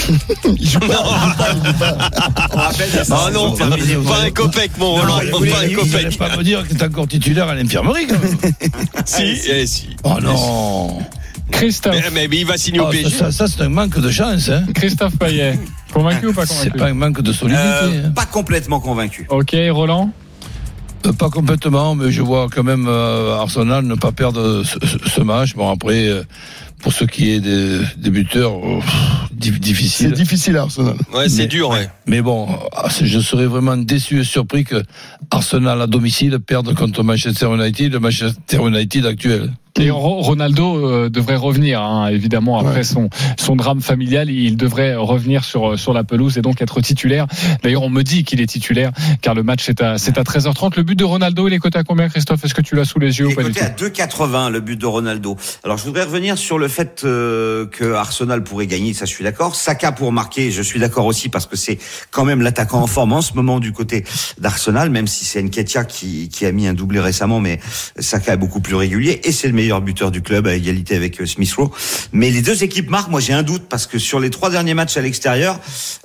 Il 0.58 0.68
joue 0.68 0.78
pas, 0.80 0.86
les 2.78 3.10
Ah 3.10 3.30
non, 3.32 3.52
pas 3.56 4.20
un 4.22 4.30
copec, 4.30 4.70
mon 4.78 4.92
Roland, 4.92 5.18
pas 5.18 5.60
un 5.64 5.74
copec. 5.74 6.18
pas 6.18 6.36
me 6.36 6.42
dire 6.44 6.66
que 6.66 6.74
t'es 6.74 6.84
encore 6.84 7.08
titulaire 7.08 7.48
à 7.48 7.54
l'infirmerie, 7.54 8.06
quand 8.06 8.20
même. 8.20 8.38
Si, 9.04 9.22
eh, 9.48 9.66
si. 9.66 9.96
Oh 10.04 10.18
non. 10.22 10.98
Christophe, 11.50 11.96
Mais, 12.12 12.28
mais 12.28 12.36
il 12.38 12.46
va 12.46 12.56
signer 12.56 12.80
au 12.80 12.86
Oh, 12.86 12.90
PSG. 12.90 13.10
ça, 13.16 13.32
ça, 13.32 13.46
c'est 13.48 13.62
un 13.62 13.68
manque 13.68 13.98
de 13.98 14.10
chance. 14.10 14.48
Hein. 14.48 14.64
Christophe 14.74 15.16
Payet. 15.18 15.58
Convaincu 15.92 16.26
ou 16.26 16.32
pas 16.32 16.46
C'est 16.46 16.70
convaincu 16.70 16.78
pas 16.78 16.86
un 16.88 16.94
manque 16.94 17.22
de 17.22 17.32
solidité. 17.32 17.62
Euh, 17.64 18.06
hein. 18.06 18.10
pas 18.10 18.26
complètement 18.26 18.80
convaincu. 18.80 19.26
Ok, 19.30 19.56
Roland 19.70 20.10
Euh, 21.06 21.12
Pas 21.12 21.30
complètement, 21.30 21.94
mais 21.94 22.10
je 22.12 22.22
vois 22.22 22.48
quand 22.54 22.64
même 22.64 22.86
euh, 22.88 23.36
Arsenal 23.36 23.84
ne 23.84 23.94
pas 23.94 24.12
perdre 24.12 24.62
ce, 24.64 25.20
match. 25.22 25.54
Bon, 25.54 25.70
après, 25.70 26.06
euh, 26.08 26.22
pour 26.82 26.92
ce 26.92 27.04
qui 27.04 27.30
est 27.30 27.40
des, 27.40 27.80
des 27.96 28.10
buteurs, 28.10 28.52
oh, 28.54 28.80
pff, 28.80 28.94
di- 29.32 29.50
C'est 29.52 29.58
difficile. 29.60 30.12
difficile 30.12 30.56
à 30.58 30.62
Arsenal. 30.62 30.96
Ouais, 31.14 31.28
c'est 31.28 31.46
dur, 31.46 31.70
ouais. 31.70 31.88
Mais 32.06 32.20
bon, 32.20 32.48
ah, 32.76 32.88
c'est- 32.90 33.06
je 33.06 33.20
serais 33.20 33.46
vraiment 33.46 33.76
déçu 33.76 34.20
et 34.20 34.24
surpris 34.24 34.64
que 34.64 34.82
Arsenal 35.30 35.80
à 35.80 35.86
domicile 35.86 36.38
perde 36.40 36.74
contre 36.74 37.02
Manchester 37.02 37.46
United, 37.54 37.92
le 37.92 38.00
Manchester 38.00 38.58
United 38.66 39.06
actuel. 39.06 39.52
Et 39.78 39.90
Ro- 39.90 40.20
Ronaldo 40.22 40.76
euh, 40.88 41.08
devrait 41.08 41.36
revenir, 41.36 41.80
hein, 41.80 42.08
évidemment, 42.08 42.58
après 42.58 42.78
Ouais. 42.78 42.84
son, 42.84 43.08
son 43.38 43.56
drame 43.56 43.80
familial. 43.80 44.28
Il 44.30 44.56
devrait 44.56 44.94
revenir 44.94 45.44
sur, 45.44 45.78
sur 45.78 45.92
la 45.92 46.04
pelouse 46.04 46.36
et 46.38 46.42
donc 46.42 46.60
être 46.60 46.80
titulaire. 46.80 47.26
D'ailleurs, 47.62 47.82
on 47.82 47.90
me 47.90 48.02
dit 48.02 48.24
qu'il 48.24 48.40
est 48.40 48.46
titulaire, 48.46 48.90
car 49.22 49.34
le 49.34 49.42
match 49.42 49.68
est 49.68 49.80
à, 49.82 49.96
c'est 49.98 50.18
à 50.18 50.22
13h30. 50.22 50.72
Le 50.76 50.82
but 50.82 50.96
de 50.98 51.04
Ronaldo, 51.04 51.46
il 51.48 51.54
est 51.54 51.58
coté 51.58 51.78
à 51.78 51.84
combien, 51.84 52.08
Christophe? 52.08 52.44
Est-ce 52.44 52.54
que 52.54 52.60
tu 52.62 52.74
l'as 52.74 52.84
sous 52.84 52.98
les 52.98 53.18
yeux 53.20 53.26
Il 53.30 53.36
ou 53.36 53.40
est 53.40 53.42
pas 53.42 53.42
du 53.44 53.52
coté 53.88 54.02
à 54.02 54.06
2,80 54.06 54.50
le 54.50 54.60
but 54.60 54.76
de 54.80 54.86
Ronaldo. 54.86 55.36
Alors 55.64 55.78
je 55.78 55.84
voudrais 55.84 56.04
revenir 56.04 56.36
sur 56.38 56.58
le 56.58 56.68
fait 56.68 57.02
euh, 57.04 57.66
que 57.66 57.92
Arsenal 57.94 58.42
pourrait 58.42 58.66
gagner, 58.66 58.94
ça 58.94 59.04
je 59.04 59.10
suis 59.12 59.24
d'accord. 59.24 59.54
Saka 59.54 59.92
pour 59.92 60.12
marquer, 60.12 60.50
je 60.50 60.62
suis 60.62 60.80
d'accord 60.80 61.06
aussi 61.06 61.28
parce 61.28 61.46
que 61.46 61.56
c'est 61.56 61.78
quand 62.10 62.24
même 62.24 62.42
l'attaquant 62.42 62.80
en 62.82 62.86
forme 62.86 63.12
en 63.12 63.20
ce 63.22 63.34
moment 63.34 63.60
du 63.60 63.72
côté 63.72 64.04
d'Arsenal, 64.38 64.90
même 64.90 65.06
si 65.06 65.24
c'est 65.24 65.42
Nketiah 65.42 65.84
qui, 65.84 66.28
qui 66.28 66.46
a 66.46 66.52
mis 66.52 66.66
un 66.66 66.74
doublé 66.74 67.00
récemment, 67.00 67.40
mais 67.40 67.60
Saka 67.98 68.34
est 68.34 68.36
beaucoup 68.36 68.60
plus 68.60 68.74
régulier 68.74 69.20
et 69.24 69.32
c'est 69.32 69.46
le 69.48 69.54
meilleur 69.54 69.67
buteur 69.80 70.10
du 70.10 70.22
club 70.22 70.46
à 70.46 70.54
égalité 70.54 70.96
avec 70.96 71.20
euh, 71.20 71.26
Smith 71.26 71.52
Rowe. 71.54 71.70
Mais 72.12 72.30
les 72.30 72.42
deux 72.42 72.62
équipes 72.64 72.90
marquent, 72.90 73.10
moi 73.10 73.20
j'ai 73.20 73.32
un 73.32 73.42
doute 73.42 73.64
parce 73.68 73.86
que 73.86 73.98
sur 73.98 74.18
les 74.20 74.30
trois 74.30 74.50
derniers 74.50 74.74
matchs 74.74 74.96
à 74.96 75.00
l'extérieur, 75.00 75.58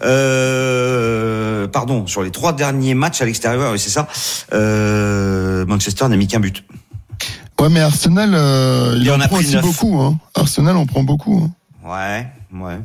euh, 0.04 1.68
pardon, 1.68 2.06
sur 2.08 2.24
les 2.24 2.32
trois 2.32 2.54
derniers 2.54 2.94
matchs 2.96 3.22
à 3.22 3.26
l'extérieur, 3.26 3.72
oui 3.72 3.80
c'est 3.80 3.90
ça, 3.90 4.08
euh, 4.54 5.66
Manchester 5.66 6.08
n'a 6.08 6.16
mis 6.18 6.28
qu'un 6.28 6.40
but. 6.40 6.64
Ouais, 7.60 7.70
mais 7.70 7.80
Arsenal, 7.80 8.32
euh, 8.34 8.94
il 8.98 9.04
Il 9.04 9.12
en 9.12 9.16
en 9.16 9.22
a 9.22 9.28
prend 9.28 9.38
pris 9.38 9.46
aussi 9.46 9.58
beaucoup. 9.58 10.02
Hein. 10.02 10.18
Arsenal 10.36 10.76
en 10.76 10.86
prend 10.86 11.04
beaucoup. 11.04 11.44
hein. 11.46 11.90
Ouais, 11.90 12.28
ouais. 12.60 12.78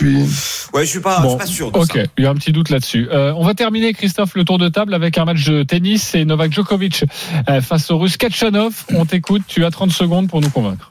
Je 0.00 0.06
suis. 0.06 0.68
Ouais, 0.72 0.84
je 0.84 0.90
suis 0.90 1.00
pas, 1.00 1.22
je 1.22 1.28
suis 1.28 1.38
pas 1.38 1.46
sûr 1.46 1.70
de 1.72 1.78
Ok, 1.78 1.92
ça. 1.94 2.00
il 2.18 2.24
y 2.24 2.26
a 2.26 2.30
un 2.30 2.34
petit 2.34 2.52
doute 2.52 2.70
là-dessus. 2.70 3.08
Euh, 3.12 3.32
on 3.36 3.44
va 3.44 3.54
terminer, 3.54 3.92
Christophe, 3.92 4.34
le 4.34 4.44
tour 4.44 4.58
de 4.58 4.68
table 4.68 4.94
avec 4.94 5.18
un 5.18 5.24
match 5.24 5.44
de 5.44 5.62
tennis 5.62 6.14
et 6.14 6.24
Novak 6.24 6.52
Djokovic 6.52 7.04
euh, 7.48 7.60
face 7.60 7.90
au 7.90 7.98
Russe 7.98 8.16
Kachanov. 8.16 8.84
On 8.94 9.04
t'écoute, 9.06 9.42
tu 9.46 9.64
as 9.64 9.70
30 9.70 9.90
secondes 9.92 10.28
pour 10.28 10.40
nous 10.40 10.50
convaincre. 10.50 10.90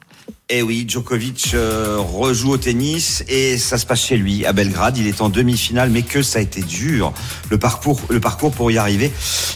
Et 0.56 0.62
oui, 0.62 0.86
Djokovic 0.88 1.56
euh, 1.56 1.98
rejoue 1.98 2.52
au 2.52 2.58
tennis 2.58 3.24
et 3.28 3.58
ça 3.58 3.80
se 3.80 3.88
passe 3.88 4.06
chez 4.06 4.18
lui 4.18 4.46
à 4.46 4.54
Belgrade. 4.54 5.00
Il 5.00 5.08
est 5.08 5.20
en 5.20 5.30
demi-finale, 5.30 5.89
mais 5.89 6.04
que 6.04 6.22
ça 6.22 6.38
a 6.38 6.44
été 6.44 6.62
dur 6.62 7.12
le 7.50 7.58
parcours, 7.58 8.00
le 8.08 8.20
parcours 8.20 8.52
pour 8.52 8.70
y 8.70 8.78
arriver. 8.78 9.12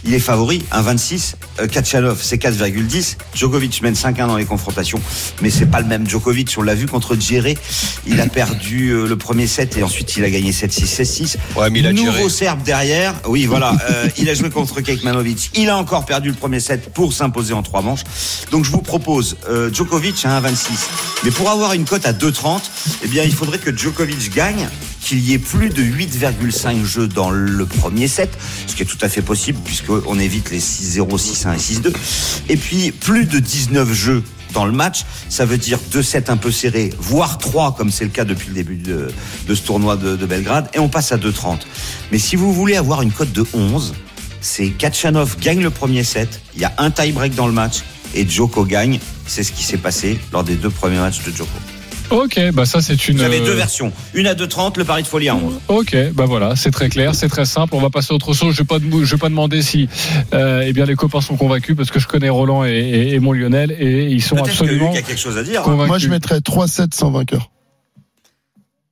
Il 0.05 0.15
est 0.15 0.19
favori, 0.19 0.65
1,26. 0.71 1.35
Euh, 1.59 1.67
Kachanov, 1.67 2.19
c'est 2.23 2.41
4,10. 2.41 3.17
Djokovic 3.35 3.79
mène 3.83 3.93
5-1 3.93 4.25
dans 4.25 4.37
les 4.37 4.45
confrontations, 4.45 4.99
mais 5.43 5.51
c'est 5.51 5.67
pas 5.67 5.81
le 5.81 5.85
même 5.85 6.09
Djokovic. 6.09 6.55
On 6.57 6.63
l'a 6.63 6.73
vu 6.73 6.87
contre 6.87 7.15
Djere. 7.15 7.53
Il 8.07 8.19
a 8.19 8.25
perdu 8.27 8.89
euh, 8.89 9.05
le 9.05 9.17
premier 9.17 9.45
set 9.45 9.77
et 9.77 9.83
ensuite 9.83 10.17
il 10.17 10.23
a 10.23 10.31
gagné 10.31 10.49
7-6, 10.49 10.95
7-6. 10.95 11.35
Ouais, 11.57 11.69
mais 11.69 11.77
il 11.77 11.85
a 11.85 11.93
Nouveau. 11.93 12.27
Serbe 12.27 12.63
derrière. 12.63 13.13
Oui, 13.27 13.45
voilà. 13.45 13.77
Euh, 13.87 14.09
il 14.17 14.29
a 14.29 14.33
joué 14.33 14.49
contre 14.49 14.81
Kekmanovic. 14.81 15.51
Il 15.53 15.69
a 15.69 15.77
encore 15.77 16.05
perdu 16.05 16.29
le 16.29 16.35
premier 16.35 16.59
set 16.59 16.91
pour 16.91 17.13
s'imposer 17.13 17.53
en 17.53 17.61
trois 17.61 17.83
manches. 17.83 18.03
Donc 18.49 18.65
je 18.65 18.71
vous 18.71 18.81
propose 18.81 19.37
Djokovic 19.71 20.25
à 20.25 20.41
1,26. 20.41 20.86
Mais 21.23 21.31
pour 21.31 21.49
avoir 21.49 21.73
une 21.73 21.85
cote 21.85 22.05
à 22.05 22.13
2,30, 22.13 22.61
eh 23.03 23.07
bien 23.07 23.23
il 23.23 23.33
faudrait 23.33 23.57
que 23.57 23.75
Djokovic 23.75 24.33
gagne, 24.33 24.67
qu'il 25.01 25.19
y 25.19 25.33
ait 25.33 25.39
plus 25.39 25.69
de 25.69 25.81
8,5 25.81 26.83
jeux 26.83 27.07
dans 27.07 27.29
le 27.29 27.65
premier 27.65 28.07
set, 28.07 28.37
ce 28.67 28.75
qui 28.75 28.83
est 28.83 28.85
tout 28.85 28.97
à 29.01 29.09
fait 29.09 29.21
possible 29.21 29.59
puisqu'on 29.63 30.19
évite 30.19 30.51
les 30.51 30.59
6-0, 30.59 31.17
6-1 31.17 31.55
et 31.55 31.57
6-2. 31.57 31.93
Et 32.49 32.57
puis 32.57 32.91
plus 32.91 33.25
de 33.25 33.39
19 33.39 33.93
jeux 33.93 34.23
dans 34.53 34.65
le 34.65 34.71
match, 34.71 35.05
ça 35.29 35.45
veut 35.45 35.57
dire 35.57 35.79
deux 35.91 36.03
sets 36.03 36.29
un 36.29 36.37
peu 36.37 36.51
serrés, 36.51 36.93
voire 36.97 37.37
trois 37.37 37.73
comme 37.75 37.91
c'est 37.91 38.05
le 38.05 38.09
cas 38.09 38.25
depuis 38.25 38.49
le 38.49 38.55
début 38.55 38.75
de, 38.75 39.09
ce 39.47 39.61
tournoi 39.61 39.97
de, 39.97 40.15
de 40.15 40.25
Belgrade, 40.25 40.69
et 40.73 40.79
on 40.79 40.89
passe 40.89 41.11
à 41.11 41.17
2,30. 41.17 41.59
Mais 42.11 42.19
si 42.19 42.35
vous 42.35 42.53
voulez 42.53 42.75
avoir 42.75 43.01
une 43.01 43.11
cote 43.11 43.31
de 43.31 43.45
11, 43.53 43.93
c'est 44.41 44.69
Kachanov 44.69 45.37
gagne 45.39 45.61
le 45.61 45.69
premier 45.69 46.03
set, 46.03 46.41
il 46.55 46.61
y 46.61 46.65
a 46.65 46.73
un 46.77 46.91
tie-break 46.91 47.35
dans 47.35 47.47
le 47.47 47.53
match, 47.53 47.83
et 48.15 48.27
Djoko 48.27 48.65
gagne. 48.65 48.99
C'est 49.27 49.43
ce 49.43 49.51
qui 49.51 49.63
s'est 49.63 49.77
passé 49.77 50.19
lors 50.31 50.43
des 50.43 50.55
deux 50.55 50.69
premiers 50.69 50.97
matchs 50.99 51.23
de 51.23 51.31
Djoko. 51.31 51.49
Ok, 52.09 52.39
bah 52.53 52.65
ça 52.65 52.81
c'est 52.81 53.09
une. 53.09 53.17
Vous 53.17 53.23
avez 53.23 53.41
deux 53.41 53.51
euh, 53.51 53.55
versions, 53.55 53.91
une 54.13 54.27
à 54.27 54.33
2,30, 54.33 54.77
le 54.77 54.85
pari 54.85 55.03
de 55.03 55.07
folie 55.07 55.27
à 55.27 55.35
11. 55.35 55.59
Ok, 55.67 55.93
bah 56.13 56.23
voilà, 56.25 56.55
c'est 56.55 56.71
très 56.71 56.87
clair, 56.87 57.13
c'est 57.13 57.27
très 57.27 57.43
simple. 57.43 57.75
On 57.75 57.81
va 57.81 57.89
passer 57.89 58.13
à 58.13 58.15
autre 58.15 58.33
chose. 58.33 58.53
Je 58.53 58.59
vais 58.59 58.65
pas, 58.65 58.79
dem- 58.79 59.03
je 59.03 59.11
vais 59.15 59.19
pas 59.19 59.27
demander 59.27 59.61
si, 59.61 59.89
euh, 60.33 60.63
eh 60.65 60.71
bien, 60.71 60.85
les 60.85 60.95
copains 60.95 61.19
sont 61.19 61.35
convaincus 61.35 61.75
parce 61.75 61.91
que 61.91 61.99
je 61.99 62.07
connais 62.07 62.29
Roland 62.29 62.63
et, 62.63 62.69
et- 62.71 63.13
et 63.15 63.19
mon 63.19 63.33
Lionel 63.33 63.75
et 63.77 64.05
ils 64.05 64.21
sont 64.23 64.35
Peut-être 64.35 64.45
que 64.47 64.51
absolument 64.51 64.87
Luc 64.93 64.99
a 64.99 65.01
quelque 65.05 65.19
chose 65.19 65.37
à 65.37 65.43
dire 65.43 65.59
hein, 65.59 65.63
convaincus. 65.65 65.87
Moi, 65.89 65.97
je 65.97 66.07
mettrais 66.07 66.39
3-7 66.39 66.95
sans 66.95 67.11
vainqueur. 67.11 67.49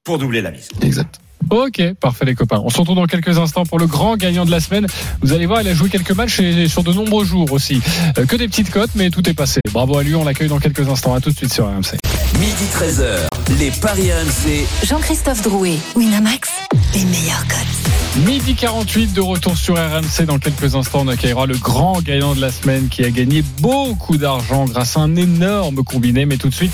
pour 0.04 0.18
doubler 0.20 0.42
la 0.42 0.52
mise. 0.52 0.68
Exact. 0.82 1.20
Ok, 1.50 1.82
parfait 2.00 2.26
les 2.26 2.36
copains. 2.36 2.62
On 2.64 2.70
se 2.70 2.78
retrouve 2.78 2.96
dans 2.96 3.06
quelques 3.06 3.38
instants 3.38 3.66
pour 3.66 3.80
le 3.80 3.88
grand 3.88 4.18
gagnant 4.18 4.46
de 4.46 4.52
la 4.52 4.60
semaine. 4.60 4.88
Vous 5.22 5.34
allez 5.34 5.46
voir, 5.46 5.62
il 5.62 5.68
a 5.68 5.74
joué 5.74 5.90
quelques 5.90 6.12
matchs 6.12 6.40
et 6.40 6.68
sur 6.68 6.84
de 6.84 6.92
nombreux 6.92 7.26
jours 7.26 7.52
aussi. 7.52 7.82
Euh, 8.18 8.26
que 8.26 8.36
des 8.36 8.48
petites 8.48 8.72
cotes, 8.72 8.92
mais 8.96 9.10
tout 9.10 9.28
est 9.30 9.34
passé. 9.34 9.60
Bravo 9.72 9.98
à 9.98 10.04
lui, 10.04 10.16
on 10.16 10.26
l'accueille 10.26 10.50
dans 10.50 10.60
quelques 10.60 10.88
instants. 10.88 11.14
À 11.14 11.22
tout 11.22 11.30
de 11.30 11.36
suite 11.36 11.54
sur 11.54 11.66
RMC. 11.66 11.98
Midi 12.40 12.66
13h, 12.74 13.60
les 13.60 13.72
Paris 13.72 14.12
RMC. 14.12 14.66
Jean-Christophe 14.86 15.42
Drouet, 15.44 15.78
Winamax, 15.96 16.50
les 16.94 17.06
meilleurs 17.06 17.48
cotes. 17.48 18.26
Midi 18.26 18.56
48 18.56 19.14
de 19.14 19.22
retour 19.22 19.58
sur 19.58 19.76
RMC. 19.76 20.26
Dans 20.26 20.40
quelques 20.40 20.76
instants, 20.76 21.02
on 21.04 21.08
accueillera 21.08 21.46
le 21.46 21.58
grand 21.58 22.02
gagnant 22.02 22.34
de 22.34 22.42
la 22.42 22.52
semaine 22.52 22.88
qui 22.88 23.04
a 23.04 23.10
gagné 23.10 23.44
beaucoup 23.62 24.18
d'argent 24.18 24.66
grâce 24.66 24.98
à 24.98 25.02
un 25.02 25.16
énorme 25.16 25.84
combiné. 25.84 26.26
Mais 26.26 26.38
tout 26.38 26.50
de 26.50 26.56
suite, 26.56 26.74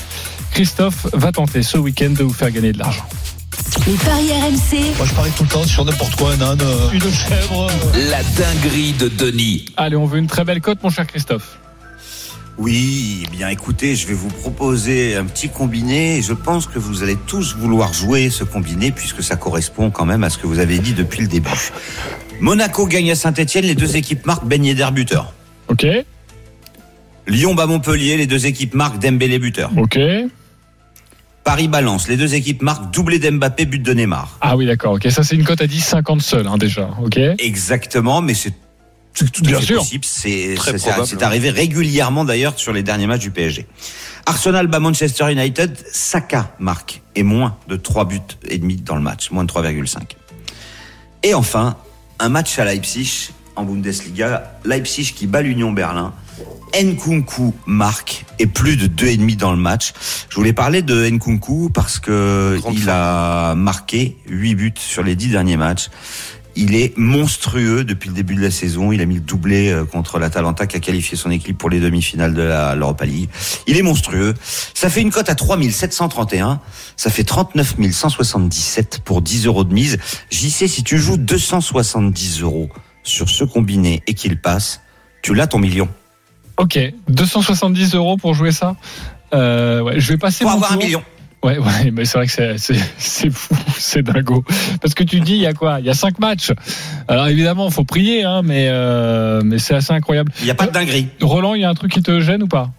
Christophe 0.52 1.08
va 1.14 1.32
tenter 1.32 1.64
ce 1.64 1.78
week-end 1.78 2.12
de 2.12 2.24
vous 2.24 2.34
faire 2.34 2.52
gagner 2.52 2.74
de 2.74 2.80
l'argent. 2.80 3.06
Les 3.88 3.94
paris 3.94 4.30
RMC, 4.32 4.96
Moi, 4.98 5.06
je 5.08 5.14
parie 5.14 5.32
tout 5.32 5.44
le 5.44 5.50
temps 5.50 5.64
sur 5.64 5.86
n'importe 5.86 6.16
quoi, 6.16 6.34
un 6.34 6.42
âne, 6.42 6.62
euh, 6.62 6.92
une 6.94 7.02
chèvre. 7.02 7.68
La 8.10 8.22
dinguerie 8.24 8.94
de 8.94 9.08
Denis. 9.08 9.66
Allez, 9.78 9.96
on 9.96 10.06
veut 10.06 10.20
une 10.20 10.28
très 10.28 10.44
belle 10.44 10.62
cote, 10.62 10.80
mon 10.84 10.90
cher 10.90 11.08
Christophe. 11.08 11.58
Oui, 12.58 13.24
eh 13.26 13.32
bien 13.32 13.48
écoutez, 13.50 13.96
je 13.96 14.06
vais 14.08 14.14
vous 14.14 14.28
proposer 14.28 15.16
un 15.16 15.26
petit 15.26 15.50
combiné. 15.50 16.18
et 16.18 16.22
Je 16.22 16.34
pense 16.34 16.68
que 16.68 16.78
vous 16.80 17.02
allez 17.02 17.16
tous 17.16 17.56
vouloir 17.56 17.92
jouer 17.94 18.30
ce 18.30 18.44
combiné 18.44 18.92
puisque 18.92 19.24
ça 19.24 19.36
correspond 19.36 19.90
quand 19.90 20.06
même 20.06 20.24
à 20.24 20.30
ce 20.30 20.38
que 20.38 20.46
vous 20.48 20.60
avez 20.60 20.78
dit 20.78 20.94
depuis 20.94 21.22
le 21.22 21.28
début. 21.28 21.50
Monaco 22.40 22.86
gagne 22.86 23.12
à 23.12 23.16
Saint-Etienne, 23.16 23.66
les 23.66 23.76
deux 23.76 23.96
équipes 23.96 24.26
marquent 24.26 24.46
Ben 24.46 24.64
Yedder 24.64 24.90
buteur. 24.94 25.34
Ok 25.70 25.88
Lyon 27.28 27.56
bat 27.56 27.66
Montpellier, 27.68 28.18
les 28.18 28.28
deux 28.28 28.46
équipes 28.46 28.74
marquent 28.74 29.00
Dembélé 29.00 29.40
buteur. 29.40 29.72
Ok. 29.78 29.98
Paris 31.44 31.68
balance, 31.68 32.08
les 32.08 32.18
deux 32.18 32.36
équipes 32.36 32.62
marquent 32.62 32.94
doublé 32.94 33.18
d'Mbappé, 33.20 33.66
but 33.66 33.82
de 33.82 33.94
Neymar. 33.94 34.38
Ah 34.42 34.56
oui, 34.56 34.66
d'accord. 34.66 34.94
Ok, 34.94 35.08
ça 35.10 35.24
c'est 35.24 35.36
une 35.36 35.44
cote 35.44 35.62
à 35.62 35.66
10,50 35.66 36.20
seul 36.20 36.48
hein, 36.48 36.58
déjà. 36.58 36.90
Ok. 37.04 37.18
Exactement, 37.40 38.22
mais 38.22 38.34
c'est 38.34 38.54
tout 39.14 39.26
Bien 39.42 39.60
sûr. 39.60 39.80
possible. 39.80 40.06
C'est 40.06 40.56
arrivé 41.22 41.50
régulièrement 41.50 42.24
d'ailleurs 42.26 42.58
sur 42.58 42.74
les 42.74 42.84
derniers 42.84 43.08
matchs 43.08 43.22
du 43.22 43.32
PSG. 43.32 43.66
Arsenal 44.26 44.68
bat 44.68 44.80
Manchester 44.80 45.32
United, 45.32 45.78
Saka 45.92 46.56
marque 46.60 47.02
et 47.16 47.24
moins 47.24 47.58
de 47.68 47.76
3 47.76 48.06
buts 48.06 48.20
et 48.48 48.58
demi 48.58 48.76
dans 48.78 48.96
le 48.96 49.02
match, 49.02 49.32
moins 49.32 49.44
de 49.44 49.52
3,5. 49.52 50.02
Et 51.24 51.34
enfin, 51.34 51.76
un 52.20 52.30
match 52.30 52.58
à 52.60 52.66
Leipzig 52.66 53.32
en 53.56 53.64
Bundesliga, 53.64 54.60
Leipzig 54.64 55.14
qui 55.16 55.28
bat 55.28 55.42
l'Union 55.42 55.72
Berlin. 55.72 56.14
Nkunku 56.80 57.54
marque 57.66 58.26
et 58.40 58.48
plus 58.48 58.78
de 58.78 58.88
2,5 58.88 59.38
dans 59.38 59.52
le 59.52 59.58
match. 59.58 59.94
Je 60.30 60.36
voulais 60.36 60.54
parler 60.54 60.82
de 60.82 61.10
Nkunku 61.10 61.70
parce 61.74 62.00
que 62.00 62.60
il 62.72 62.90
a 62.90 63.56
marqué 63.56 64.18
8 64.30 64.56
buts 64.56 64.74
sur 64.78 65.04
les 65.04 65.16
10 65.16 65.30
derniers 65.30 65.58
matchs. 65.58 65.90
Il 66.56 66.76
est 66.76 66.98
monstrueux 66.98 67.86
depuis 67.86 68.10
le 68.10 68.16
début 68.16 68.36
de 68.36 68.42
la 68.42 68.52
saison. 68.52 68.92
Il 68.92 69.02
a 69.02 69.06
mis 69.06 69.16
le 69.16 69.22
doublé 69.22 69.70
euh, 69.70 69.86
contre 69.86 70.20
l'Atalanta 70.20 70.68
qui 70.68 70.76
a 70.76 70.80
qualifié 70.82 71.18
son 71.18 71.32
équipe 71.32 71.58
pour 71.58 71.70
les 71.70 71.80
demi-finales 71.80 72.34
de 72.34 72.42
l'Europa 72.76 73.06
League. 73.06 73.30
Il 73.68 73.78
est 73.78 73.82
monstrueux. 73.82 74.34
Ça 74.74 74.90
fait 74.90 75.02
une 75.02 75.12
cote 75.12 75.30
à 75.30 75.36
3731. 75.36 76.60
Ça 76.98 77.10
fait 77.10 77.24
39 77.24 77.76
177 77.92 79.02
pour 79.06 79.22
10 79.22 79.46
euros 79.46 79.64
de 79.64 79.74
mise. 79.74 79.98
J'y 80.30 80.52
sais, 80.52 80.68
si 80.68 80.84
tu 80.84 80.98
joues 80.98 81.18
270 81.18 82.42
euros 82.42 82.70
sur 83.04 83.30
ce 83.30 83.46
combiné 83.46 84.04
et 84.08 84.14
qu'il 84.14 84.40
passe, 84.40 84.82
tu 85.22 85.34
l'as 85.34 85.48
ton 85.48 85.60
million. 85.60 85.88
Ok. 86.62 86.80
270 87.10 87.96
euros 87.96 88.18
pour 88.18 88.34
jouer 88.34 88.52
ça. 88.52 88.76
Euh, 89.34 89.82
ouais, 89.82 90.00
je 90.00 90.12
vais 90.14 90.18
passer 90.18 90.44
Pour 90.44 90.52
mon 90.52 90.58
avoir 90.58 90.74
un 90.74 90.78
million. 90.78 91.02
Ouais, 91.44 91.58
ouais, 91.58 91.90
mais 91.92 92.06
c'est 92.06 92.18
vrai 92.20 92.28
que 92.28 92.32
c'est- 92.32 92.58
c'est 92.60 92.76
c'est 92.98 93.30
fou, 93.32 93.56
c'est 93.78 94.04
dingo. 94.04 94.44
Parce 94.82 94.94
que 94.94 95.04
tu 95.04 95.20
dis, 95.22 95.34
il 95.34 95.42
y 95.42 95.48
a 95.48 95.54
quoi? 95.54 95.80
Il 95.80 95.86
y 95.86 95.90
a 95.90 95.94
cinq 95.96 96.20
matchs. 96.20 96.52
Alors 97.08 97.28
évidemment, 97.28 97.70
faut 97.72 97.84
prier, 97.84 98.24
hein, 98.24 98.42
mais 98.44 98.68
euh, 98.70 99.42
mais 99.44 99.58
c'est 99.58 99.74
assez 99.74 99.92
incroyable. 99.92 100.32
Il 100.42 100.46
n'y 100.46 100.52
a 100.52 100.56
pas 100.56 100.68
de 100.68 100.72
dinguerie. 100.72 101.08
Roland, 101.22 101.56
il 101.56 101.62
y 101.62 101.66
a 101.66 101.70
un 101.70 101.74
truc 101.74 101.92
qui 101.92 102.02
te 102.04 102.20
gêne 102.20 102.44
ou 102.44 102.48
pas? 102.48 102.70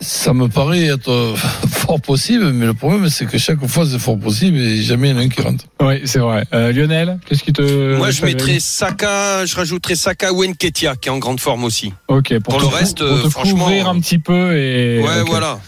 Ça 0.00 0.34
me 0.34 0.48
paraît 0.48 0.84
être 0.84 1.10
euh, 1.10 1.34
fort 1.68 2.00
possible, 2.00 2.52
mais 2.52 2.66
le 2.66 2.74
problème, 2.74 3.08
c'est 3.08 3.26
que 3.26 3.38
chaque 3.38 3.64
fois, 3.66 3.86
c'est 3.86 3.98
fort 3.98 4.18
possible 4.18 4.58
et 4.58 4.82
jamais 4.82 5.10
il 5.10 5.12
y 5.12 5.14
en 5.14 5.20
a 5.20 5.22
un 5.22 5.28
qui 5.28 5.40
rentre. 5.40 5.64
Oui, 5.80 6.02
c'est 6.04 6.18
vrai. 6.18 6.44
Euh, 6.52 6.72
Lionel, 6.72 7.18
qu'est-ce 7.26 7.42
qui 7.42 7.52
te 7.52 7.96
Moi, 7.96 8.10
je 8.10 8.24
mettrais 8.24 8.58
Saka, 8.60 9.46
je 9.46 9.56
rajouterais 9.56 9.96
Saka 9.96 10.32
ou 10.32 10.44
Nketia, 10.44 10.96
qui 10.96 11.08
est 11.08 11.12
en 11.12 11.18
grande 11.18 11.40
forme 11.40 11.64
aussi. 11.64 11.92
Ok. 12.08 12.38
Pour, 12.40 12.58
pour 12.58 12.68
te 12.68 12.70
le 12.70 12.76
reste, 12.76 12.98
pour 12.98 13.06
euh, 13.06 13.22
te 13.22 13.28
franchement, 13.30 13.64
couvrir 13.64 13.88
un 13.88 13.98
petit 14.00 14.18
peu 14.18 14.56
et. 14.56 15.00
Ouais, 15.00 15.22
voilà. 15.26 15.58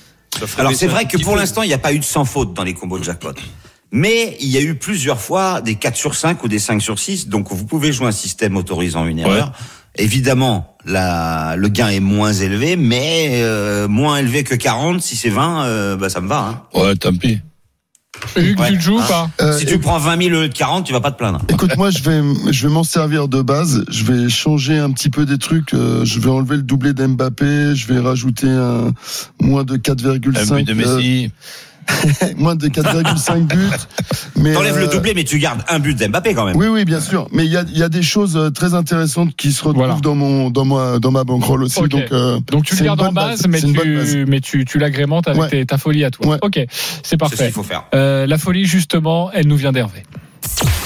Alors 0.59 0.73
c'est 0.75 0.87
vrai 0.87 1.07
que 1.07 1.17
pour 1.17 1.37
l'instant, 1.37 1.63
il 1.63 1.69
n'y 1.69 1.75
a 1.75 1.79
pas 1.79 1.93
eu 1.93 1.99
de 1.99 2.05
sans 2.05 2.25
faute 2.25 2.55
dans 2.55 2.65
les 2.65 2.75
combos 2.75 2.99
de 2.99 3.05
jackpot. 3.05 3.33
Mais 3.91 4.37
il 4.41 4.49
y 4.49 4.59
a 4.59 4.61
eu 4.61 4.75
plusieurs 4.75 5.21
fois 5.21 5.61
des 5.63 5.75
4 5.77 5.97
sur 5.97 6.15
5 6.15 6.43
ou 6.45 6.49
des 6.49 6.59
5 6.59 6.83
sur 6.83 6.99
6. 6.99 7.29
Donc 7.29 7.51
vous 7.53 7.65
pouvez 7.65 7.93
jouer 7.93 8.07
un 8.09 8.13
système 8.13 8.57
autorisant 8.57 9.07
une 9.07 9.19
erreur. 9.21 9.53
Évidemment, 9.97 10.77
la, 10.85 11.57
le 11.57 11.69
gain 11.69 11.89
est 11.89 12.01
moins 12.01 12.33
élevé, 12.33 12.77
mais 12.77 13.41
euh, 13.43 13.89
moins 13.89 14.19
élevé 14.19 14.45
que 14.45 14.55
40. 14.55 15.01
Si 15.01 15.17
c'est 15.17 15.31
20, 15.31 15.65
euh, 15.65 15.97
bah, 15.97 16.09
ça 16.09 16.21
me 16.21 16.29
va. 16.29 16.67
Hein. 16.75 16.79
Ouais, 16.79 16.95
tant 16.97 17.13
pis. 17.15 17.41
Hugues, 18.37 18.59
Ouais. 18.59 18.71
tu 18.71 18.79
te 18.79 18.83
joues 18.83 18.97
ou 18.97 19.01
Hein 19.01 19.31
pas 19.39 19.45
Euh, 19.45 19.59
si 19.59 19.65
tu 19.65 19.79
prends 19.79 19.99
20 19.99 20.23
000 20.23 20.37
au 20.37 20.41
lieu 20.43 20.49
de 20.49 20.55
40, 20.55 20.85
tu 20.87 20.93
vas 20.93 21.01
pas 21.01 21.11
te 21.13 21.19
plaindre. 21.19 21.41
Écoute, 21.49 21.77
moi, 21.77 21.91
je 21.91 22.03
vais, 22.03 22.21
je 22.53 22.67
vais 22.67 22.73
m'en 22.73 22.83
servir 22.85 23.29
de 23.29 23.43
base. 23.43 23.85
Je 23.89 24.05
vais 24.05 24.29
changer 24.29 24.77
un 24.79 24.91
petit 24.93 25.09
peu 25.09 25.25
des 25.25 25.39
trucs. 25.39 25.73
Euh, 25.75 26.05
je 26.05 26.19
vais 26.21 26.31
enlever 26.31 26.57
le 26.57 26.63
doublé 26.63 26.93
d'Mbappé. 26.95 27.75
Je 27.75 27.87
vais 27.93 27.99
rajouter 28.01 28.49
un 28.49 28.93
moins 29.41 29.65
de 29.65 29.77
4,5. 29.77 30.53
Un 30.53 30.57
but 30.57 30.65
de 30.65 30.75
Messi. 30.75 31.31
Euh, 32.23 32.27
moins 32.37 32.55
de 32.57 32.69
4,5 32.69 33.47
buts. 33.47 33.57
Mais 34.37 34.53
T'enlèves 34.53 34.77
euh, 34.77 34.81
le 34.83 34.89
doublé, 34.89 35.15
mais 35.15 35.25
tu 35.25 35.39
gardes 35.39 35.63
un 35.69 35.79
but 35.79 35.95
d'Mbappé 35.99 36.35
quand 36.35 36.45
même. 36.45 36.57
Oui, 36.57 36.67
oui, 36.69 36.85
bien 36.85 37.01
sûr. 37.01 37.29
Mais 37.33 37.45
il 37.45 37.53
y 37.53 37.57
a, 37.57 37.65
il 37.73 37.79
y 37.79 37.83
a 37.83 37.89
des 37.89 38.03
choses 38.03 38.37
euh, 38.37 38.51
très 38.51 38.75
intéressantes 38.75 39.35
qui 39.37 39.53
se 39.53 39.63
retrouvent 39.65 39.85
Voilà. 39.85 39.99
dans 40.03 40.15
mon, 40.15 40.51
dans 40.51 40.65
ma, 40.65 40.99
dans 40.99 41.11
ma 41.11 41.25
bankroll 41.25 41.63
aussi. 41.65 41.81
Donc, 41.89 42.05
euh, 42.13 42.39
Donc 42.51 42.65
tu 42.65 42.77
le 42.77 42.85
gardes 42.85 43.01
en 43.03 43.13
base, 43.13 43.43
base. 43.43 43.47
mais 43.49 43.61
base. 43.73 44.11
tu, 44.13 44.25
mais 44.27 44.41
tu, 44.41 44.65
tu 44.65 44.79
l'agrémentes 44.79 45.29
avec 45.29 45.41
Ouais. 45.43 45.49
tes- 45.51 45.67
ta 45.67 45.79
folie 45.79 46.05
à 46.05 46.11
toi. 46.11 46.27
Ouais. 46.27 46.39
Ok, 46.43 46.55
c'est 46.55 46.69
C'est 47.03 47.11
ce 47.13 47.17
parfait. 47.17 47.37
qu'il 47.45 47.53
faut 47.53 47.63
faire. 47.63 47.85
Euh, 47.95 48.27
la 48.27 48.39
folie, 48.39 48.65
justement, 48.65 49.31
elle 49.33 49.47
nous 49.47 49.57
vient 49.57 49.73
d'Hervé. 49.73 50.03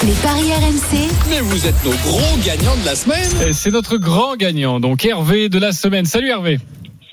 Les 0.05 0.11
paris 0.13 0.51
RMC, 0.51 1.07
Mais 1.29 1.39
vous 1.39 1.65
êtes 1.65 1.83
nos 1.85 1.91
gros 1.91 2.37
gagnants 2.45 2.75
de 2.81 2.85
la 2.85 2.95
semaine. 2.95 3.53
C'est 3.53 3.71
notre 3.71 3.97
grand 3.97 4.35
gagnant, 4.35 4.79
donc 4.79 5.05
Hervé 5.05 5.47
de 5.49 5.57
la 5.57 5.71
semaine. 5.71 6.05
Salut 6.05 6.29
Hervé. 6.29 6.59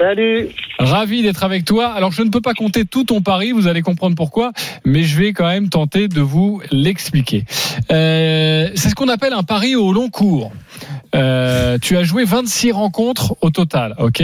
Salut. 0.00 0.48
Ravi 0.78 1.20
d'être 1.22 1.44
avec 1.44 1.66
toi. 1.66 1.88
Alors 1.88 2.10
je 2.10 2.22
ne 2.22 2.30
peux 2.30 2.40
pas 2.40 2.54
compter 2.54 2.86
tout 2.86 3.04
ton 3.04 3.20
pari, 3.20 3.52
vous 3.52 3.66
allez 3.66 3.82
comprendre 3.82 4.16
pourquoi, 4.16 4.52
mais 4.86 5.02
je 5.02 5.18
vais 5.20 5.32
quand 5.34 5.46
même 5.46 5.68
tenter 5.68 6.08
de 6.08 6.22
vous 6.22 6.62
l'expliquer. 6.72 7.44
Euh, 7.92 8.68
c'est 8.74 8.88
ce 8.88 8.94
qu'on 8.94 9.08
appelle 9.08 9.34
un 9.34 9.42
pari 9.42 9.76
au 9.76 9.92
long 9.92 10.08
cours. 10.08 10.52
Euh, 11.14 11.76
tu 11.82 11.96
as 11.98 12.02
joué 12.04 12.24
26 12.24 12.72
rencontres 12.72 13.34
au 13.42 13.50
total, 13.50 13.94
ok, 13.98 14.22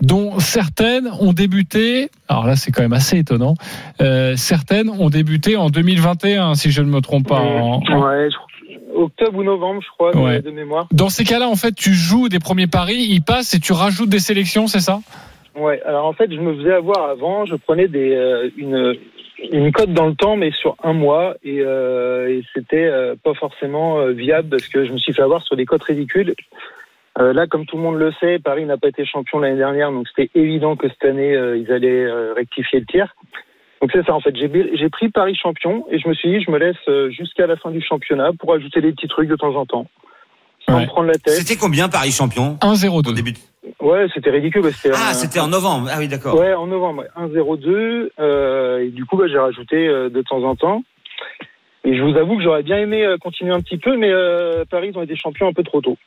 dont 0.00 0.40
certaines 0.40 1.08
ont 1.20 1.32
débuté. 1.32 2.10
Alors 2.28 2.46
là, 2.46 2.56
c'est 2.56 2.72
quand 2.72 2.82
même 2.82 2.92
assez 2.94 3.18
étonnant. 3.18 3.54
Euh, 4.00 4.34
certaines 4.36 4.88
ont 4.88 5.10
débuté 5.10 5.56
en 5.56 5.68
2021, 5.70 6.54
si 6.56 6.72
je 6.72 6.82
ne 6.82 6.88
me 6.88 7.00
trompe 7.00 7.28
pas. 7.28 7.40
en- 7.40 7.74
en- 7.74 8.00
Ouais, 8.00 8.28
je 8.30 8.34
crois- 8.36 8.48
octobre 8.94 9.38
ou 9.38 9.42
novembre, 9.44 9.80
je 9.82 9.88
crois, 9.90 10.12
de- 10.12 10.18
Ouais. 10.18 10.40
de, 10.40 10.50
mémoire. 10.50 10.86
Dans 10.92 11.08
ces 11.08 11.24
cas-là, 11.24 11.48
en 11.48 11.56
fait, 11.56 11.74
tu 11.74 11.92
joues 11.92 12.28
des 12.28 12.38
premiers 12.38 12.66
paris, 12.66 13.06
ils 13.10 13.22
passent 13.22 13.54
et 13.54 13.60
tu 13.60 13.72
rajoutes 13.72 14.08
des 14.08 14.18
sélections, 14.20 14.66
c'est 14.66 14.80
ça? 14.80 15.00
Ouais. 15.56 15.80
Alors 15.84 16.06
en 16.06 16.12
fait, 16.12 16.32
je 16.32 16.40
me 16.40 16.54
faisais 16.56 16.72
avoir 16.72 17.10
avant. 17.10 17.44
Je 17.46 17.54
prenais 17.56 17.88
des 17.88 18.12
euh, 18.14 18.48
une 18.56 18.94
une 19.52 19.72
cote 19.72 19.92
dans 19.92 20.06
le 20.06 20.14
temps, 20.14 20.36
mais 20.36 20.52
sur 20.52 20.76
un 20.82 20.92
mois, 20.94 21.34
et, 21.44 21.58
euh, 21.60 22.28
et 22.28 22.42
c'était 22.54 22.84
euh, 22.86 23.14
pas 23.22 23.34
forcément 23.34 23.98
euh, 23.98 24.12
viable 24.12 24.48
parce 24.48 24.68
que 24.68 24.84
je 24.86 24.92
me 24.92 24.98
suis 24.98 25.12
fait 25.12 25.22
avoir 25.22 25.42
sur 25.42 25.56
des 25.56 25.66
cotes 25.66 25.82
ridicules. 25.82 26.34
Euh, 27.20 27.32
là, 27.32 27.46
comme 27.46 27.66
tout 27.66 27.76
le 27.76 27.82
monde 27.82 27.96
le 27.98 28.12
sait, 28.20 28.38
Paris 28.38 28.64
n'a 28.64 28.76
pas 28.76 28.88
été 28.88 29.04
champion 29.04 29.38
l'année 29.40 29.56
dernière, 29.58 29.92
donc 29.92 30.06
c'était 30.08 30.30
évident 30.38 30.76
que 30.76 30.88
cette 30.88 31.04
année 31.04 31.34
euh, 31.36 31.56
ils 31.56 31.70
allaient 31.70 32.04
euh, 32.06 32.32
rectifier 32.34 32.80
le 32.80 32.86
tir. 32.86 33.14
Donc 33.80 33.90
c'est 33.92 34.04
ça 34.06 34.14
en 34.14 34.20
fait. 34.20 34.34
J'ai 34.36 34.50
j'ai 34.76 34.88
pris 34.88 35.08
Paris 35.10 35.34
champion 35.34 35.84
et 35.90 35.98
je 35.98 36.08
me 36.08 36.14
suis 36.14 36.30
dit 36.30 36.42
je 36.44 36.50
me 36.50 36.58
laisse 36.58 36.76
euh, 36.88 37.10
jusqu'à 37.10 37.46
la 37.46 37.56
fin 37.56 37.70
du 37.70 37.82
championnat 37.82 38.30
pour 38.38 38.54
ajouter 38.54 38.80
des 38.80 38.92
petits 38.92 39.08
trucs 39.08 39.28
de 39.28 39.36
temps 39.36 39.54
en 39.56 39.66
temps, 39.66 39.86
sans 40.66 40.76
Ouais. 40.76 40.82
me 40.82 40.86
prendre 40.86 41.08
la 41.08 41.14
tête. 41.14 41.34
C'était 41.34 41.56
combien 41.60 41.88
Paris 41.88 42.10
champion? 42.12 42.56
1-0-2. 42.62 43.10
au 43.10 43.12
début 43.12 43.34
Ouais, 43.80 44.06
c'était 44.14 44.30
ridicule. 44.30 44.62
parce 44.62 44.74
que 44.76 44.80
c'était 44.88 44.94
Ah, 44.98 45.10
un- 45.10 45.14
c'était 45.14 45.40
en 45.40 45.48
novembre. 45.48 45.88
Ah 45.90 45.96
oui, 45.98 46.08
d'accord. 46.08 46.38
Ouais, 46.38 46.54
en 46.54 46.66
novembre, 46.66 47.02
ouais. 47.02 47.08
1-0-2. 47.16 48.10
Euh, 48.18 48.78
et 48.84 48.88
du 48.90 49.04
coup, 49.04 49.16
bah, 49.16 49.24
j'ai 49.30 49.38
rajouté 49.38 49.86
euh, 49.88 50.08
de 50.08 50.22
temps 50.22 50.42
en 50.44 50.54
temps. 50.56 50.82
Et 51.86 51.96
je 51.96 52.02
vous 52.02 52.16
avoue 52.16 52.38
que 52.38 52.42
j'aurais 52.42 52.62
bien 52.62 52.78
aimé 52.78 53.02
euh, 53.04 53.16
continuer 53.18 53.52
un 53.52 53.60
petit 53.60 53.76
peu, 53.76 53.96
mais 53.98 54.08
euh, 54.10 54.64
Paris, 54.70 54.88
ils 54.92 54.98
ont 54.98 55.02
été 55.02 55.14
champions 55.16 55.48
un 55.48 55.52
peu 55.52 55.62
trop 55.62 55.80
tôt. 55.82 55.98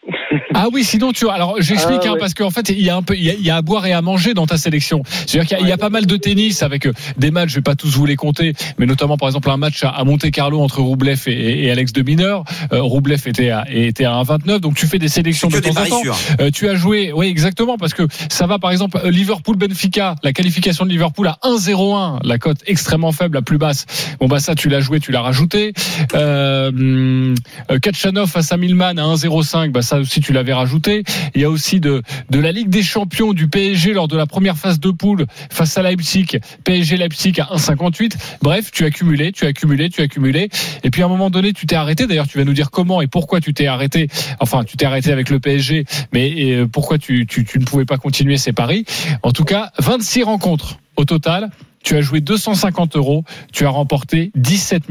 Ah 0.53 0.67
oui, 0.73 0.83
sinon 0.83 1.11
tu 1.11 1.29
alors 1.29 1.55
j'explique 1.59 1.99
Ah 2.03 2.07
hein, 2.09 2.13
ouais. 2.13 2.19
parce 2.19 2.33
qu'en 2.33 2.49
fait 2.49 2.69
il 2.69 2.81
y 2.81 2.89
a 2.89 2.95
un 2.95 3.03
peu 3.03 3.15
il 3.15 3.23
y 3.23 3.29
a, 3.29 3.33
il 3.33 3.45
y 3.45 3.49
a 3.51 3.57
à 3.57 3.61
boire 3.61 3.85
et 3.85 3.93
à 3.93 4.01
manger 4.01 4.33
dans 4.33 4.45
ta 4.47 4.57
sélection. 4.57 5.03
C'est-à-dire 5.05 5.47
qu'il 5.47 5.57
y, 5.57 5.61
a- 5.61 5.63
il 5.63 5.69
y 5.69 5.71
a 5.71 5.77
pas 5.77 5.89
mal 5.89 6.05
de 6.07 6.17
tennis 6.17 6.63
avec 6.63 6.87
euh, 6.87 6.93
des 7.17 7.29
matchs, 7.31 7.51
je 7.51 7.55
vais 7.57 7.61
pas 7.61 7.75
tous 7.75 7.95
vous 7.95 8.05
les 8.05 8.15
compter, 8.15 8.53
mais 8.77 8.85
notamment 8.87 9.17
par 9.17 9.29
exemple 9.29 9.49
un 9.51 9.57
match 9.57 9.83
à, 9.83 9.89
à 9.89 10.03
Monte 10.03 10.29
Carlo 10.31 10.59
entre 10.59 10.81
Roublev 10.81 11.21
et, 11.27 11.65
et 11.65 11.71
Alex 11.71 11.93
de 11.93 12.01
Mineur. 12.01 12.43
Euh, 12.73 12.81
Roublev 12.81 13.21
était 13.27 13.51
à 13.51 13.63
était 13.71 14.05
à 14.05 14.11
1,29, 14.23 14.59
donc 14.59 14.75
tu 14.75 14.87
fais 14.87 14.99
des 14.99 15.07
sélections 15.09 15.47
de 15.49 15.59
temps 15.59 15.79
en 15.79 15.85
temps. 15.85 16.01
Euh, 16.41 16.49
tu 16.51 16.67
as 16.67 16.75
joué, 16.75 17.11
oui 17.13 17.27
exactement, 17.27 17.77
parce 17.77 17.93
que 17.93 18.03
ça 18.29 18.47
va 18.47 18.57
par 18.59 18.71
exemple 18.71 18.99
euh, 19.05 19.11
Liverpool 19.11 19.55
Benfica, 19.57 20.15
la 20.23 20.33
qualification 20.33 20.85
de 20.85 20.89
Liverpool 20.89 21.27
à 21.27 21.37
1,01, 21.43 22.19
la 22.25 22.37
cote 22.39 22.57
extrêmement 22.65 23.11
faible, 23.11 23.35
la 23.35 23.41
plus 23.43 23.57
basse. 23.59 23.85
Bon 24.19 24.27
bah 24.27 24.39
ça 24.39 24.55
tu 24.55 24.69
l'as 24.69 24.79
joué, 24.81 24.99
tu 24.99 25.11
l'as 25.11 25.21
rajouté. 25.21 25.66
Euh, 26.13 27.35
euh, 27.71 27.79
Kachanov 27.79 28.29
face 28.29 28.51
à 28.51 28.57
Milman 28.57 28.97
à 28.97 29.03
1,05, 29.03 29.71
bah 29.71 29.81
ça 29.81 29.99
aussi 29.99 30.21
tu 30.21 30.33
l'avais 30.33 30.53
rajouté. 30.53 31.03
Il 31.35 31.41
y 31.41 31.45
a 31.45 31.49
aussi 31.49 31.79
de 31.79 32.01
la 32.31 32.51
Ligue 32.51 32.69
des 32.69 32.83
Champions 32.83 33.33
du 33.33 33.47
PSG 33.47 33.93
lors 33.93 34.07
de 34.07 34.17
la 34.17 34.25
première 34.25 34.57
phase 34.57 34.79
de 34.79 34.91
poule 34.91 35.25
face 35.49 35.77
à 35.77 35.83
Leipzig, 35.83 36.39
PSG 36.63 36.97
Leipzig 36.97 37.33
à 37.39 37.55
1,58. 37.55 38.13
Bref, 38.41 38.71
tu 38.71 38.85
as 38.85 38.91
cumulé, 38.91 39.31
tu 39.31 39.45
as 39.45 39.53
cumulé, 39.53 39.89
tu 39.89 40.01
as 40.01 40.07
cumulé. 40.07 40.49
Et 40.83 40.89
puis 40.89 41.01
à 41.01 41.05
un 41.05 41.09
moment 41.09 41.29
donné, 41.29 41.53
tu 41.53 41.65
t'es 41.65 41.75
arrêté. 41.75 42.07
D'ailleurs, 42.07 42.27
tu 42.27 42.37
vas 42.37 42.43
nous 42.43 42.53
dire 42.53 42.71
comment 42.71 43.01
et 43.01 43.07
pourquoi 43.07 43.41
tu 43.41 43.53
t'es 43.53 43.67
arrêté. 43.67 44.09
Enfin, 44.39 44.63
tu 44.63 44.77
t'es 44.77 44.85
arrêté 44.85 45.11
avec 45.11 45.29
le 45.29 45.39
PSG, 45.39 45.85
mais 46.13 46.33
euh, 46.53 46.67
pourquoi 46.67 46.97
tu, 46.97 47.25
tu, 47.25 47.45
tu 47.45 47.59
ne 47.59 47.65
pouvais 47.65 47.85
pas 47.85 47.97
continuer 47.97 48.37
ces 48.37 48.53
paris. 48.53 48.85
En 49.23 49.31
tout 49.31 49.45
cas, 49.45 49.71
26 49.79 50.23
rencontres 50.23 50.79
au 50.95 51.05
total. 51.05 51.49
Tu 51.87 51.95
as 51.95 52.01
joué 52.01 52.19
250 52.19 52.97
euros. 52.97 53.23
Tu 53.53 53.65
as 53.65 53.69
remporté 53.69 54.31
17 54.35 54.83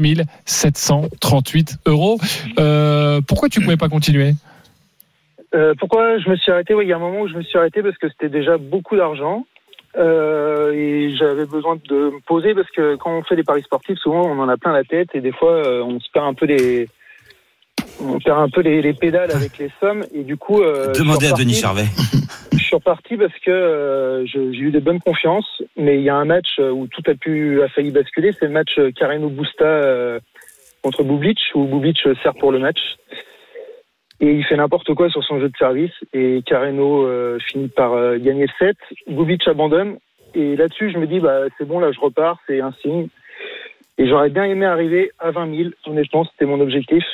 738 0.45 1.77
euros. 1.85 2.17
Euh, 2.57 3.21
pourquoi 3.21 3.49
tu 3.49 3.59
ne 3.59 3.65
pouvais 3.65 3.77
pas 3.77 3.87
continuer? 3.87 4.33
Euh, 5.53 5.75
pourquoi 5.79 6.17
je 6.17 6.27
me 6.27 6.35
suis 6.37 6.51
arrêté? 6.51 6.73
Ouais, 6.73 6.85
Il 6.85 6.89
y 6.89 6.93
a 6.93 6.95
un 6.95 6.99
moment 6.99 7.21
où 7.21 7.27
je 7.27 7.35
me 7.35 7.43
suis 7.43 7.55
arrêté 7.55 7.83
parce 7.83 7.99
que 7.99 8.09
c'était 8.09 8.29
déjà 8.29 8.57
beaucoup 8.57 8.95
d'argent. 8.95 9.45
Euh, 9.95 10.73
et 10.73 11.15
j'avais 11.15 11.45
besoin 11.45 11.77
de 11.87 12.13
me 12.15 12.19
poser 12.25 12.55
parce 12.55 12.71
que 12.71 12.95
quand 12.95 13.15
on 13.15 13.21
fait 13.21 13.35
des 13.35 13.43
paris 13.43 13.61
sportifs, 13.61 13.99
souvent 13.99 14.23
on 14.25 14.39
en 14.39 14.49
a 14.49 14.57
plein 14.57 14.73
la 14.73 14.83
tête 14.83 15.09
et 15.13 15.21
des 15.21 15.31
fois 15.31 15.53
euh, 15.53 15.83
on 15.83 15.99
se 15.99 16.09
perd 16.11 16.25
un 16.25 16.33
peu 16.33 16.47
des, 16.47 16.89
on 18.01 18.19
perd 18.19 18.39
un 18.39 18.49
peu 18.49 18.61
les, 18.61 18.81
les 18.81 18.93
pédales 18.93 19.31
avec 19.31 19.59
les 19.59 19.69
sommes 19.79 20.03
et 20.13 20.23
du 20.23 20.35
coup. 20.35 20.61
euh, 20.63 20.93
Demandez 20.93 21.27
à 21.27 21.33
Denis 21.33 21.53
Charvet. 21.53 21.85
Je 22.67 22.71
suis 22.71 22.75
reparti 22.75 23.15
parce 23.15 23.39
que 23.39 23.49
euh, 23.49 24.25
j'ai 24.25 24.41
eu 24.41 24.71
de 24.71 24.79
bonnes 24.81 24.99
confiances, 24.99 25.63
mais 25.77 25.99
il 25.99 26.01
y 26.01 26.09
a 26.09 26.17
un 26.17 26.25
match 26.25 26.59
euh, 26.59 26.69
où 26.69 26.85
tout 26.87 27.01
a 27.07 27.13
pu 27.13 27.61
a 27.61 27.69
failli 27.69 27.91
basculer, 27.91 28.33
c'est 28.33 28.47
le 28.47 28.51
match 28.51 28.77
euh, 28.77 28.91
Carreno 28.91 29.29
Busta 29.29 30.19
contre 30.83 31.05
Bublic 31.05 31.39
où 31.55 31.63
Bublic 31.63 31.97
sert 32.21 32.33
pour 32.33 32.51
le 32.51 32.59
match. 32.59 32.97
Et 34.19 34.33
il 34.33 34.43
fait 34.43 34.57
n'importe 34.57 34.93
quoi 34.95 35.09
sur 35.09 35.23
son 35.23 35.39
jeu 35.39 35.47
de 35.47 35.55
service 35.55 35.93
et 36.11 36.41
Carreno 36.45 37.07
finit 37.39 37.69
par 37.69 38.17
gagner 38.17 38.47
le 38.47 38.53
set, 38.59 38.75
Bublic 39.07 39.47
abandonne 39.47 39.97
et 40.35 40.57
là-dessus 40.57 40.91
je 40.91 40.97
me 40.97 41.07
dis 41.07 41.21
bah 41.21 41.43
c'est 41.57 41.65
bon 41.65 41.79
là 41.79 41.93
je 41.93 42.01
repars, 42.01 42.37
c'est 42.47 42.59
un 42.59 42.73
signe. 42.81 43.07
Et 43.97 44.09
j'aurais 44.09 44.29
bien 44.29 44.43
aimé 44.43 44.65
arriver 44.65 45.11
à 45.19 45.31
20 45.31 45.55
000, 45.55 45.69
honnêtement 45.85 46.25
c'était 46.25 46.45
mon 46.45 46.59
objectif. 46.59 47.05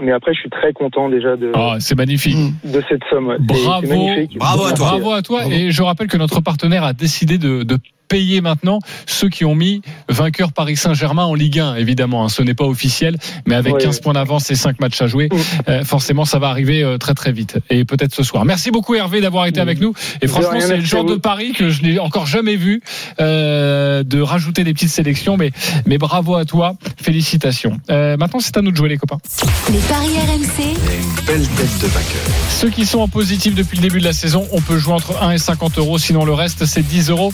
Mais 0.00 0.12
après, 0.12 0.32
je 0.34 0.40
suis 0.40 0.50
très 0.50 0.72
content 0.72 1.08
déjà 1.08 1.36
de, 1.36 1.50
Ah, 1.54 1.76
c'est 1.80 1.96
magnifique. 1.96 2.36
de 2.64 2.82
cette 2.88 3.02
somme. 3.10 3.36
C'est- 3.38 3.44
Bravo, 3.64 3.86
c'est 3.86 3.96
magnifique. 3.96 4.38
Bravo 4.38 5.10
à 5.12 5.22
toi. 5.22 5.46
Et 5.50 5.70
je 5.72 5.82
rappelle 5.82 6.06
que 6.08 6.16
notre 6.16 6.40
partenaire 6.40 6.84
a 6.84 6.92
décidé 6.92 7.38
de, 7.38 7.62
de 7.64 7.76
payer 8.10 8.40
maintenant 8.42 8.80
ceux 9.06 9.28
qui 9.30 9.46
ont 9.46 9.54
mis 9.54 9.80
vainqueur 10.10 10.52
Paris 10.52 10.76
Saint-Germain 10.76 11.24
en 11.24 11.34
Ligue 11.34 11.60
1, 11.60 11.76
évidemment. 11.76 12.24
hein. 12.24 12.28
Ce 12.28 12.42
n'est 12.42 12.54
pas 12.54 12.64
officiel, 12.66 13.16
mais 13.46 13.54
avec 13.54 13.74
Ouais, 13.74 13.80
15 13.80 13.94
ouais. 13.96 14.02
points 14.02 14.12
d'avance 14.14 14.50
et 14.50 14.56
5 14.56 14.80
matchs 14.80 15.00
à 15.00 15.06
jouer, 15.06 15.28
euh, 15.68 15.84
forcément, 15.84 16.24
ça 16.24 16.38
va 16.40 16.48
arriver 16.48 16.82
euh, 16.82 16.98
très 16.98 17.14
très 17.14 17.30
vite. 17.32 17.58
Et 17.70 17.84
peut-être 17.84 18.12
ce 18.14 18.22
soir. 18.24 18.44
Merci 18.44 18.70
beaucoup 18.72 18.94
Hervé 18.96 19.20
d'avoir 19.20 19.46
été 19.46 19.60
avec 19.60 19.80
nous. 19.80 19.94
Et 20.20 20.26
franchement, 20.26 20.58
c'est 20.60 20.76
le 20.76 20.84
genre 20.84 21.04
de 21.04 21.14
pari 21.14 21.52
que 21.52 21.70
je 21.70 21.82
n'ai 21.82 21.98
encore 22.00 22.26
jamais 22.26 22.56
vu 22.56 22.82
euh, 23.20 24.02
de 24.02 24.20
rajouter 24.20 24.64
des 24.64 24.74
petites 24.74 24.90
sélections. 24.90 25.36
Mais, 25.36 25.52
mais 25.86 25.96
bravo 25.98 26.34
à 26.34 26.44
toi. 26.44 26.74
Félicitations. 27.00 27.78
Euh, 27.90 28.16
maintenant, 28.16 28.40
c'est 28.40 28.56
à 28.56 28.62
nous 28.62 28.72
de 28.72 28.76
jouer 28.76 28.88
les 28.88 28.96
copains. 28.98 29.18
Les 29.72 29.78
paris 29.78 30.08
RMC, 30.08 30.64
Une 30.64 31.24
belle 31.26 31.46
tête 31.48 31.78
de 31.80 31.86
vainqueur. 31.86 32.22
Ceux 32.50 32.70
qui 32.70 32.84
sont 32.86 32.98
en 33.00 33.08
positif 33.08 33.54
depuis 33.54 33.76
le 33.76 33.82
début 33.82 34.00
de 34.00 34.04
la 34.04 34.12
saison, 34.12 34.46
on 34.52 34.60
peut 34.60 34.78
jouer 34.78 34.94
entre 34.94 35.22
1 35.22 35.30
et 35.32 35.38
50 35.38 35.78
euros. 35.78 35.98
Sinon, 35.98 36.24
le 36.24 36.32
reste, 36.34 36.66
c'est 36.66 36.82
10 36.82 37.10
euros 37.10 37.32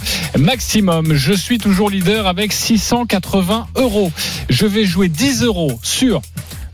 maximum. 0.67 1.15
Je 1.15 1.33
suis 1.33 1.59
toujours 1.59 1.91
leader 1.91 2.27
avec 2.27 2.53
680 2.53 3.69
euros. 3.77 4.11
Je 4.49 4.67
vais 4.67 4.85
jouer 4.85 5.09
10 5.09 5.45
euros 5.45 5.79
sur 5.81 6.23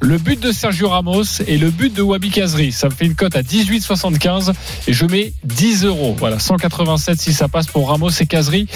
le 0.02 0.18
but 0.18 0.40
de 0.40 0.50
Sergio 0.50 0.88
Ramos 0.88 1.42
et 1.46 1.56
le 1.56 1.70
but 1.70 1.94
de 1.94 2.02
Wabi 2.02 2.30
Kazri. 2.30 2.72
Ça 2.72 2.88
me 2.88 2.94
fait 2.94 3.06
une 3.06 3.14
cote 3.14 3.36
à 3.36 3.42
18,75 3.42 4.52
et 4.88 4.92
je 4.92 5.06
mets 5.06 5.32
10 5.44 5.84
euros. 5.84 6.16
Voilà, 6.18 6.40
187 6.40 7.20
si 7.20 7.32
ça 7.32 7.46
passe 7.48 7.68
pour 7.68 7.88
Ramos 7.88 8.10
et 8.10 8.26
Kazri. 8.26 8.66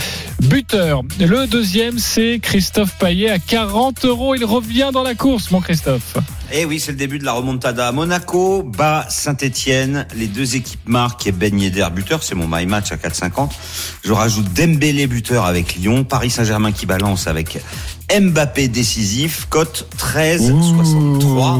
Buteur. 0.42 1.02
Le 1.18 1.46
deuxième, 1.46 1.98
c'est 1.98 2.38
Christophe 2.40 2.96
Payet 2.98 3.30
à 3.30 3.40
40 3.40 4.04
euros. 4.04 4.34
Il 4.36 4.44
revient 4.44 4.90
dans 4.92 5.02
la 5.02 5.14
course, 5.14 5.50
mon 5.50 5.60
Christophe. 5.60 6.16
Eh 6.52 6.64
oui, 6.64 6.78
c'est 6.78 6.92
le 6.92 6.98
début 6.98 7.18
de 7.18 7.24
la 7.24 7.32
remontada. 7.32 7.90
Monaco 7.90 8.62
bat 8.62 9.06
Saint-Etienne. 9.08 10.06
Les 10.14 10.28
deux 10.28 10.54
équipes 10.54 10.86
marquent 10.86 11.26
et 11.26 11.32
Ben 11.32 11.58
Yedder 11.58 11.88
buteur. 11.92 12.22
C'est 12.22 12.36
mon 12.36 12.46
my 12.46 12.66
match 12.66 12.92
à 12.92 12.96
4,50. 12.96 13.50
Je 14.04 14.12
rajoute 14.12 14.52
Dembélé 14.52 15.08
buteur 15.08 15.44
avec 15.44 15.74
Lyon. 15.74 16.04
Paris 16.04 16.30
Saint-Germain 16.30 16.70
qui 16.70 16.86
balance 16.86 17.26
avec 17.26 17.58
Mbappé 18.10 18.68
décisif. 18.68 19.46
Cote 19.50 19.86
13,63. 19.98 21.58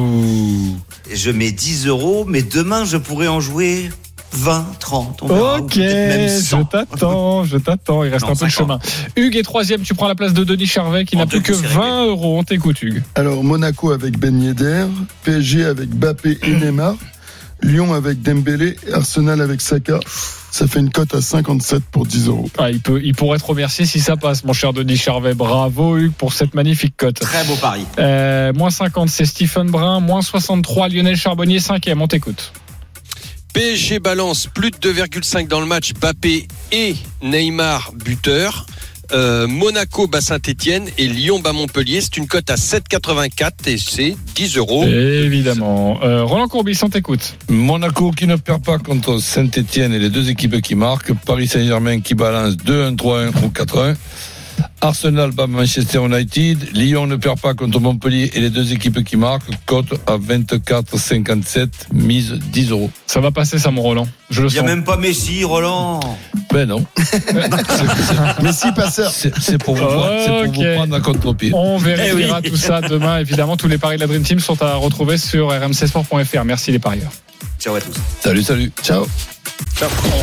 Et 1.11 1.17
Je 1.17 1.31
mets 1.31 1.53
10 1.53 1.87
euros, 1.87 2.25
mais 2.27 2.43
demain 2.43 2.85
je 2.85 2.97
pourrais 2.97 3.29
en 3.29 3.41
jouer 3.41 3.91
20, 4.33 4.67
30. 4.81 5.21
On 5.23 5.29
verra, 5.29 5.61
ou 5.61 5.65
Ok, 5.65 5.75
je 5.77 6.41
100. 6.43 6.65
t'attends, 6.65 7.45
je 7.45 7.57
t'attends. 7.59 8.05
Il 8.05 8.11
reste 8.11 8.25
Non, 8.27 8.33
un 8.33 8.37
peu 8.37 8.47
de 8.47 8.51
50. 8.51 8.53
chemin. 8.53 8.79
Hugues 9.17 9.37
est 9.37 9.43
troisième. 9.43 9.81
Tu 9.83 9.95
prends 9.95 10.09
la 10.09 10.15
place 10.15 10.33
de 10.35 10.45
Denis 10.45 10.67
Charvet 10.67 11.05
qui 11.05 11.17
n'a 11.17 11.27
plus 11.27 11.41
que 11.43 11.53
coups, 11.53 11.65
c'est 11.67 11.73
20 11.75 12.07
euros. 12.07 12.39
On 12.39 12.43
t'écoute, 12.45 12.83
Hugues. 12.83 13.03
Alors, 13.15 13.43
Monaco 13.45 13.93
avec 13.93 14.19
Ben 14.19 14.41
Yedder, 14.43 14.87
PSG 15.25 15.65
avec 15.65 15.89
Bappé 15.91 16.39
et 16.43 16.51
Neymar, 16.61 16.97
Lyon 17.63 17.95
avec 17.95 18.23
Dembélé, 18.23 18.77
Arsenal 18.93 19.41
avec 19.41 19.61
Saka. 19.61 20.01
Ça 20.51 20.67
fait 20.67 20.81
une 20.81 20.91
cote 20.91 21.15
à 21.15 21.21
57 21.21 21.83
pour 21.91 22.07
10 22.07 22.29
euros. 22.29 22.51
Ah, 22.57 22.71
il, 22.71 22.81
peut, 22.81 23.01
il 23.03 23.15
pourrait 23.15 23.39
te 23.39 23.45
remercier 23.45 23.85
si 23.85 24.01
ça 24.01 24.17
passe, 24.17 24.45
mon 24.45 24.53
cher 24.53 24.73
Denis 24.73 24.97
Charvet. 24.97 25.35
Bravo, 25.35 25.99
Hugues, 25.99 26.13
pour 26.13 26.33
cette 26.33 26.55
magnifique 26.55 26.97
cote. 26.97 27.21
Très 27.21 27.45
beau 27.45 27.57
pari. 27.57 27.85
Euh, 27.99 28.53
moins 28.55 28.71
50, 28.71 29.09
c'est 29.09 29.27
Stephen 29.27 29.71
Brun. 29.71 30.01
Moins 30.01 30.23
63, 30.23 30.89
Lionel 30.89 31.17
Charbonnier, 31.17 31.59
5e. 31.59 32.01
On 32.01 32.09
t'écoute. 32.09 32.53
PSG 33.53 34.01
balance 34.01 34.49
plus 34.53 34.71
de 34.71 34.77
2,5 34.77 35.49
dans 35.49 35.61
le 35.61 35.67
match. 35.67 35.93
Bappé 35.95 36.47
et 36.73 36.95
Neymar 37.23 37.93
buteur. 37.95 38.67
Euh, 39.13 39.47
Monaco 39.47 40.07
bat 40.07 40.21
Saint-Etienne 40.21 40.89
et 40.99 41.07
Lyon 41.07 41.41
bat 41.41 41.53
Montpellier. 41.53 42.01
C'est 42.01 42.17
une 42.17 42.27
cote 42.27 42.51
à 42.51 42.57
7,84 42.57 43.51
et 43.67 43.79
c'est 43.79 44.17
10 44.35 44.57
euros. 44.57 44.85
Évidemment. 44.85 45.99
Euh, 46.03 46.25
Roland 46.25 46.49
Courbis, 46.49 46.79
on 46.83 46.89
t'écoute. 46.89 47.37
Monaco 47.49 48.11
qui 48.11 48.27
ne 48.27 48.37
perd 48.37 48.65
pas 48.65 48.79
contre 48.79 49.19
Saint-Etienne 49.19 49.93
et 49.93 49.99
les 49.99 50.11
deux 50.11 50.31
équipes 50.31 50.61
qui 50.61 50.75
marquent. 50.75 51.13
Paris 51.25 51.49
Saint-Germain 51.49 52.01
qui 52.01 52.15
balance 52.15 52.57
2-1, 52.57 52.97
3-1 52.97 53.29
ou 53.45 53.49
4-1. 53.49 53.95
Arsenal 54.81 55.31
bat 55.33 55.47
Manchester 55.47 55.99
United. 56.05 56.69
Lyon 56.75 57.07
ne 57.07 57.17
perd 57.17 57.41
pas 57.41 57.55
contre 57.55 57.81
Montpellier 57.81 58.31
et 58.35 58.41
les 58.41 58.51
deux 58.51 58.73
équipes 58.73 59.03
qui 59.05 59.17
marquent. 59.17 59.51
Cote 59.67 59.95
à 60.07 60.17
24,57, 60.19 61.69
mise 61.93 62.33
10 62.33 62.71
euros. 62.71 62.91
Ça 63.07 63.21
va 63.21 63.31
passer, 63.31 63.59
ça, 63.59 63.71
mon 63.71 63.83
Roland. 63.83 64.07
Je 64.31 64.43
le 64.43 64.49
Il 64.49 64.53
n'y 64.53 64.59
a 64.59 64.63
même 64.63 64.85
pas 64.85 64.97
Messi, 64.97 65.45
Roland. 65.45 66.01
Ben 66.53 66.67
non. 66.69 66.85
Mais 68.43 68.53
si 68.53 68.71
passeur. 68.73 69.11
C'est 69.13 69.31
pour, 69.59 69.75
vous, 69.77 69.85
c'est 70.25 70.53
pour 70.53 70.55
vous 70.55 70.75
prendre 70.77 70.95
à 70.95 71.01
contre-pied. 71.01 71.51
On 71.55 71.79
vérifiera 71.79 72.41
Eh 72.43 72.47
oui. 72.47 72.51
tout 72.51 72.57
ça 72.57 72.81
demain. 72.81 73.19
Évidemment, 73.19 73.57
tous 73.57 73.69
les 73.69 73.79
paris 73.79 73.97
de 73.97 74.01
la 74.03 74.07
Dream 74.07 74.23
Team 74.23 74.41
sont 74.41 74.61
à 74.63 74.75
retrouver 74.77 75.19
sur 75.19 75.49
rmcsport.fr. 75.49 76.45
Merci 76.45 76.71
les 76.73 76.79
parieurs. 76.79 77.11
Ciao 77.59 77.75
à 77.75 77.81
tous. 77.81 77.95
Salut, 78.21 78.43
salut. 78.43 78.71
Ciao. 78.83 79.07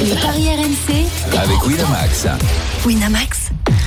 les 0.03 0.15
paris 0.15 0.47
RMC, 0.47 1.38
Avec 1.38 1.65
Winamax. 1.65 2.27
Winamax, 2.86 3.49